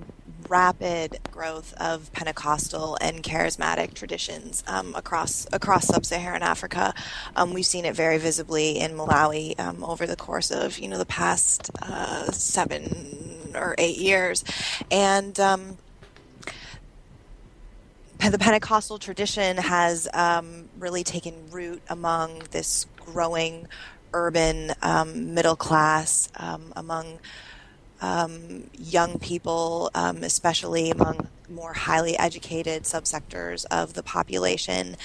rapid 0.48 1.18
growth 1.30 1.74
of 1.74 2.12
Pentecostal 2.12 2.96
and 3.00 3.22
charismatic 3.22 3.94
traditions 3.94 4.62
um, 4.66 4.94
across 4.94 5.46
across 5.52 5.86
sub-Saharan 5.86 6.42
Africa. 6.42 6.94
Um, 7.36 7.52
we've 7.52 7.66
seen 7.66 7.84
it 7.84 7.94
very 7.94 8.18
visibly 8.18 8.78
in 8.78 8.92
Malawi 8.92 9.58
um, 9.58 9.84
over 9.84 10.06
the 10.06 10.16
course 10.16 10.50
of 10.50 10.78
you 10.78 10.88
know 10.88 10.98
the 10.98 11.06
past 11.06 11.70
uh, 11.82 12.30
seven 12.30 13.52
or 13.54 13.74
eight 13.78 13.98
years, 13.98 14.44
and 14.90 15.38
um, 15.40 15.78
the 18.18 18.38
Pentecostal 18.38 18.98
tradition 18.98 19.56
has 19.58 20.08
um, 20.14 20.68
really 20.78 21.04
taken 21.04 21.34
root 21.50 21.82
among 21.88 22.42
this 22.50 22.86
growing 22.96 23.68
urban 24.12 24.72
um, 24.80 25.34
middle 25.34 25.56
class 25.56 26.30
among 26.76 27.18
um, 28.04 28.68
young 28.76 29.18
people, 29.18 29.90
um, 29.94 30.22
especially 30.22 30.90
among 30.90 31.28
more 31.48 31.72
highly 31.72 32.16
educated 32.18 32.84
subsectors 32.84 33.64
of 33.70 33.94
the 33.94 34.02
population. 34.02 34.96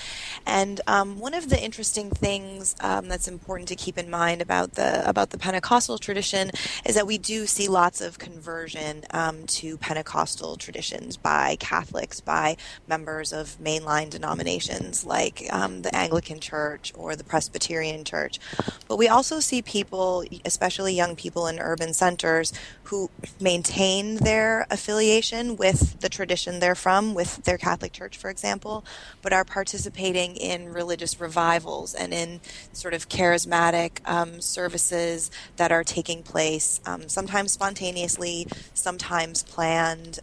And 0.45 0.81
um, 0.87 1.19
one 1.19 1.33
of 1.33 1.49
the 1.49 1.61
interesting 1.61 2.09
things 2.09 2.75
um, 2.81 3.07
that's 3.07 3.27
important 3.27 3.67
to 3.69 3.75
keep 3.75 3.97
in 3.97 4.09
mind 4.09 4.41
about 4.41 4.73
the 4.73 5.07
about 5.07 5.31
the 5.31 5.37
Pentecostal 5.37 5.97
tradition 5.97 6.51
is 6.85 6.95
that 6.95 7.05
we 7.07 7.17
do 7.17 7.45
see 7.45 7.67
lots 7.67 8.01
of 8.01 8.19
conversion 8.19 9.03
um, 9.11 9.45
to 9.47 9.77
Pentecostal 9.77 10.55
traditions 10.55 11.17
by 11.17 11.57
Catholics, 11.59 12.21
by 12.21 12.55
members 12.87 13.33
of 13.33 13.57
mainline 13.59 14.09
denominations 14.09 15.05
like 15.05 15.47
um, 15.51 15.81
the 15.81 15.93
Anglican 15.95 16.39
Church 16.39 16.93
or 16.95 17.15
the 17.15 17.23
Presbyterian 17.23 18.03
Church. 18.03 18.39
But 18.87 18.97
we 18.97 19.07
also 19.07 19.39
see 19.39 19.61
people, 19.61 20.23
especially 20.45 20.93
young 20.93 21.15
people 21.15 21.47
in 21.47 21.59
urban 21.59 21.93
centers, 21.93 22.53
who 22.83 23.09
maintain 23.39 24.15
their 24.15 24.65
affiliation 24.71 25.55
with 25.55 25.99
the 25.99 26.09
tradition 26.09 26.28
tradition 26.29 26.59
they're 26.59 26.75
from 26.75 27.15
with 27.15 27.43
their 27.45 27.57
Catholic 27.57 27.91
Church, 27.91 28.15
for 28.15 28.29
example, 28.29 28.85
but 29.23 29.33
are 29.33 29.43
participating 29.43 30.35
in 30.35 30.71
religious 30.71 31.19
revivals 31.19 31.95
and 31.95 32.13
in 32.13 32.39
sort 32.71 32.93
of 32.93 33.09
charismatic 33.09 33.97
um, 34.05 34.39
services 34.39 35.31
that 35.57 35.71
are 35.71 35.83
taking 35.83 36.21
place, 36.21 36.81
um, 36.85 37.09
sometimes 37.09 37.51
spontaneously, 37.51 38.45
sometimes 38.75 39.41
planned. 39.41 40.19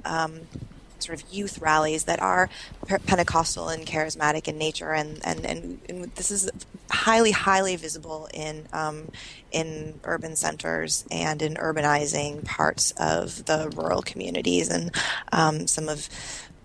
Sort 1.06 1.22
of 1.22 1.32
youth 1.32 1.58
rallies 1.60 2.04
that 2.04 2.20
are 2.20 2.50
Pentecostal 2.86 3.68
and 3.68 3.86
charismatic 3.86 4.48
in 4.48 4.58
nature, 4.58 4.92
and, 4.92 5.20
and, 5.24 5.46
and, 5.46 5.80
and 5.88 6.04
this 6.16 6.30
is 6.30 6.50
highly, 6.90 7.30
highly 7.30 7.76
visible 7.76 8.28
in 8.34 8.66
um, 8.72 9.08
in 9.52 10.00
urban 10.04 10.36
centers 10.36 11.04
and 11.10 11.40
in 11.42 11.54
urbanizing 11.54 12.44
parts 12.44 12.92
of 12.98 13.44
the 13.46 13.72
rural 13.76 14.02
communities 14.02 14.68
and 14.68 14.94
um, 15.32 15.66
some 15.66 15.88
of 15.88 16.08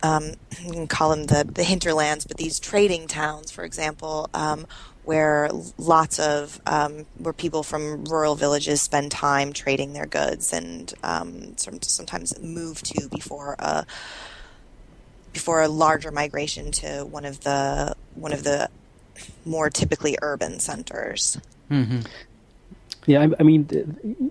um, 0.04 0.34
you 0.64 0.72
can 0.72 0.88
call 0.88 1.12
them 1.12 1.26
the, 1.26 1.44
the 1.44 1.64
hinterlands, 1.64 2.26
but 2.26 2.38
these 2.38 2.60
trading 2.60 3.08
towns, 3.08 3.52
for 3.52 3.64
example, 3.64 4.30
um, 4.34 4.66
where 5.04 5.50
lots 5.78 6.20
of 6.20 6.60
um, 6.66 7.06
where 7.18 7.34
people 7.34 7.64
from 7.64 8.06
rural 8.06 8.36
villages 8.36 8.82
spend 8.82 9.12
time 9.12 9.54
trading 9.54 9.94
their 9.94 10.06
goods 10.06 10.54
and 10.54 10.94
um, 11.04 11.56
sometimes 11.58 12.40
move 12.40 12.82
to 12.84 13.10
before 13.10 13.56
a 13.60 13.86
before 15.34 15.62
a 15.62 15.68
larger 15.68 16.12
migration 16.12 16.72
to 16.72 17.06
one 17.06 17.26
of 17.26 17.42
the 17.42 17.96
one 18.16 18.34
of 18.34 18.44
the 18.44 18.70
more 19.46 19.70
typically 19.70 20.18
urban 20.22 20.60
centers. 20.60 21.38
Mm-hmm. 21.70 22.02
Yeah, 23.08 23.22
I, 23.22 23.30
I, 23.40 23.44
mean, 23.44 23.68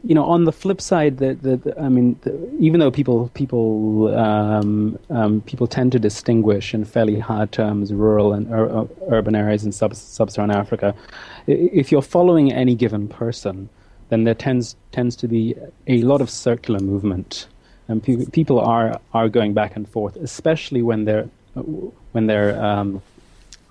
you 0.04 0.14
know, 0.14 0.24
on 0.24 0.44
the 0.44 0.52
flip 0.52 0.80
side, 0.80 1.18
the, 1.18 1.34
the, 1.34 1.56
the 1.56 1.80
I 1.80 1.88
mean, 1.88 2.16
the, 2.22 2.56
even 2.60 2.78
though 2.78 2.90
people 2.90 3.28
people 3.34 4.16
um, 4.16 4.96
um, 5.10 5.40
people 5.40 5.66
tend 5.66 5.90
to 5.92 5.98
distinguish 5.98 6.72
in 6.72 6.84
fairly 6.84 7.18
hard 7.18 7.50
terms 7.50 7.92
rural 7.92 8.32
and 8.32 8.46
ur- 8.52 8.88
urban 9.08 9.34
areas 9.34 9.64
in 9.64 9.72
sub- 9.72 9.96
sub-Saharan 9.96 10.52
Africa, 10.52 10.94
if 11.48 11.90
you're 11.90 12.02
following 12.02 12.52
any 12.52 12.76
given 12.76 13.08
person, 13.08 13.68
then 14.08 14.22
there 14.22 14.34
tends 14.34 14.76
tends 14.92 15.16
to 15.16 15.26
be 15.26 15.56
a 15.88 16.02
lot 16.02 16.20
of 16.20 16.30
circular 16.30 16.78
movement, 16.78 17.48
and 17.90 18.02
pe- 18.02 18.26
people 18.26 18.60
are 18.60 19.00
are 19.12 19.28
going 19.28 19.52
back 19.52 19.76
and 19.76 19.88
forth, 19.88 20.16
especially 20.16 20.82
when 20.82 21.04
they're 21.04 21.28
when 22.12 22.26
they're 22.26 22.60
um, 22.62 23.02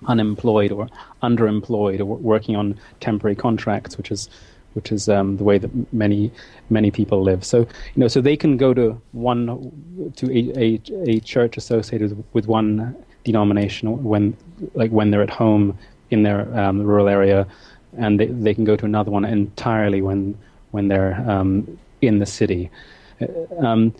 unemployed 0.06 0.72
or 0.72 0.88
underemployed 1.22 2.00
or 2.00 2.04
working 2.04 2.56
on 2.56 2.78
temporary 3.00 3.36
contracts, 3.36 3.96
which 3.96 4.10
is 4.10 4.28
which 4.74 4.92
is 4.92 5.08
um, 5.08 5.36
the 5.36 5.44
way 5.44 5.58
that 5.58 5.70
many 5.92 6.30
many 6.68 6.90
people 6.90 7.22
live. 7.22 7.44
So 7.44 7.60
you 7.60 7.96
know, 7.96 8.08
so 8.08 8.20
they 8.20 8.36
can 8.36 8.56
go 8.56 8.74
to 8.74 9.00
one 9.12 10.12
to 10.16 10.30
a, 10.30 10.40
a, 10.58 10.80
a 11.06 11.20
church 11.20 11.56
associated 11.56 12.22
with 12.32 12.46
one 12.46 12.94
denomination 13.24 14.02
when 14.04 14.36
like 14.74 14.90
when 14.90 15.10
they're 15.10 15.22
at 15.22 15.30
home 15.30 15.78
in 16.10 16.22
their 16.22 16.40
um, 16.58 16.82
rural 16.82 17.08
area, 17.08 17.46
and 17.96 18.20
they, 18.20 18.26
they 18.26 18.54
can 18.54 18.64
go 18.64 18.76
to 18.76 18.84
another 18.84 19.10
one 19.10 19.24
entirely 19.24 20.02
when 20.02 20.36
when 20.70 20.88
they're 20.88 21.14
um, 21.28 21.78
in 22.00 22.18
the 22.18 22.26
city. 22.26 22.70
Uh, 23.20 23.26
um, 23.66 23.94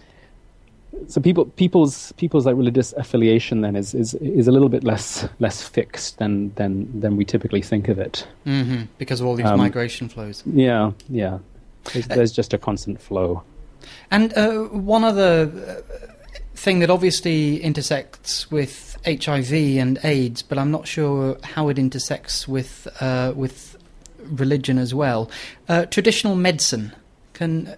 so 1.06 1.20
people 1.20 1.46
people's 1.46 2.12
people's 2.12 2.46
like 2.46 2.56
religious 2.56 2.92
affiliation 2.94 3.60
then 3.60 3.76
is, 3.76 3.94
is 3.94 4.14
is 4.14 4.48
a 4.48 4.52
little 4.52 4.68
bit 4.68 4.84
less 4.84 5.28
less 5.38 5.62
fixed 5.62 6.18
than 6.18 6.52
than 6.54 7.00
than 7.00 7.16
we 7.16 7.24
typically 7.24 7.62
think 7.62 7.88
of 7.88 7.98
it. 7.98 8.26
Mm-hmm. 8.46 8.82
because 8.98 9.20
of 9.20 9.26
all 9.26 9.34
these 9.34 9.46
um, 9.46 9.58
migration 9.58 10.08
flows. 10.08 10.42
yeah 10.46 10.92
yeah. 11.08 11.38
There's, 11.92 12.10
uh, 12.10 12.14
there's, 12.14 12.32
just 12.32 12.52
a 12.52 12.58
constant 12.58 13.00
flow. 13.00 13.42
And 14.10 14.36
uh, 14.36 14.64
one 14.64 15.02
other 15.02 15.50
uh, 15.50 16.12
thing 16.54 16.80
that 16.80 16.90
obviously 16.90 17.62
intersects 17.62 18.50
with 18.50 18.98
HIV 19.06 19.52
and 19.52 19.98
AIDS 20.04 20.42
but 20.42 20.58
I'm 20.58 20.70
not 20.70 20.86
sure 20.86 21.38
how 21.42 21.68
it 21.70 21.78
intersects 21.78 22.46
with 22.46 22.86
uh, 23.00 23.32
with 23.34 23.76
religion 24.24 24.78
as 24.78 24.94
well. 24.94 25.30
Uh, 25.68 25.86
traditional 25.86 26.36
medicine. 26.36 26.92
Can 27.32 27.74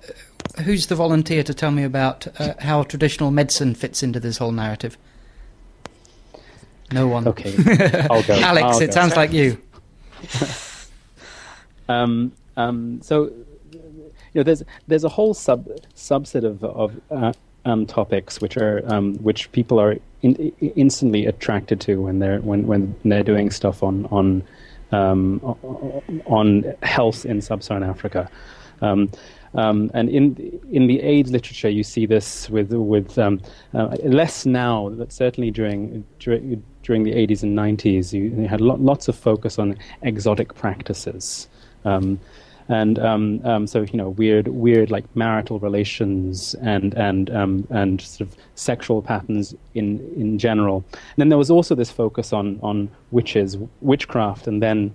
who's 0.61 0.87
the 0.87 0.95
volunteer 0.95 1.43
to 1.43 1.55
tell 1.55 1.71
me 1.71 1.85
about 1.85 2.27
uh, 2.41 2.55
how 2.61 2.83
traditional 2.83 3.31
medicine 3.31 3.75
fits 3.75 4.03
into 4.03 4.21
this 4.21 4.39
whole 4.39 4.53
narrative? 4.53 4.97
No 6.93 7.09
one. 7.09 7.27
Okay, 7.27 7.55
I'll 8.11 8.23
go. 8.23 8.35
Alex, 8.41 8.65
I'll 8.65 8.83
it 8.83 8.87
go. 8.89 8.93
sounds 8.93 9.17
like 9.17 9.33
you. 9.33 9.59
um, 11.89 12.33
um, 12.57 13.01
so, 13.03 13.25
you 13.73 14.13
know, 14.35 14.43
there's 14.43 14.63
there's 14.89 15.05
a 15.05 15.09
whole 15.09 15.35
sub 15.35 15.67
subset 15.97 16.45
of 16.45 16.63
of 16.65 17.01
uh, 17.11 17.33
um, 17.65 17.87
topics 17.87 18.41
which 18.41 18.57
are 18.57 18.83
um, 18.93 19.15
which 19.17 19.51
people 19.53 19.81
are 19.81 19.97
in, 20.23 20.35
instantly 20.77 21.27
attracted 21.27 21.81
to 21.83 22.01
when 22.01 22.19
they're 22.19 22.41
when 22.41 22.67
when 22.67 22.95
they're 23.05 23.23
doing 23.23 23.51
stuff 23.51 23.83
on 23.83 24.07
on 24.07 24.43
um, 24.93 25.41
on 26.27 26.75
health 26.83 27.25
in 27.25 27.41
sub-Saharan 27.41 27.83
Africa. 27.83 28.31
Um, 29.55 29.91
and 29.93 30.09
in 30.09 30.61
in 30.71 30.87
the 30.87 31.01
AIDS 31.01 31.31
literature, 31.31 31.69
you 31.69 31.85
see 31.85 32.07
this 32.07 32.49
with 32.49 32.73
with 32.73 33.19
um, 33.19 33.41
uh, 33.75 33.97
less 34.05 34.47
now, 34.47 34.89
but 34.91 35.13
certainly 35.13 35.51
during 35.51 36.05
during, 36.19 36.63
during 36.83 37.03
the 37.03 37.13
80s 37.13 37.43
and 37.43 37.57
90s, 37.57 38.13
you, 38.13 38.25
you 38.25 38.49
had 38.49 38.61
lo- 38.61 38.77
lots 38.81 39.09
of 39.09 39.17
focus 39.17 39.59
on 39.59 39.77
exotic 40.03 40.55
practices. 40.55 41.49
Um, 41.85 42.19
and 42.69 42.99
um, 42.99 43.41
um, 43.45 43.67
so 43.67 43.83
you 43.83 43.97
know 43.97 44.11
weird 44.11 44.49
weird 44.49 44.91
like 44.91 45.05
marital 45.15 45.59
relations 45.59 46.55
and 46.63 46.95
and 46.95 47.29
um, 47.31 47.67
and 47.71 48.01
sort 48.01 48.29
of 48.29 48.37
sexual 48.55 49.03
patterns 49.03 49.55
in 49.75 49.99
in 50.17 50.39
general. 50.39 50.85
And 50.93 51.19
then 51.19 51.29
there 51.29 51.39
was 51.39 51.51
also 51.51 51.75
this 51.75 51.91
focus 51.91 52.33
on 52.33 52.59
on 52.63 52.91
witches, 53.11 53.59
witchcraft, 53.81 54.47
and 54.47 54.63
then 54.63 54.95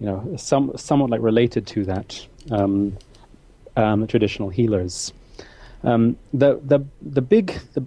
you 0.00 0.06
know 0.06 0.34
some 0.36 0.72
somewhat 0.76 1.10
like 1.10 1.20
related 1.20 1.66
to 1.68 1.84
that. 1.84 2.26
Um, 2.50 2.96
um, 3.76 4.06
traditional 4.06 4.48
healers. 4.48 5.12
Um, 5.84 6.16
the 6.32 6.60
the 6.64 6.80
the 7.00 7.22
big 7.22 7.58
the, 7.74 7.84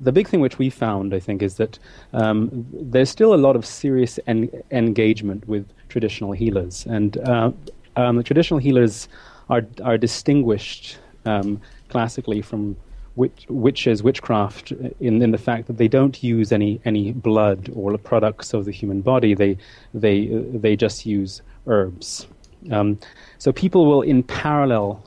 the 0.00 0.12
big 0.12 0.28
thing 0.28 0.40
which 0.40 0.58
we 0.58 0.70
found, 0.70 1.14
I 1.14 1.20
think, 1.20 1.42
is 1.42 1.56
that 1.56 1.78
um, 2.12 2.66
there's 2.72 3.10
still 3.10 3.34
a 3.34 3.36
lot 3.36 3.54
of 3.54 3.66
serious 3.66 4.18
en- 4.26 4.50
engagement 4.70 5.46
with 5.46 5.66
traditional 5.88 6.32
healers, 6.32 6.86
and 6.86 7.18
uh, 7.18 7.52
um, 7.96 8.16
the 8.16 8.22
traditional 8.22 8.58
healers 8.60 9.08
are 9.50 9.66
are 9.84 9.98
distinguished 9.98 10.98
um, 11.26 11.60
classically 11.90 12.40
from 12.40 12.76
witch, 13.16 13.46
witches, 13.48 14.02
witchcraft, 14.02 14.72
in, 15.00 15.20
in 15.20 15.30
the 15.30 15.38
fact 15.38 15.66
that 15.66 15.76
they 15.76 15.88
don't 15.88 16.22
use 16.22 16.50
any 16.50 16.80
any 16.86 17.12
blood 17.12 17.70
or 17.74 17.98
products 17.98 18.54
of 18.54 18.64
the 18.64 18.72
human 18.72 19.02
body. 19.02 19.34
They 19.34 19.58
they 19.92 20.26
they 20.26 20.76
just 20.76 21.04
use 21.04 21.42
herbs. 21.66 22.26
Um, 22.70 22.98
so 23.38 23.52
people 23.52 23.86
will, 23.86 24.02
in 24.02 24.22
parallel, 24.22 25.04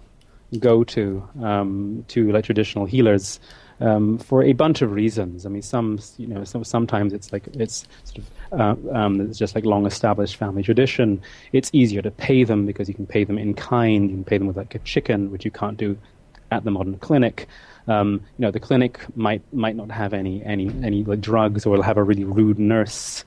go 0.60 0.84
to 0.84 1.28
um, 1.42 2.06
to 2.10 2.32
like 2.32 2.46
traditional 2.46 2.86
healers 2.86 3.40
um, 3.80 4.18
for 4.20 4.44
a 4.44 4.54
bunch 4.54 4.82
of 4.82 4.92
reasons. 4.92 5.46
I 5.46 5.50
mean, 5.50 5.62
some 5.62 6.00
you 6.18 6.28
know, 6.28 6.44
some, 6.44 6.64
sometimes 6.64 7.14
it's 7.14 7.34
like 7.34 7.48
it's 7.48 7.88
sort 8.04 8.20
of 8.20 8.60
uh, 8.60 8.96
um, 8.98 9.22
it's 9.22 9.40
just 9.40 9.56
like 9.56 9.66
long 9.66 9.86
established 9.86 10.36
family 10.36 10.64
tradition. 10.64 11.22
It's 11.52 11.70
easier 11.74 12.02
to 12.02 12.12
pay 12.12 12.44
them 12.44 12.66
because 12.66 12.88
you 12.88 12.94
can 12.94 13.08
pay 13.08 13.24
them 13.24 13.38
in 13.38 13.54
kind. 13.54 14.10
You 14.10 14.16
can 14.18 14.24
pay 14.24 14.38
them 14.38 14.48
with 14.48 14.58
like 14.58 14.76
a 14.76 14.80
chicken, 14.80 15.32
which 15.32 15.46
you 15.46 15.52
can't 15.52 15.78
do 15.78 15.98
at 16.52 16.64
the 16.64 16.72
modern 16.72 16.98
clinic. 17.00 17.48
Um, 17.88 18.22
you 18.38 18.44
know, 18.44 18.52
the 18.52 18.60
clinic 18.60 19.00
might 19.16 19.42
might 19.54 19.76
not 19.76 19.90
have 19.90 20.14
any 20.14 20.44
any 20.44 20.68
any 20.84 21.04
like 21.04 21.22
drugs, 21.22 21.66
or 21.66 21.72
will 21.72 21.82
have 21.82 21.98
a 21.98 22.04
really 22.04 22.26
rude 22.26 22.60
nurse 22.60 23.26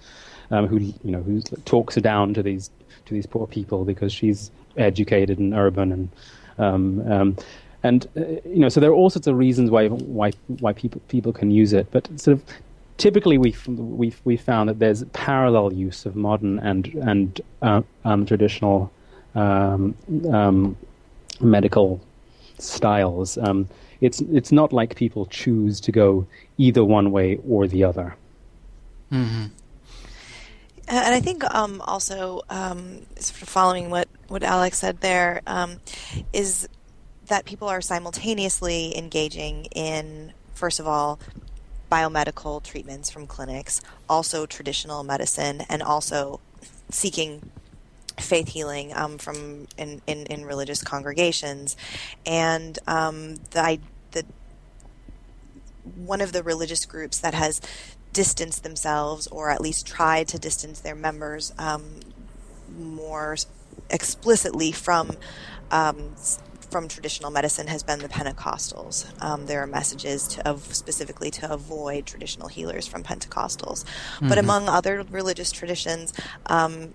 um, 0.50 0.66
who 0.66 0.78
you 0.78 0.94
know 1.04 1.22
who 1.22 1.40
talks 1.64 1.96
down 1.96 2.34
to 2.34 2.42
these 2.42 2.70
to 3.06 3.14
these 3.14 3.26
poor 3.26 3.46
people 3.46 3.84
because 3.84 4.12
she's 4.12 4.50
educated 4.76 5.38
and 5.38 5.54
urban 5.54 5.92
and 5.92 6.08
um, 6.58 7.10
um, 7.10 7.36
and 7.82 8.06
uh, 8.16 8.20
you 8.44 8.60
know, 8.60 8.68
so 8.68 8.80
there 8.80 8.90
are 8.90 8.94
all 8.94 9.10
sorts 9.10 9.26
of 9.26 9.36
reasons 9.36 9.70
why 9.70 9.88
why 9.88 10.32
why 10.60 10.72
people 10.72 11.00
people 11.08 11.32
can 11.32 11.50
use 11.50 11.72
it, 11.72 11.86
but 11.90 12.08
sort 12.18 12.38
of 12.38 12.44
typically 12.96 13.38
we 13.38 13.54
we 13.66 14.12
we 14.24 14.36
found 14.36 14.68
that 14.68 14.78
there's 14.78 15.04
parallel 15.12 15.72
use 15.72 16.06
of 16.06 16.16
modern 16.16 16.58
and 16.60 16.86
and 17.02 17.40
uh, 17.62 17.82
um, 18.04 18.24
traditional 18.26 18.90
um, 19.34 19.94
um, 20.32 20.76
medical 21.40 22.00
styles. 22.58 23.36
Um, 23.38 23.68
it's 24.00 24.20
it's 24.20 24.52
not 24.52 24.72
like 24.72 24.96
people 24.96 25.26
choose 25.26 25.80
to 25.80 25.92
go 25.92 26.26
either 26.58 26.84
one 26.84 27.10
way 27.10 27.38
or 27.48 27.66
the 27.66 27.84
other. 27.84 28.16
Mm-hmm. 29.12 29.44
And 30.86 31.14
I 31.14 31.20
think 31.20 31.42
um, 31.54 31.80
also, 31.80 32.42
um, 32.50 33.02
sort 33.16 33.42
of 33.42 33.48
following 33.48 33.88
what, 33.88 34.08
what 34.28 34.42
Alex 34.42 34.78
said 34.78 35.00
there, 35.00 35.40
um, 35.46 35.80
is 36.32 36.68
that 37.26 37.46
people 37.46 37.68
are 37.68 37.80
simultaneously 37.80 38.96
engaging 38.96 39.64
in, 39.74 40.32
first 40.52 40.80
of 40.80 40.86
all, 40.86 41.18
biomedical 41.90 42.62
treatments 42.62 43.10
from 43.10 43.26
clinics, 43.26 43.80
also 44.08 44.46
traditional 44.46 45.04
medicine, 45.04 45.62
and 45.68 45.82
also 45.82 46.40
seeking 46.90 47.50
faith 48.18 48.48
healing 48.48 48.92
um, 48.94 49.18
from 49.18 49.66
in, 49.76 50.00
in, 50.06 50.26
in, 50.26 50.44
religious 50.44 50.82
congregations. 50.82 51.76
And 52.26 52.78
um, 52.86 53.36
the, 53.50 53.78
the 54.12 54.24
one 55.96 56.20
of 56.20 56.32
the 56.32 56.42
religious 56.42 56.86
groups 56.86 57.18
that 57.18 57.34
has 57.34 57.60
distance 58.14 58.60
themselves 58.60 59.26
or 59.26 59.50
at 59.50 59.60
least 59.60 59.86
try 59.86 60.24
to 60.24 60.38
distance 60.38 60.80
their 60.80 60.94
members 60.94 61.52
um, 61.58 62.00
more 62.78 63.36
explicitly 63.90 64.72
from 64.72 65.10
um, 65.70 66.14
from 66.70 66.88
traditional 66.88 67.30
medicine 67.30 67.68
has 67.68 67.84
been 67.84 68.00
the 68.00 68.08
Pentecostals. 68.08 69.06
Um, 69.22 69.46
there 69.46 69.62
are 69.62 69.66
messages 69.66 70.26
to, 70.28 70.48
of 70.48 70.74
specifically 70.74 71.30
to 71.30 71.52
avoid 71.52 72.04
traditional 72.04 72.48
healers 72.48 72.84
from 72.88 73.04
Pentecostals, 73.04 73.84
mm-hmm. 73.84 74.28
but 74.28 74.38
among 74.38 74.68
other 74.68 75.04
religious 75.04 75.52
traditions, 75.52 76.12
um, 76.46 76.92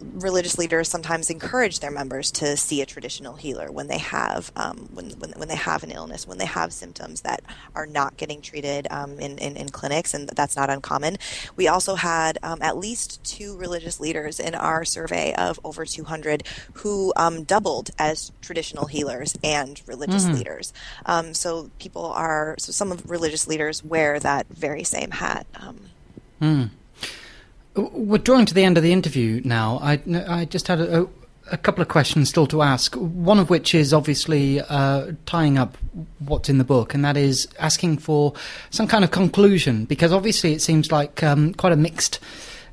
religious 0.00 0.58
leaders 0.58 0.88
sometimes 0.88 1.30
encourage 1.30 1.80
their 1.80 1.90
members 1.90 2.30
to 2.30 2.56
see 2.56 2.80
a 2.80 2.86
traditional 2.86 3.34
healer 3.34 3.70
when 3.70 3.88
they 3.88 3.98
have 3.98 4.52
um, 4.56 4.88
when, 4.92 5.10
when, 5.18 5.32
when 5.32 5.48
they 5.48 5.56
have 5.56 5.82
an 5.82 5.90
illness 5.90 6.26
when 6.26 6.38
they 6.38 6.46
have 6.46 6.72
symptoms 6.72 7.22
that 7.22 7.42
are 7.74 7.86
not 7.86 8.16
getting 8.16 8.40
treated 8.40 8.86
um, 8.90 9.18
in, 9.18 9.38
in, 9.38 9.56
in, 9.56 9.68
clinics 9.68 10.14
and 10.14 10.28
that's 10.30 10.56
not 10.56 10.70
uncommon 10.70 11.16
we 11.56 11.68
also 11.68 11.94
had 11.94 12.38
um, 12.42 12.58
at 12.62 12.76
least 12.76 13.22
two 13.24 13.56
religious 13.56 14.00
leaders 14.00 14.40
in 14.40 14.54
our 14.54 14.84
survey 14.84 15.34
of 15.34 15.58
over 15.64 15.84
200 15.84 16.42
who 16.74 17.12
um, 17.16 17.44
doubled 17.44 17.90
as 17.98 18.32
traditional 18.40 18.86
healers 18.86 19.36
and 19.42 19.82
religious 19.86 20.24
mm-hmm. 20.24 20.34
leaders 20.34 20.72
um, 21.06 21.34
so 21.34 21.70
people 21.78 22.06
are 22.06 22.54
so 22.58 22.72
some 22.72 22.92
of 22.92 23.08
religious 23.10 23.46
leaders 23.46 23.84
wear 23.84 24.18
that 24.18 24.46
very 24.48 24.84
same 24.84 25.10
hat 25.10 25.46
mm. 26.40 26.70
We're 27.74 28.18
drawing 28.18 28.46
to 28.46 28.54
the 28.54 28.64
end 28.64 28.76
of 28.76 28.82
the 28.82 28.92
interview 28.92 29.40
now. 29.44 29.78
I, 29.82 30.00
I 30.26 30.44
just 30.46 30.66
had 30.68 30.80
a, 30.80 31.06
a 31.52 31.56
couple 31.56 31.82
of 31.82 31.88
questions 31.88 32.28
still 32.28 32.46
to 32.48 32.62
ask. 32.62 32.94
One 32.94 33.38
of 33.38 33.50
which 33.50 33.74
is 33.74 33.92
obviously 33.92 34.60
uh, 34.60 35.12
tying 35.26 35.58
up 35.58 35.78
what's 36.18 36.48
in 36.48 36.58
the 36.58 36.64
book, 36.64 36.94
and 36.94 37.04
that 37.04 37.16
is 37.16 37.46
asking 37.58 37.98
for 37.98 38.34
some 38.70 38.88
kind 38.88 39.04
of 39.04 39.10
conclusion, 39.10 39.84
because 39.84 40.12
obviously 40.12 40.52
it 40.52 40.62
seems 40.62 40.90
like 40.90 41.22
um, 41.22 41.54
quite 41.54 41.72
a 41.72 41.76
mixed. 41.76 42.18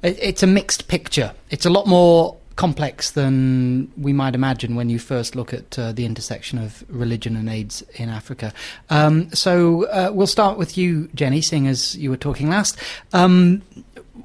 It's 0.02 0.44
a 0.44 0.48
mixed 0.48 0.88
picture. 0.88 1.34
It's 1.50 1.66
a 1.66 1.70
lot 1.70 1.88
more 1.88 2.38
complex 2.56 3.12
than 3.12 3.92
we 3.98 4.14
might 4.14 4.34
imagine 4.34 4.76
when 4.76 4.90
you 4.90 4.98
first 4.98 5.36
look 5.36 5.54
at 5.54 5.78
uh, 5.78 5.92
the 5.92 6.06
intersection 6.06 6.58
of 6.58 6.84
religion 6.90 7.36
and 7.36 7.50
AIDS 7.50 7.84
in 7.96 8.10
Africa. 8.10 8.54
Um, 8.90 9.30
so 9.34 9.86
uh, 9.88 10.12
we'll 10.14 10.28
start 10.28 10.58
with 10.58 10.78
you, 10.78 11.10
Jenny, 11.14 11.42
seeing 11.42 11.68
as 11.68 11.98
you 11.98 12.10
were 12.10 12.18
talking 12.18 12.50
last. 12.50 12.78
Um, 13.12 13.62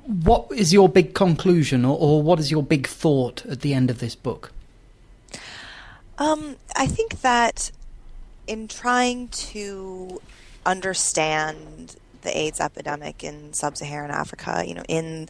what 0.07 0.51
is 0.53 0.73
your 0.73 0.89
big 0.89 1.15
conclusion, 1.15 1.85
or, 1.85 1.97
or, 1.99 2.23
what 2.23 2.39
is 2.39 2.51
your 2.51 2.63
big 2.63 2.87
thought 2.87 3.45
at 3.47 3.61
the 3.61 3.75
end 3.75 3.91
of 3.91 3.99
this 3.99 4.15
book? 4.15 4.53
Um, 6.19 6.57
I 6.77 6.87
think 6.87 7.21
that 7.23 7.71
in 8.47 8.69
trying 8.69 9.29
to 9.29 10.21
understand 10.67 11.97
the 12.23 12.37
AIDS 12.37 12.61
epidemic 12.61 13.25
in 13.25 13.53
sub-Saharan 13.53 14.11
Africa, 14.11 14.63
you 14.67 14.75
know, 14.75 14.83
in 14.89 15.29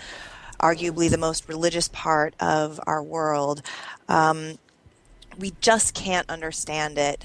arguably 0.61 1.11
the 1.11 1.19
most 1.19 1.49
religious 1.49 1.89
part 1.89 2.35
of 2.41 2.81
our 2.87 3.03
world, 3.03 3.63
um, 4.09 4.59
we 5.39 5.53
just 5.61 5.95
can't 5.95 6.29
understand 6.29 6.99
it 6.99 7.25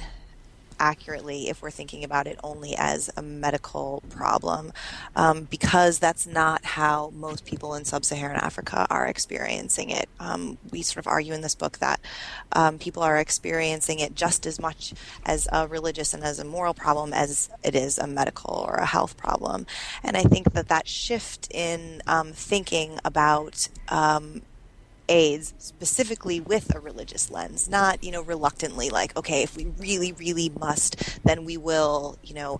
accurately 0.79 1.49
if 1.49 1.61
we're 1.61 1.71
thinking 1.71 2.03
about 2.03 2.27
it 2.27 2.39
only 2.43 2.75
as 2.75 3.09
a 3.17 3.21
medical 3.21 4.03
problem, 4.09 4.71
um, 5.15 5.43
because 5.43 5.99
that's 5.99 6.27
not 6.27 6.63
how 6.65 7.11
most 7.15 7.45
people 7.45 7.75
in 7.75 7.85
sub 7.85 8.05
Saharan 8.05 8.37
Africa 8.37 8.87
are 8.89 9.07
experiencing 9.07 9.89
it. 9.89 10.09
Um, 10.19 10.57
we 10.71 10.81
sort 10.81 11.05
of 11.05 11.07
argue 11.07 11.33
in 11.33 11.41
this 11.41 11.55
book 11.55 11.77
that 11.79 11.99
um, 12.51 12.79
people 12.79 13.03
are 13.03 13.17
experiencing 13.17 13.99
it 13.99 14.15
just 14.15 14.45
as 14.45 14.59
much 14.59 14.93
as 15.25 15.47
a 15.51 15.67
religious 15.67 16.13
and 16.13 16.23
as 16.23 16.39
a 16.39 16.45
moral 16.45 16.73
problem 16.73 17.13
as 17.13 17.49
it 17.63 17.75
is 17.75 17.97
a 17.97 18.07
medical 18.07 18.53
or 18.67 18.75
a 18.75 18.85
health 18.85 19.17
problem. 19.17 19.65
And 20.03 20.15
I 20.15 20.23
think 20.23 20.53
that 20.53 20.69
that 20.69 20.87
shift 20.87 21.47
in 21.51 22.01
um, 22.07 22.31
thinking 22.33 22.99
about 23.03 23.67
um, 23.89 24.41
AIDS 25.09 25.53
specifically 25.57 26.39
with 26.39 26.73
a 26.75 26.79
religious 26.79 27.29
lens, 27.29 27.69
not, 27.69 28.03
you 28.03 28.11
know, 28.11 28.21
reluctantly 28.21 28.89
like, 28.89 29.15
okay, 29.17 29.43
if 29.43 29.55
we 29.55 29.65
really, 29.77 30.11
really 30.13 30.51
must, 30.59 31.23
then 31.23 31.45
we 31.45 31.57
will, 31.57 32.17
you 32.23 32.33
know, 32.33 32.59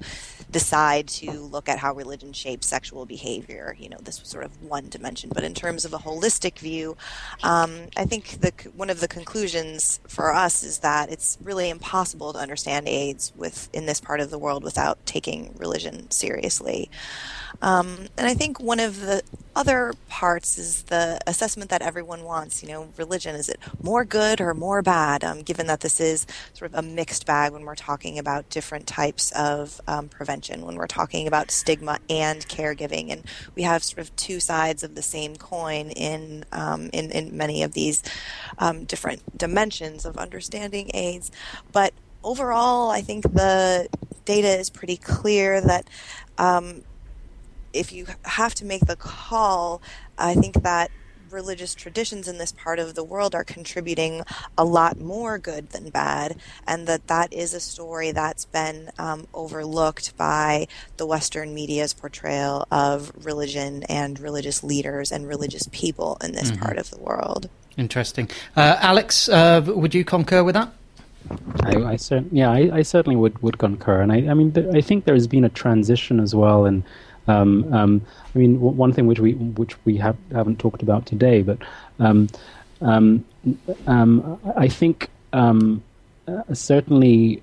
decide 0.51 1.07
to 1.07 1.31
look 1.31 1.67
at 1.67 1.79
how 1.79 1.93
religion 1.93 2.33
shapes 2.33 2.67
sexual 2.67 3.05
behavior. 3.05 3.75
You 3.79 3.89
know, 3.89 3.97
this 4.01 4.19
was 4.19 4.29
sort 4.29 4.43
of 4.43 4.61
one 4.61 4.89
dimension. 4.89 5.31
But 5.33 5.43
in 5.43 5.53
terms 5.53 5.85
of 5.85 5.93
a 5.93 5.97
holistic 5.97 6.59
view, 6.59 6.97
um, 7.43 7.87
I 7.97 8.05
think 8.05 8.41
the, 8.41 8.51
one 8.75 8.89
of 8.89 8.99
the 8.99 9.07
conclusions 9.07 9.99
for 10.07 10.33
us 10.33 10.63
is 10.63 10.79
that 10.79 11.09
it's 11.09 11.37
really 11.41 11.69
impossible 11.69 12.33
to 12.33 12.39
understand 12.39 12.87
AIDS 12.87 13.33
with 13.35 13.69
in 13.73 13.85
this 13.85 13.99
part 13.99 14.19
of 14.19 14.29
the 14.29 14.39
world 14.39 14.63
without 14.63 15.03
taking 15.05 15.53
religion 15.57 16.09
seriously. 16.11 16.89
Um, 17.61 18.07
and 18.17 18.27
I 18.27 18.33
think 18.33 18.59
one 18.59 18.79
of 18.79 18.99
the 18.99 19.23
other 19.55 19.93
parts 20.09 20.57
is 20.57 20.83
the 20.83 21.19
assessment 21.25 21.69
that 21.69 21.81
everyone 21.81 22.23
wants. 22.23 22.61
You 22.61 22.69
know, 22.69 22.89
religion 22.97 23.35
is 23.35 23.47
it 23.49 23.59
more 23.81 24.03
good 24.03 24.41
or 24.41 24.53
more 24.53 24.81
bad? 24.81 25.23
Um, 25.23 25.41
given 25.41 25.67
that 25.67 25.79
this 25.79 25.99
is 25.99 26.27
sort 26.53 26.71
of 26.71 26.77
a 26.77 26.81
mixed 26.81 27.25
bag 27.25 27.53
when 27.53 27.63
we're 27.63 27.75
talking 27.75 28.19
about 28.19 28.49
different 28.49 28.87
types 28.87 29.31
of 29.31 29.79
um, 29.87 30.09
prevention, 30.09 30.34
when 30.43 30.75
we're 30.75 30.87
talking 30.87 31.27
about 31.27 31.51
stigma 31.51 31.99
and 32.09 32.47
caregiving, 32.47 33.11
and 33.11 33.23
we 33.55 33.63
have 33.63 33.83
sort 33.83 33.99
of 33.99 34.15
two 34.15 34.39
sides 34.39 34.83
of 34.83 34.95
the 34.95 35.01
same 35.01 35.35
coin 35.35 35.89
in 35.89 36.45
um, 36.51 36.89
in, 36.93 37.11
in 37.11 37.35
many 37.35 37.63
of 37.63 37.73
these 37.73 38.03
um, 38.57 38.85
different 38.85 39.37
dimensions 39.37 40.05
of 40.05 40.17
understanding 40.17 40.91
AIDS. 40.93 41.31
But 41.71 41.93
overall, 42.23 42.89
I 42.89 43.01
think 43.01 43.23
the 43.23 43.87
data 44.25 44.49
is 44.59 44.69
pretty 44.69 44.97
clear 44.97 45.61
that 45.61 45.87
um, 46.37 46.83
if 47.73 47.91
you 47.91 48.07
have 48.23 48.55
to 48.55 48.65
make 48.65 48.85
the 48.85 48.95
call, 48.95 49.81
I 50.17 50.33
think 50.33 50.63
that 50.63 50.91
religious 51.35 51.75
traditions 51.75 52.27
in 52.27 52.39
this 52.39 52.53
part 52.53 52.79
of 52.79 52.95
the 52.95 53.03
world 53.03 53.35
are 53.35 53.43
contributing 53.43 54.23
a 54.57 54.63
lot 54.63 54.97
more 54.97 55.37
good 55.37 55.69
than 55.69 55.89
bad, 55.89 56.37
and 56.65 56.87
that 56.87 57.07
that 57.07 57.31
is 57.31 57.53
a 57.53 57.59
story 57.59 58.11
that's 58.11 58.45
been 58.45 58.89
um, 58.97 59.27
overlooked 59.33 60.15
by 60.17 60.67
the 60.97 61.05
Western 61.05 61.53
media's 61.53 61.93
portrayal 61.93 62.65
of 62.71 63.11
religion 63.23 63.83
and 63.83 64.19
religious 64.19 64.63
leaders 64.63 65.11
and 65.11 65.27
religious 65.27 65.67
people 65.71 66.17
in 66.23 66.31
this 66.31 66.49
mm-hmm. 66.49 66.63
part 66.63 66.77
of 66.77 66.89
the 66.89 66.99
world. 66.99 67.49
Interesting. 67.77 68.29
Uh, 68.55 68.77
Alex, 68.79 69.27
uh, 69.27 69.61
would 69.67 69.93
you 69.93 70.05
concur 70.05 70.41
with 70.43 70.55
that? 70.55 70.71
I, 71.63 71.75
I 71.75 71.97
yeah, 72.31 72.49
I, 72.49 72.69
I, 72.71 72.81
certainly 72.83 73.15
would, 73.15 73.41
would 73.41 73.57
concur, 73.57 73.99
and 73.99 74.11
I, 74.11 74.17
I 74.29 74.33
mean, 74.33 74.53
th- 74.53 74.67
I 74.73 74.81
think 74.81 75.05
there 75.05 75.15
has 75.15 75.27
been 75.27 75.43
a 75.43 75.49
transition 75.49 76.19
as 76.19 76.35
well 76.35 76.65
in 76.65 76.83
um, 77.27 77.73
um, 77.73 78.01
I 78.33 78.37
mean, 78.37 78.55
w- 78.55 78.75
one 78.75 78.93
thing 78.93 79.07
which 79.07 79.19
we 79.19 79.33
which 79.33 79.75
we 79.85 79.97
have, 79.97 80.17
haven't 80.31 80.59
talked 80.59 80.81
about 80.81 81.05
today, 81.05 81.41
but 81.41 81.57
um, 81.99 82.29
um, 82.81 83.25
um 83.87 84.39
I 84.55 84.67
think 84.67 85.09
um, 85.33 85.83
uh, 86.27 86.53
certainly 86.53 87.41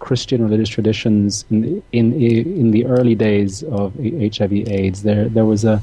Christian 0.00 0.42
religious 0.42 0.68
traditions 0.68 1.44
in 1.50 1.82
in 1.92 2.12
in 2.20 2.70
the 2.72 2.86
early 2.86 3.14
days 3.14 3.62
of 3.64 3.94
HIV/AIDS, 3.94 5.02
there 5.02 5.28
there 5.28 5.44
was 5.44 5.64
a 5.64 5.82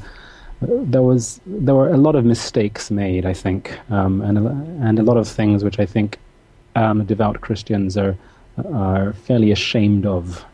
there 0.60 1.02
was 1.02 1.40
there 1.46 1.74
were 1.74 1.88
a 1.88 1.96
lot 1.96 2.14
of 2.14 2.24
mistakes 2.24 2.90
made, 2.90 3.24
I 3.24 3.32
think, 3.32 3.78
and 3.88 4.38
a, 4.38 4.50
and 4.86 4.98
a 4.98 5.02
lot 5.02 5.16
of 5.16 5.26
things 5.26 5.64
which 5.64 5.78
I 5.78 5.86
think 5.86 6.18
devout 6.74 7.40
Christians 7.40 7.96
are 7.96 8.16
are 8.72 9.14
fairly 9.14 9.50
ashamed 9.50 10.04
of 10.04 10.44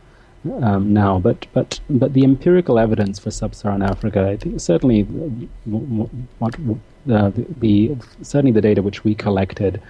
um, 0.63 0.93
now. 0.93 1.19
But 1.19 1.45
but 1.53 1.79
but 1.89 2.13
the 2.13 2.23
empirical 2.23 2.79
evidence 2.79 3.19
for 3.19 3.31
sub-Saharan 3.31 3.81
Africa, 3.81 4.27
I 4.27 4.37
think 4.37 4.59
certainly 4.59 5.03
what 5.03 6.55
uh, 6.55 7.29
the, 7.29 7.45
the, 7.59 7.95
certainly 8.21 8.51
the 8.51 8.61
data 8.61 8.81
which 8.81 9.03
we 9.03 9.15
collected. 9.15 9.81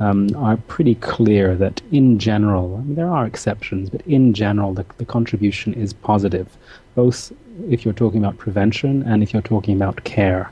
Um, 0.00 0.34
are 0.34 0.56
pretty 0.56 0.96
clear 0.96 1.54
that 1.54 1.80
in 1.92 2.18
general, 2.18 2.76
I 2.76 2.80
mean, 2.80 2.96
there 2.96 3.08
are 3.08 3.24
exceptions, 3.24 3.88
but 3.88 4.00
in 4.00 4.34
general, 4.34 4.74
the, 4.74 4.84
the 4.96 5.04
contribution 5.04 5.74
is 5.74 5.92
positive, 5.92 6.48
both 6.96 7.30
if 7.68 7.84
you're 7.84 7.94
talking 7.94 8.18
about 8.18 8.36
prevention 8.36 9.04
and 9.04 9.22
if 9.22 9.32
you're 9.32 9.42
talking 9.42 9.76
about 9.76 10.02
care. 10.02 10.50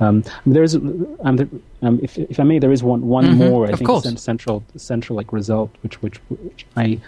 Um, 0.00 0.24
there 0.46 0.62
is, 0.62 0.74
um, 0.74 1.62
um, 1.82 2.00
if, 2.02 2.16
if 2.16 2.40
I 2.40 2.42
may, 2.44 2.58
there 2.58 2.72
is 2.72 2.82
one 2.82 3.02
one 3.02 3.26
mm-hmm, 3.26 3.38
more. 3.38 3.66
I 3.66 3.72
think 3.76 4.18
central 4.18 4.64
central 4.76 5.16
like 5.16 5.30
result, 5.32 5.70
which 5.82 6.00
which, 6.00 6.16
which 6.28 6.66
I 6.76 6.98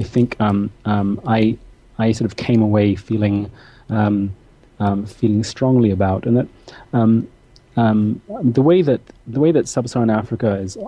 I 0.00 0.02
think 0.02 0.40
um, 0.40 0.70
um, 0.86 1.20
I 1.26 1.58
I 1.98 2.12
sort 2.12 2.30
of 2.30 2.36
came 2.36 2.62
away 2.62 2.96
feeling 2.96 3.50
um, 3.90 4.34
um 4.80 5.04
feeling 5.04 5.44
strongly 5.44 5.90
about, 5.90 6.26
and 6.26 6.36
that 6.38 6.48
um, 6.94 7.28
um, 7.76 8.20
the 8.42 8.62
way 8.62 8.80
that 8.82 9.02
the 9.26 9.40
way 9.40 9.52
that 9.52 9.68
sub-Saharan 9.68 10.10
Africa 10.10 10.54
is 10.56 10.78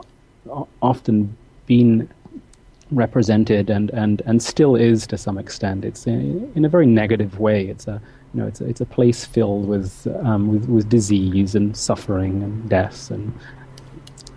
often 0.81 1.37
been 1.67 2.09
represented 2.91 3.71
and, 3.71 3.89
and, 3.91 4.21
and 4.27 4.43
still 4.43 4.77
is 4.77 5.07
to 5.07 5.17
some 5.17 5.39
extent. 5.39 5.85
It's 5.85 6.07
in, 6.07 6.51
in 6.55 6.65
a 6.65 6.69
very 6.69 6.87
negative 6.87 7.39
way. 7.39 7.69
It's 7.69 7.87
a 7.87 8.01
you 8.35 8.41
know 8.41 8.47
it's 8.47 8.61
a, 8.63 8.67
it's 8.67 8.81
a 8.81 8.87
place 8.87 9.27
filled 9.27 9.69
with 9.69 10.07
with, 10.07 10.69
with 10.69 10.89
disease 10.89 11.55
and 11.55 11.77
suffering 11.77 12.43
and 12.43 12.69
death 12.69 13.11
and 13.11 13.33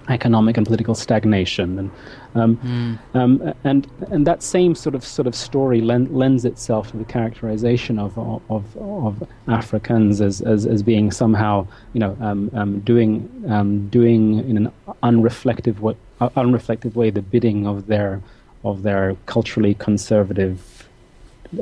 economic 0.09 0.57
and 0.57 0.65
political 0.65 0.95
stagnation 0.95 1.79
and 1.79 1.91
um, 2.35 2.57
mm. 2.57 3.19
um, 3.19 3.53
and 3.63 3.87
and 4.11 4.27
that 4.27 4.43
same 4.43 4.75
sort 4.75 4.95
of 4.95 5.03
sort 5.03 5.27
of 5.27 5.35
story 5.35 5.81
lends 5.81 6.45
itself 6.45 6.91
to 6.91 6.97
the 6.97 7.05
characterization 7.05 7.97
of 7.97 8.17
of, 8.17 8.77
of 8.77 9.27
Africans 9.47 10.21
as, 10.21 10.41
as, 10.41 10.65
as 10.65 10.83
being 10.83 11.11
somehow 11.11 11.65
you 11.93 11.99
know 11.99 12.17
um, 12.19 12.51
um 12.53 12.79
doing 12.81 13.29
um, 13.47 13.87
doing 13.89 14.47
in 14.49 14.57
an 14.57 14.71
unreflective 15.03 15.79
way, 15.79 15.95
uh, 16.19 16.29
unreflective 16.29 16.95
way 16.95 17.09
the 17.09 17.21
bidding 17.21 17.65
of 17.65 17.87
their 17.87 18.21
of 18.63 18.83
their 18.83 19.15
culturally 19.27 19.75
conservative 19.75 20.87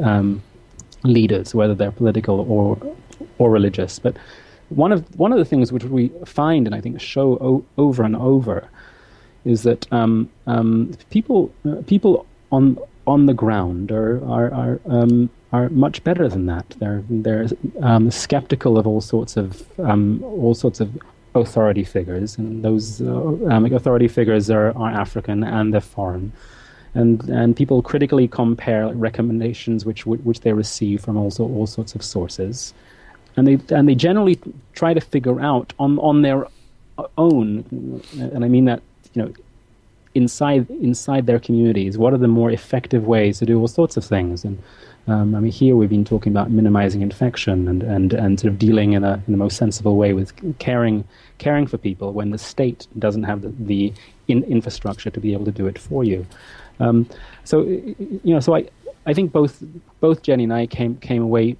um, 0.02 0.42
leaders, 1.04 1.54
whether 1.54 1.76
they're 1.76 1.92
political 1.92 2.40
or 2.42 2.78
or 3.38 3.52
religious, 3.52 4.00
but 4.00 4.18
one 4.70 4.92
of 4.92 5.20
one 5.20 5.32
of 5.32 5.38
the 5.38 5.46
things 5.46 5.72
which 5.72 5.84
we 5.84 6.10
find 6.26 6.66
and 6.66 6.76
I 6.76 6.82
think 6.82 7.00
show 7.00 7.38
o- 7.38 7.66
over 7.78 8.04
and 8.04 8.16
over 8.16 8.68
is 9.46 9.64
that 9.64 9.92
um, 9.92 10.30
um, 10.48 10.92
people 11.10 11.54
uh, 11.66 11.82
people 11.88 12.26
on 12.52 12.78
on 13.06 13.26
the 13.26 13.34
ground 13.34 13.92
are 13.92 14.24
are 14.26 14.54
are, 14.54 14.80
um, 14.88 15.30
are 15.52 15.70
much 15.70 16.04
better 16.04 16.28
than 16.28 16.46
that. 16.46 16.66
They're 16.80 17.04
they're 17.10 17.48
um, 17.82 18.12
skeptical 18.12 18.78
of 18.78 18.88
all 18.88 19.02
sorts 19.02 19.38
of 19.38 19.64
um, 19.80 20.24
all 20.24 20.56
sorts 20.56 20.80
of 20.80 20.90
authority 21.36 21.84
figures, 21.84 22.38
and 22.38 22.64
those 22.64 23.02
uh, 23.02 23.06
um, 23.50 23.66
authority 23.66 24.08
figures 24.08 24.50
are, 24.50 24.76
are 24.78 24.90
African 24.90 25.44
and 25.44 25.74
they're 25.74 25.82
foreign. 25.82 26.32
And, 26.96 27.28
and 27.28 27.56
people 27.56 27.82
critically 27.82 28.28
compare 28.28 28.94
recommendations 28.94 29.84
which 29.84 30.06
which 30.06 30.42
they 30.42 30.54
receive 30.54 31.02
from 31.02 31.18
also 31.18 31.44
all 31.44 31.66
sorts 31.66 31.96
of 31.96 32.04
sources, 32.04 32.74
and 33.36 33.48
they 33.48 33.58
and 33.76 33.90
they 33.90 33.96
generally 33.96 34.40
try 34.74 34.94
to 34.94 35.02
figure 35.02 35.42
out 35.42 35.74
on 35.80 35.98
on 36.00 36.22
their 36.22 36.46
own, 37.18 37.66
and 38.20 38.46
I 38.46 38.48
mean 38.48 38.66
that 38.66 38.84
you 39.14 39.22
know, 39.22 39.34
inside 40.16 40.70
inside 40.70 41.26
their 41.26 41.40
communities, 41.40 41.98
what 41.98 42.14
are 42.14 42.18
the 42.18 42.28
more 42.28 42.52
effective 42.52 43.06
ways 43.06 43.40
to 43.40 43.46
do 43.46 43.60
all 43.60 43.68
sorts 43.68 43.98
of 43.98 44.06
things? 44.06 44.44
And 44.46 44.62
um, 45.08 45.36
I 45.36 45.40
mean, 45.40 45.52
here 45.52 45.76
we've 45.76 45.90
been 45.90 46.06
talking 46.06 46.32
about 46.32 46.50
minimizing 46.50 47.02
infection 47.02 47.68
and, 47.68 47.84
and, 47.84 48.14
and 48.14 48.40
sort 48.40 48.54
of 48.54 48.60
dealing 48.60 48.94
in 48.94 49.04
a 49.04 49.22
in 49.28 49.34
the 49.34 49.38
most 49.38 49.58
sensible 49.58 49.98
way 49.98 50.14
with 50.14 50.34
caring 50.60 51.04
caring 51.40 51.68
for 51.68 51.78
people 51.78 52.14
when 52.14 52.30
the 52.30 52.38
state 52.38 52.88
doesn't 53.00 53.24
have 53.24 53.42
the, 53.42 53.54
the 53.60 53.94
in 54.28 54.44
infrastructure 54.44 55.10
to 55.10 55.20
be 55.20 55.34
able 55.34 55.46
to 55.46 55.52
do 55.52 55.68
it 55.68 55.78
for 55.78 56.04
you. 56.04 56.26
Um, 56.80 57.08
so 57.44 57.64
you 57.64 58.22
know, 58.24 58.40
so 58.40 58.56
I 58.56 58.70
I 59.06 59.14
think 59.14 59.32
both 59.32 59.64
both 60.00 60.22
Jenny 60.22 60.44
and 60.44 60.54
I 60.54 60.68
came 60.68 60.96
came 60.98 61.22
away 61.22 61.58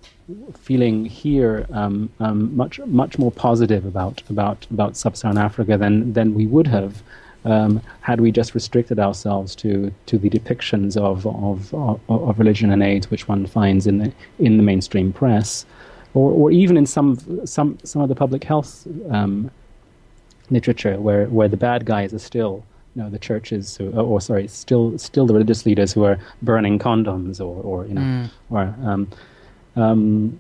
feeling 0.58 1.06
here 1.06 1.68
um, 1.74 2.10
um, 2.20 2.56
much 2.56 2.80
much 2.86 3.20
more 3.20 3.32
positive 3.32 3.86
about 3.86 4.22
about 4.30 4.66
about 4.72 4.96
sub-Saharan 4.96 5.38
Africa 5.38 5.78
than 5.78 6.14
than 6.14 6.34
we 6.34 6.48
would 6.48 6.68
have 6.68 7.04
um, 7.46 7.82
had 8.02 8.22
we 8.22 8.32
just 8.32 8.54
restricted 8.54 9.00
ourselves 9.00 9.56
to 9.56 9.94
to 10.06 10.18
the 10.18 10.30
depictions 10.30 10.98
of, 10.98 11.26
of 11.28 11.74
of, 11.74 12.00
of 12.10 12.40
religion 12.40 12.72
and 12.72 12.84
AIDS 12.84 13.10
which 13.10 13.28
one 13.28 13.46
finds 13.46 13.88
in 13.88 13.98
the 13.98 14.14
in 14.40 14.58
the 14.58 14.64
mainstream 14.64 15.14
press, 15.14 15.66
or 16.14 16.32
or 16.32 16.52
even 16.52 16.78
in 16.78 16.86
some 16.86 17.18
some 17.46 17.78
some 17.84 18.02
of 18.02 18.10
the 18.10 18.16
public 18.16 18.44
health 18.44 18.88
um, 19.10 19.50
literature 20.50 21.00
where 21.00 21.26
where 21.28 21.48
the 21.48 21.58
bad 21.58 21.86
guys 21.86 22.14
are 22.14 22.20
still 22.20 22.64
you 22.96 23.02
know, 23.02 23.10
the 23.10 23.20
churches, 23.20 23.78
who, 23.78 23.92
or 23.92 24.22
sorry, 24.22 24.48
still 24.48 24.98
still 24.98 25.26
the 25.26 25.34
religious 25.34 25.66
leaders 25.66 25.94
who 25.94 26.04
are 26.04 26.20
burning 26.42 26.78
condoms, 26.78 27.40
or, 27.40 27.62
or 27.64 27.88
you 27.88 27.94
know, 27.96 28.02
mm. 28.02 28.30
or 28.52 28.76
um, 28.84 29.08
um, 29.76 30.40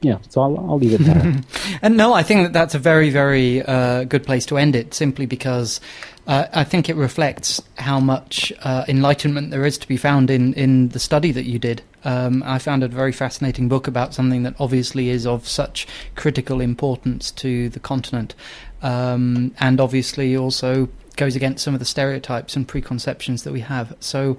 yeah, 0.00 0.18
so 0.28 0.42
I'll, 0.42 0.58
I'll 0.58 0.78
leave 0.78 1.00
it 1.00 1.04
there. 1.04 1.40
and 1.82 1.96
no, 1.96 2.12
I 2.12 2.22
think 2.22 2.42
that 2.42 2.52
that's 2.52 2.74
a 2.74 2.78
very, 2.78 3.10
very 3.10 3.62
uh, 3.62 4.04
good 4.04 4.24
place 4.24 4.46
to 4.46 4.56
end 4.56 4.76
it, 4.76 4.94
simply 4.94 5.26
because 5.26 5.80
uh, 6.28 6.46
I 6.52 6.62
think 6.62 6.88
it 6.88 6.94
reflects 6.94 7.60
how 7.78 7.98
much 7.98 8.52
uh, 8.60 8.84
enlightenment 8.86 9.50
there 9.50 9.64
is 9.64 9.76
to 9.78 9.88
be 9.88 9.96
found 9.96 10.30
in, 10.30 10.54
in 10.54 10.90
the 10.90 11.00
study 11.00 11.32
that 11.32 11.44
you 11.44 11.58
did. 11.58 11.82
Um, 12.04 12.44
I 12.46 12.58
found 12.58 12.84
it 12.84 12.92
a 12.92 12.94
very 12.94 13.10
fascinating 13.10 13.68
book 13.68 13.88
about 13.88 14.14
something 14.14 14.44
that 14.44 14.54
obviously 14.60 15.08
is 15.08 15.26
of 15.26 15.48
such 15.48 15.88
critical 16.14 16.60
importance 16.60 17.32
to 17.32 17.68
the 17.70 17.80
continent, 17.80 18.36
um, 18.82 19.52
and 19.58 19.80
obviously 19.80 20.36
also 20.36 20.88
goes 21.16 21.34
against 21.34 21.64
some 21.64 21.74
of 21.74 21.80
the 21.80 21.86
stereotypes 21.86 22.54
and 22.54 22.68
preconceptions 22.68 23.42
that 23.42 23.52
we 23.52 23.60
have. 23.60 23.96
So. 23.98 24.36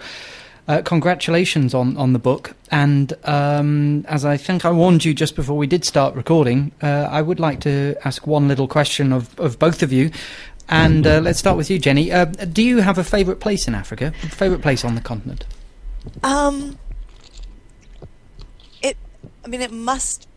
Uh, 0.69 0.83
congratulations 0.83 1.73
on, 1.73 1.97
on 1.97 2.13
the 2.13 2.19
book. 2.19 2.53
And 2.69 3.11
um, 3.23 4.05
as 4.07 4.23
I 4.23 4.37
think 4.37 4.65
I 4.65 4.71
warned 4.71 5.03
you 5.03 5.15
just 5.15 5.35
before 5.35 5.57
we 5.57 5.65
did 5.65 5.83
start 5.83 6.13
recording, 6.13 6.71
uh, 6.83 7.07
I 7.09 7.23
would 7.23 7.39
like 7.39 7.59
to 7.61 7.95
ask 8.05 8.27
one 8.27 8.47
little 8.47 8.67
question 8.67 9.11
of, 9.11 9.37
of 9.39 9.57
both 9.57 9.81
of 9.81 9.91
you. 9.91 10.11
And 10.67 11.07
uh, 11.07 11.21
let's 11.21 11.39
start 11.39 11.57
with 11.57 11.71
you, 11.71 11.79
Jenny. 11.79 12.11
Uh, 12.11 12.25
do 12.25 12.61
you 12.61 12.81
have 12.81 12.99
a 12.99 13.03
favourite 13.03 13.39
place 13.39 13.67
in 13.67 13.73
Africa? 13.73 14.11
Favourite 14.29 14.61
place 14.61 14.85
on 14.85 14.93
the 14.93 15.01
continent? 15.01 15.43
Um, 16.21 16.77
it. 18.83 18.95
I 19.43 19.47
mean, 19.47 19.61
it 19.61 19.71
must 19.71 20.27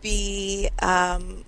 be 0.00 0.70
um, 0.80 1.44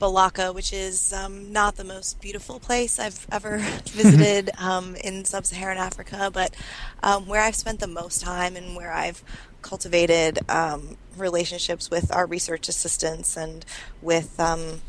Balaka, 0.00 0.54
which 0.54 0.72
is 0.72 1.12
um, 1.12 1.52
not 1.52 1.76
the 1.76 1.84
most 1.84 2.20
beautiful 2.20 2.58
place 2.58 2.98
I've 2.98 3.26
ever 3.30 3.58
visited 3.86 4.50
um, 4.58 4.96
in 4.96 5.24
sub 5.24 5.44
Saharan 5.44 5.78
Africa, 5.78 6.30
but 6.32 6.54
um, 7.02 7.26
where 7.26 7.42
I've 7.42 7.54
spent 7.54 7.80
the 7.80 7.86
most 7.86 8.20
time 8.22 8.56
and 8.56 8.74
where 8.74 8.92
I've 8.92 9.22
cultivated 9.62 10.38
um, 10.48 10.96
relationships 11.16 11.90
with 11.90 12.10
our 12.14 12.26
research 12.26 12.68
assistants 12.68 13.36
and 13.36 13.64
with 14.00 14.40
um, 14.40 14.80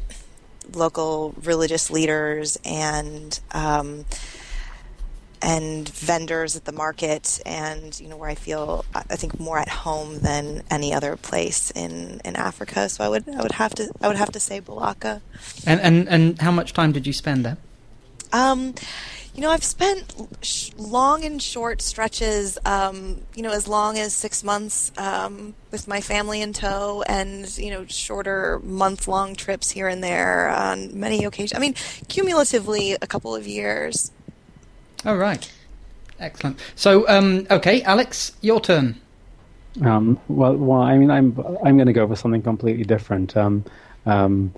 local 0.73 1.35
religious 1.43 1.91
leaders 1.91 2.57
and 2.63 3.39
um, 3.51 4.05
and 5.41 5.89
vendors 5.89 6.55
at 6.55 6.65
the 6.65 6.71
market 6.71 7.41
and 7.45 7.99
you 7.99 8.07
know 8.07 8.17
where 8.17 8.29
I 8.29 8.35
feel 8.35 8.85
I 8.93 9.15
think 9.15 9.39
more 9.39 9.57
at 9.57 9.69
home 9.69 10.19
than 10.19 10.63
any 10.69 10.93
other 10.93 11.15
place 11.15 11.71
in 11.71 12.21
in 12.23 12.35
Africa. 12.35 12.89
So 12.89 13.03
I 13.03 13.09
would 13.09 13.27
I 13.27 13.41
would 13.41 13.53
have 13.53 13.73
to 13.75 13.91
I 14.01 14.07
would 14.07 14.17
have 14.17 14.31
to 14.31 14.39
say 14.39 14.61
Balaka 14.61 15.21
and 15.65 15.81
and 15.81 16.07
and 16.07 16.41
how 16.41 16.51
much 16.51 16.73
time 16.73 16.91
did 16.91 17.07
you 17.07 17.13
spend 17.13 17.45
there? 17.45 17.57
Um 18.31 18.75
you 19.33 19.41
know 19.41 19.49
I've 19.49 19.63
spent 19.63 20.13
sh- 20.41 20.71
long 20.77 21.23
and 21.23 21.41
short 21.41 21.81
stretches 21.81 22.57
um 22.65 23.21
you 23.33 23.41
know 23.41 23.51
as 23.51 23.67
long 23.67 23.97
as 23.97 24.13
6 24.13 24.43
months 24.43 24.91
um 24.97 25.55
with 25.71 25.87
my 25.87 26.01
family 26.01 26.41
in 26.41 26.53
tow 26.53 27.03
and 27.07 27.57
you 27.57 27.71
know 27.71 27.85
shorter 27.87 28.59
month 28.63 29.07
long 29.07 29.35
trips 29.35 29.71
here 29.71 29.87
and 29.87 30.03
there 30.03 30.49
on 30.49 30.99
many 30.99 31.25
occasions. 31.25 31.53
I 31.55 31.59
mean 31.59 31.73
cumulatively 32.09 32.93
a 33.01 33.07
couple 33.07 33.33
of 33.35 33.47
years 33.47 34.11
Oh, 35.05 35.15
right. 35.15 35.51
Excellent. 36.19 36.59
So, 36.75 37.07
um, 37.07 37.47
okay, 37.49 37.81
Alex, 37.83 38.33
your 38.41 38.61
turn. 38.61 38.99
Um, 39.83 40.19
well, 40.27 40.55
well, 40.55 40.81
I 40.81 40.97
mean, 40.97 41.09
I'm 41.09 41.37
I'm 41.63 41.77
going 41.77 41.87
to 41.87 41.93
go 41.93 42.07
for 42.07 42.15
something 42.15 42.41
completely 42.41 42.83
different. 42.83 43.35
Um, 43.37 43.63
um, 44.05 44.53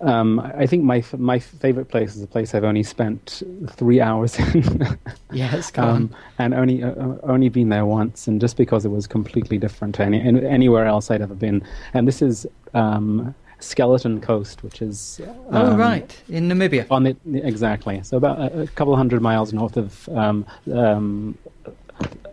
um, 0.00 0.40
I 0.40 0.66
think 0.66 0.84
my 0.84 1.02
my 1.16 1.38
favorite 1.38 1.88
place 1.88 2.16
is 2.16 2.22
a 2.22 2.26
place 2.26 2.54
I've 2.54 2.64
only 2.64 2.82
spent 2.82 3.42
three 3.70 4.00
hours 4.00 4.38
in. 4.38 4.98
yes, 5.32 5.70
come 5.70 5.88
um, 5.88 6.14
and 6.38 6.52
only 6.52 6.82
uh, 6.82 6.90
uh, 6.90 7.18
only 7.22 7.48
been 7.48 7.68
there 7.68 7.86
once, 7.86 8.26
and 8.26 8.40
just 8.40 8.56
because 8.56 8.84
it 8.84 8.90
was 8.90 9.06
completely 9.06 9.56
different 9.56 9.94
to 9.94 10.02
any, 10.02 10.20
anywhere 10.20 10.84
else 10.84 11.10
I'd 11.10 11.22
ever 11.22 11.34
been. 11.34 11.62
And 11.94 12.06
this 12.08 12.20
is 12.20 12.46
um, 12.74 13.34
Skeleton 13.60 14.20
Coast, 14.20 14.62
which 14.62 14.82
is 14.82 15.20
oh 15.50 15.72
um, 15.72 15.76
right 15.76 16.22
in 16.28 16.48
Namibia. 16.48 16.86
On 16.90 17.04
the 17.04 17.16
exactly, 17.26 18.02
so 18.02 18.16
about 18.16 18.38
a, 18.38 18.62
a 18.62 18.66
couple 18.68 18.94
hundred 18.96 19.22
miles 19.22 19.52
north 19.52 19.76
of. 19.76 20.08
Um, 20.10 20.46
um, 20.72 21.38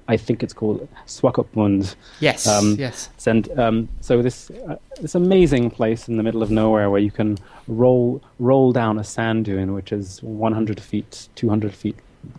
I 0.07 0.17
think 0.17 0.43
it's 0.43 0.53
called 0.53 0.87
Swakopmund. 1.05 1.95
Yes, 2.19 2.45
um, 2.45 2.75
yes. 2.77 3.09
And 3.25 3.47
um, 3.57 3.89
so 4.01 4.21
this 4.21 4.49
uh, 4.51 4.75
this 4.99 5.15
amazing 5.15 5.71
place 5.71 6.09
in 6.09 6.17
the 6.17 6.23
middle 6.23 6.43
of 6.43 6.51
nowhere 6.51 6.89
where 6.89 6.99
you 6.99 7.11
can 7.11 7.37
roll 7.67 8.21
roll 8.39 8.71
down 8.73 8.99
a 8.99 9.03
sand 9.03 9.45
dune, 9.45 9.73
which 9.73 9.91
is 9.91 10.21
100 10.23 10.81
feet, 10.81 11.29
200 11.35 11.73
feet 11.73 11.95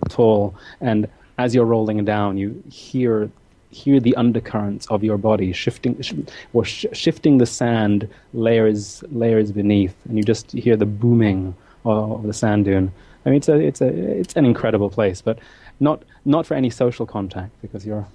tall, 0.08 0.54
and 0.80 1.08
as 1.38 1.54
you're 1.54 1.64
rolling 1.64 2.04
down, 2.04 2.36
you 2.36 2.62
hear 2.68 3.30
hear 3.72 3.98
the 3.98 4.14
undercurrents 4.16 4.86
of 4.86 5.02
your 5.02 5.18
body 5.18 5.52
shifting 5.52 6.00
sh- 6.00 6.14
or 6.52 6.64
sh- 6.64 6.86
shifting 6.92 7.38
the 7.38 7.46
sand 7.46 8.08
layers 8.34 9.02
layers 9.10 9.50
beneath, 9.50 9.94
and 10.08 10.16
you 10.16 10.22
just 10.22 10.52
hear 10.52 10.76
the 10.76 10.86
booming 10.86 11.54
of, 11.84 12.12
of 12.12 12.22
the 12.24 12.32
sand 12.32 12.66
dune. 12.66 12.92
I 13.24 13.30
mean, 13.30 13.38
it's 13.38 13.48
a 13.48 13.58
it's 13.58 13.80
a 13.80 13.86
it's 13.86 14.36
an 14.36 14.44
incredible 14.44 14.90
place, 14.90 15.22
but 15.22 15.38
not 15.80 16.02
not 16.24 16.46
for 16.46 16.54
any 16.54 16.70
social 16.70 17.06
contact 17.06 17.50
because 17.62 17.84
you're 17.86 18.06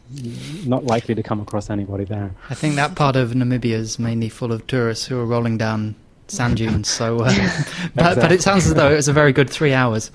not 0.65 0.85
likely 0.85 1.15
to 1.15 1.23
come 1.23 1.41
across 1.41 1.69
anybody 1.69 2.05
there. 2.05 2.31
I 2.49 2.55
think 2.55 2.75
that 2.75 2.95
part 2.95 3.15
of 3.15 3.31
Namibia 3.31 3.73
is 3.73 3.99
mainly 3.99 4.29
full 4.29 4.51
of 4.51 4.65
tourists 4.67 5.05
who 5.05 5.19
are 5.19 5.25
rolling 5.25 5.57
down 5.57 5.95
sand 6.27 6.57
dunes. 6.57 6.87
So, 6.87 7.19
uh, 7.19 7.25
but, 7.95 8.11
exactly. 8.11 8.21
but 8.21 8.31
it 8.31 8.41
sounds 8.41 8.67
as 8.67 8.73
though 8.73 8.91
it 8.91 8.95
was 8.95 9.07
a 9.07 9.13
very 9.13 9.33
good 9.33 9.49
three 9.49 9.73
hours. 9.73 10.11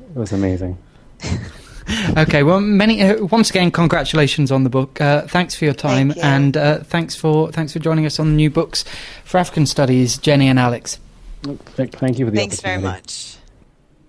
It 0.00 0.16
was 0.16 0.32
amazing. 0.32 0.78
okay, 2.16 2.42
well, 2.42 2.60
many 2.60 3.02
uh, 3.02 3.24
once 3.26 3.50
again, 3.50 3.70
congratulations 3.70 4.50
on 4.50 4.64
the 4.64 4.70
book. 4.70 5.00
Uh, 5.00 5.26
thanks 5.26 5.54
for 5.54 5.64
your 5.64 5.74
time, 5.74 6.10
you. 6.10 6.22
and 6.22 6.56
uh, 6.56 6.78
thanks 6.78 7.14
for 7.14 7.52
thanks 7.52 7.72
for 7.72 7.78
joining 7.78 8.06
us 8.06 8.18
on 8.18 8.28
the 8.28 8.34
new 8.34 8.50
books 8.50 8.84
for 9.24 9.38
African 9.38 9.66
Studies, 9.66 10.18
Jenny 10.18 10.48
and 10.48 10.58
Alex. 10.58 10.98
Thank 11.42 12.18
you 12.18 12.24
for 12.24 12.30
the 12.30 12.38
Thanks 12.38 12.60
very 12.60 12.80
much. 12.80 13.36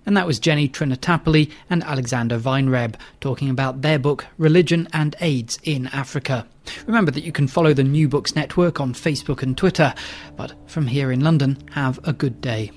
And 0.08 0.16
that 0.16 0.26
was 0.26 0.40
Jenny 0.40 0.70
Trinitapoli 0.70 1.52
and 1.70 1.84
Alexander 1.84 2.40
Weinreb 2.40 2.96
talking 3.20 3.50
about 3.50 3.82
their 3.82 4.00
book, 4.00 4.26
Religion 4.38 4.88
and 4.94 5.16
AIDS 5.20 5.60
in 5.64 5.88
Africa. 5.88 6.48
Remember 6.86 7.12
that 7.12 7.26
you 7.26 7.34
can 7.34 7.48
follow 7.48 7.74
the 7.74 7.84
New 7.84 8.08
Books 8.08 8.34
Network 8.34 8.80
on 8.80 8.94
Facebook 8.94 9.44
and 9.44 9.58
Twitter. 9.58 9.94
But 10.38 10.54
from 10.66 10.88
here 10.88 11.12
in 11.12 11.20
London, 11.20 11.58
have 11.72 12.00
a 12.06 12.14
good 12.14 12.40
day. 12.40 12.72